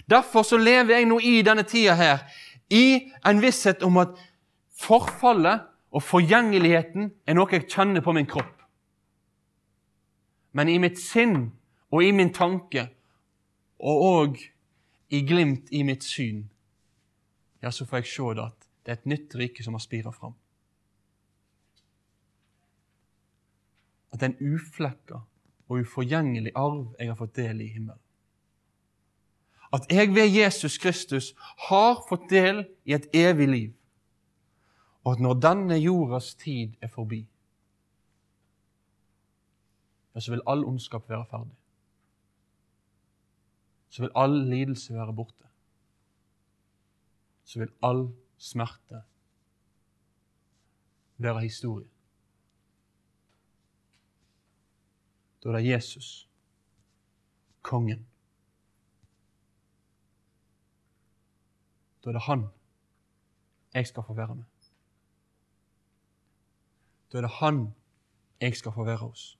Derfor 0.09 0.43
så 0.47 0.57
lever 0.57 0.95
jeg 0.95 1.09
nå 1.09 1.19
i 1.19 1.41
denne 1.41 1.67
tida 1.67 1.97
her 1.99 2.23
i 2.69 3.11
en 3.25 3.41
visshet 3.41 3.83
om 3.83 3.97
at 3.97 4.15
forfallet 4.75 5.65
og 5.95 6.03
forgjengeligheten 6.03 7.11
er 7.27 7.37
noe 7.37 7.51
jeg 7.51 7.69
kjenner 7.71 8.03
på 8.03 8.13
min 8.15 8.27
kropp. 8.27 8.63
Men 10.55 10.71
i 10.71 10.77
mitt 10.79 10.99
sinn 10.99 11.51
og 11.91 12.03
i 12.03 12.11
min 12.15 12.31
tanke, 12.35 12.89
og 13.79 14.03
òg 14.07 14.41
i 15.15 15.21
glimt 15.27 15.71
i 15.75 15.83
mitt 15.87 16.03
syn, 16.03 16.45
ja, 17.61 17.71
så 17.71 17.85
får 17.87 18.03
jeg 18.03 18.11
se 18.11 18.31
det 18.37 18.45
at 18.45 18.67
det 18.85 18.91
er 18.91 18.99
et 18.99 19.09
nytt 19.09 19.35
rike 19.39 19.63
som 19.65 19.75
har 19.75 19.83
spira 19.83 20.11
fram. 20.13 20.35
At 24.13 24.21
det 24.21 24.27
er 24.27 24.33
en 24.35 24.55
uflekka 24.55 25.21
og 25.67 25.81
uforgjengelig 25.81 26.53
arv 26.55 26.93
jeg 26.99 27.09
har 27.09 27.19
fått 27.19 27.35
del 27.35 27.63
i 27.65 27.71
himmelen. 27.73 28.01
At 29.73 29.89
jeg 29.91 30.13
ved 30.15 30.29
Jesus 30.31 30.77
Kristus 30.77 31.33
har 31.67 32.03
fått 32.07 32.29
del 32.29 32.63
i 32.85 32.93
et 32.95 33.09
evig 33.17 33.47
liv. 33.49 33.73
Og 35.05 35.11
at 35.11 35.19
når 35.21 35.33
denne 35.37 35.75
jordas 35.77 36.33
tid 36.35 36.73
er 36.81 36.87
forbi, 36.87 37.19
ja, 40.15 40.19
så 40.19 40.31
vil 40.31 40.41
all 40.47 40.65
ondskap 40.65 41.09
være 41.09 41.25
ferdig. 41.29 41.57
Så 43.89 44.01
vil 44.01 44.11
all 44.15 44.39
lidelse 44.49 44.93
være 44.93 45.13
borte. 45.13 45.45
Så 47.43 47.59
vil 47.59 47.73
all 47.83 48.07
smerte 48.37 49.03
være 51.17 51.41
historie. 51.41 51.89
Da 55.43 55.49
er 55.49 55.53
det 55.53 55.67
Jesus, 55.69 56.29
kongen. 57.61 58.07
Da 62.03 62.09
er 62.09 62.13
det 62.13 62.21
han 62.21 62.47
jeg 63.73 63.87
skal 63.87 64.03
få 64.03 64.13
være 64.13 64.35
med. 64.35 64.54
Da 67.15 67.19
er 67.19 67.21
det 67.21 67.35
han 67.39 67.73
jeg 68.41 68.57
skal 68.59 68.73
få 68.75 68.83
være 68.83 68.97
hos. 68.97 69.39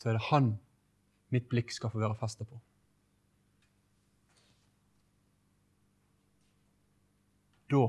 Da 0.00 0.08
er 0.08 0.16
det 0.16 0.22
han 0.30 0.46
mitt 1.28 1.50
blikk 1.52 1.74
skal 1.76 1.92
få 1.92 2.00
være 2.00 2.16
faste 2.16 2.46
på. 2.48 2.60
Da 7.68 7.84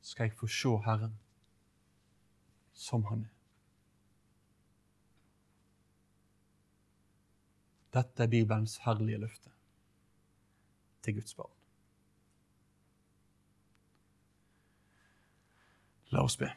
skal 0.00 0.30
jeg 0.30 0.38
få 0.38 0.46
se 0.46 0.76
Herren 0.86 1.18
som 2.72 3.04
Han 3.10 3.24
er. 3.24 3.34
Dette 7.98 8.22
er 8.22 8.28
Bibelens 8.30 8.76
herlige 8.86 9.18
løfte 9.18 9.50
til 11.02 11.14
Guds 11.14 11.34
barn. 11.34 11.59
La 16.10 16.24
oss 16.26 16.36
be. 16.38 16.50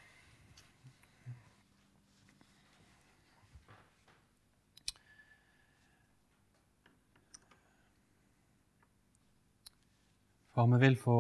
Far, 10.54 10.68
vi 10.68 10.80
vil 10.86 10.98
få 11.02 11.18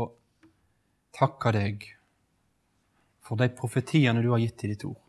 takke 1.13 1.53
deg 1.55 1.87
for 3.23 3.39
de 3.39 3.47
profetiene 3.53 4.21
du 4.21 4.29
har 4.33 4.41
gitt 4.43 4.65
i 4.65 4.73
ditt 4.73 4.85
ord. 4.85 4.99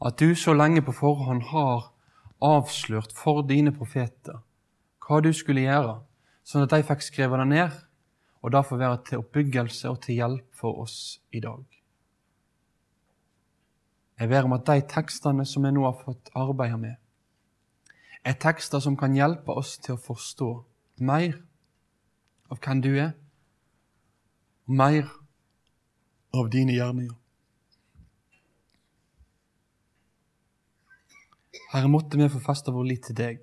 At 0.00 0.18
du 0.22 0.34
så 0.38 0.54
lenge 0.54 0.82
på 0.86 0.94
forhånd 0.94 1.48
har 1.50 1.90
avslørt 2.40 3.12
for 3.16 3.42
dine 3.46 3.74
profeter 3.74 4.40
hva 5.02 5.18
du 5.24 5.32
skulle 5.34 5.66
gjøre, 5.66 5.98
sånn 6.46 6.64
at 6.66 6.74
de 6.74 6.86
fikk 6.86 7.02
skrevet 7.02 7.42
det 7.42 7.48
ned, 7.50 7.76
og 8.40 8.54
det 8.54 8.62
får 8.68 8.82
være 8.84 9.02
til 9.08 9.24
oppbyggelse 9.24 9.90
og 9.90 10.00
til 10.06 10.22
hjelp 10.22 10.46
for 10.62 10.84
oss 10.86 11.00
i 11.34 11.42
dag. 11.42 11.79
Jeg 14.20 14.28
ber 14.28 14.44
om 14.44 14.52
at 14.52 14.66
de 14.68 14.82
tekstene 14.84 15.46
som 15.48 15.64
jeg 15.64 15.72
nå 15.72 15.86
har 15.86 15.96
fått 15.96 16.28
arbeide 16.36 16.76
med, 16.76 16.96
er 18.20 18.36
tekster 18.36 18.82
som 18.84 18.98
kan 19.00 19.14
hjelpe 19.16 19.54
oss 19.56 19.78
til 19.80 19.94
å 19.94 20.02
forstå 20.02 20.48
mer 21.08 21.38
av 22.52 22.60
hvem 22.60 22.82
du 22.84 22.90
er, 23.00 23.14
og 24.68 24.76
mer 24.76 25.08
av 26.36 26.52
dine 26.52 26.76
gjerninger. 26.76 27.16
Herre, 31.72 31.88
måtte 31.88 32.20
vi 32.20 32.28
få 32.28 32.42
feste 32.44 32.74
vår 32.76 32.88
lit 32.90 33.08
til 33.08 33.16
deg 33.16 33.40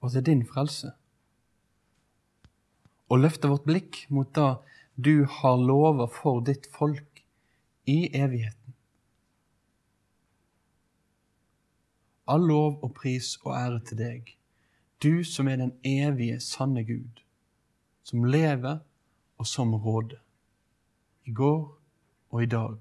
og 0.00 0.12
til 0.12 0.26
din 0.26 0.44
frelse, 0.44 0.92
og 3.08 3.24
løfte 3.24 3.48
vårt 3.48 3.64
blikk 3.64 4.04
mot 4.12 4.28
det 4.36 4.50
du 5.00 5.24
har 5.40 5.56
lova 5.56 6.10
for 6.12 6.44
ditt 6.44 6.68
folk 6.76 7.24
i 7.88 8.02
evigheten. 8.12 8.59
All 12.30 12.46
lov 12.46 12.78
og 12.86 12.94
pris 12.94 13.34
og 13.42 13.56
ære 13.58 13.80
til 13.88 13.98
deg, 13.98 14.36
du 15.02 15.24
som 15.26 15.48
er 15.50 15.58
den 15.58 15.74
evige, 15.82 16.38
sanne 16.40 16.84
Gud 16.86 17.24
som 18.10 18.26
lever 18.26 18.80
og 19.38 19.46
som 19.46 19.74
råder. 19.74 20.18
I 21.24 21.32
går 21.36 21.62
og 22.30 22.42
i 22.42 22.50
dag 22.50 22.76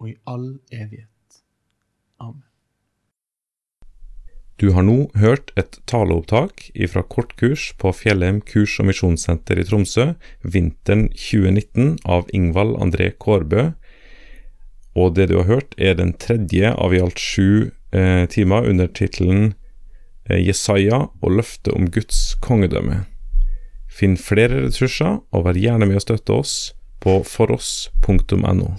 og 0.00 0.08
i 0.10 0.14
all 0.28 0.58
evighet. 0.72 1.40
Amen. 2.20 2.44
Du 4.60 4.74
har 4.76 4.84
nå 4.84 5.08
hørt 5.16 5.54
et 5.56 5.78
taleopptak 5.88 6.66
fra 6.92 7.02
kortkurs 7.08 7.70
på 7.80 7.94
Fjellheim 7.96 8.42
kurs- 8.44 8.76
og 8.82 8.90
misjonssenter 8.90 9.56
i 9.56 9.64
Tromsø 9.64 10.10
vinteren 10.44 11.08
2019 11.16 11.96
av 12.04 12.28
Ingvald 12.36 12.76
André 12.76 13.08
Kårbø. 13.16 13.70
Og 15.00 15.14
det 15.16 15.30
du 15.30 15.38
har 15.38 15.48
hørt, 15.48 15.72
er 15.78 15.96
den 15.96 16.12
tredje 16.12 16.74
av 16.76 16.92
i 16.92 17.00
alt 17.00 17.16
sju 17.16 17.70
eh, 17.92 18.26
timer 18.30 18.68
under 18.68 18.90
tittelen 18.90 19.54
eh, 20.28 20.40
Jesaja 20.40 21.06
og 21.20 21.36
løftet 21.38 21.72
om 21.74 21.90
Guds 21.90 22.34
kongedømme. 22.44 23.04
Finn 23.90 24.16
flere 24.20 24.66
ressurser, 24.66 25.18
og 25.34 25.44
vær 25.46 25.58
gjerne 25.58 25.88
med 25.88 25.98
å 25.98 26.04
støtte 26.04 26.36
oss 26.36 26.54
på 27.02 27.20
foross.no. 27.26 28.74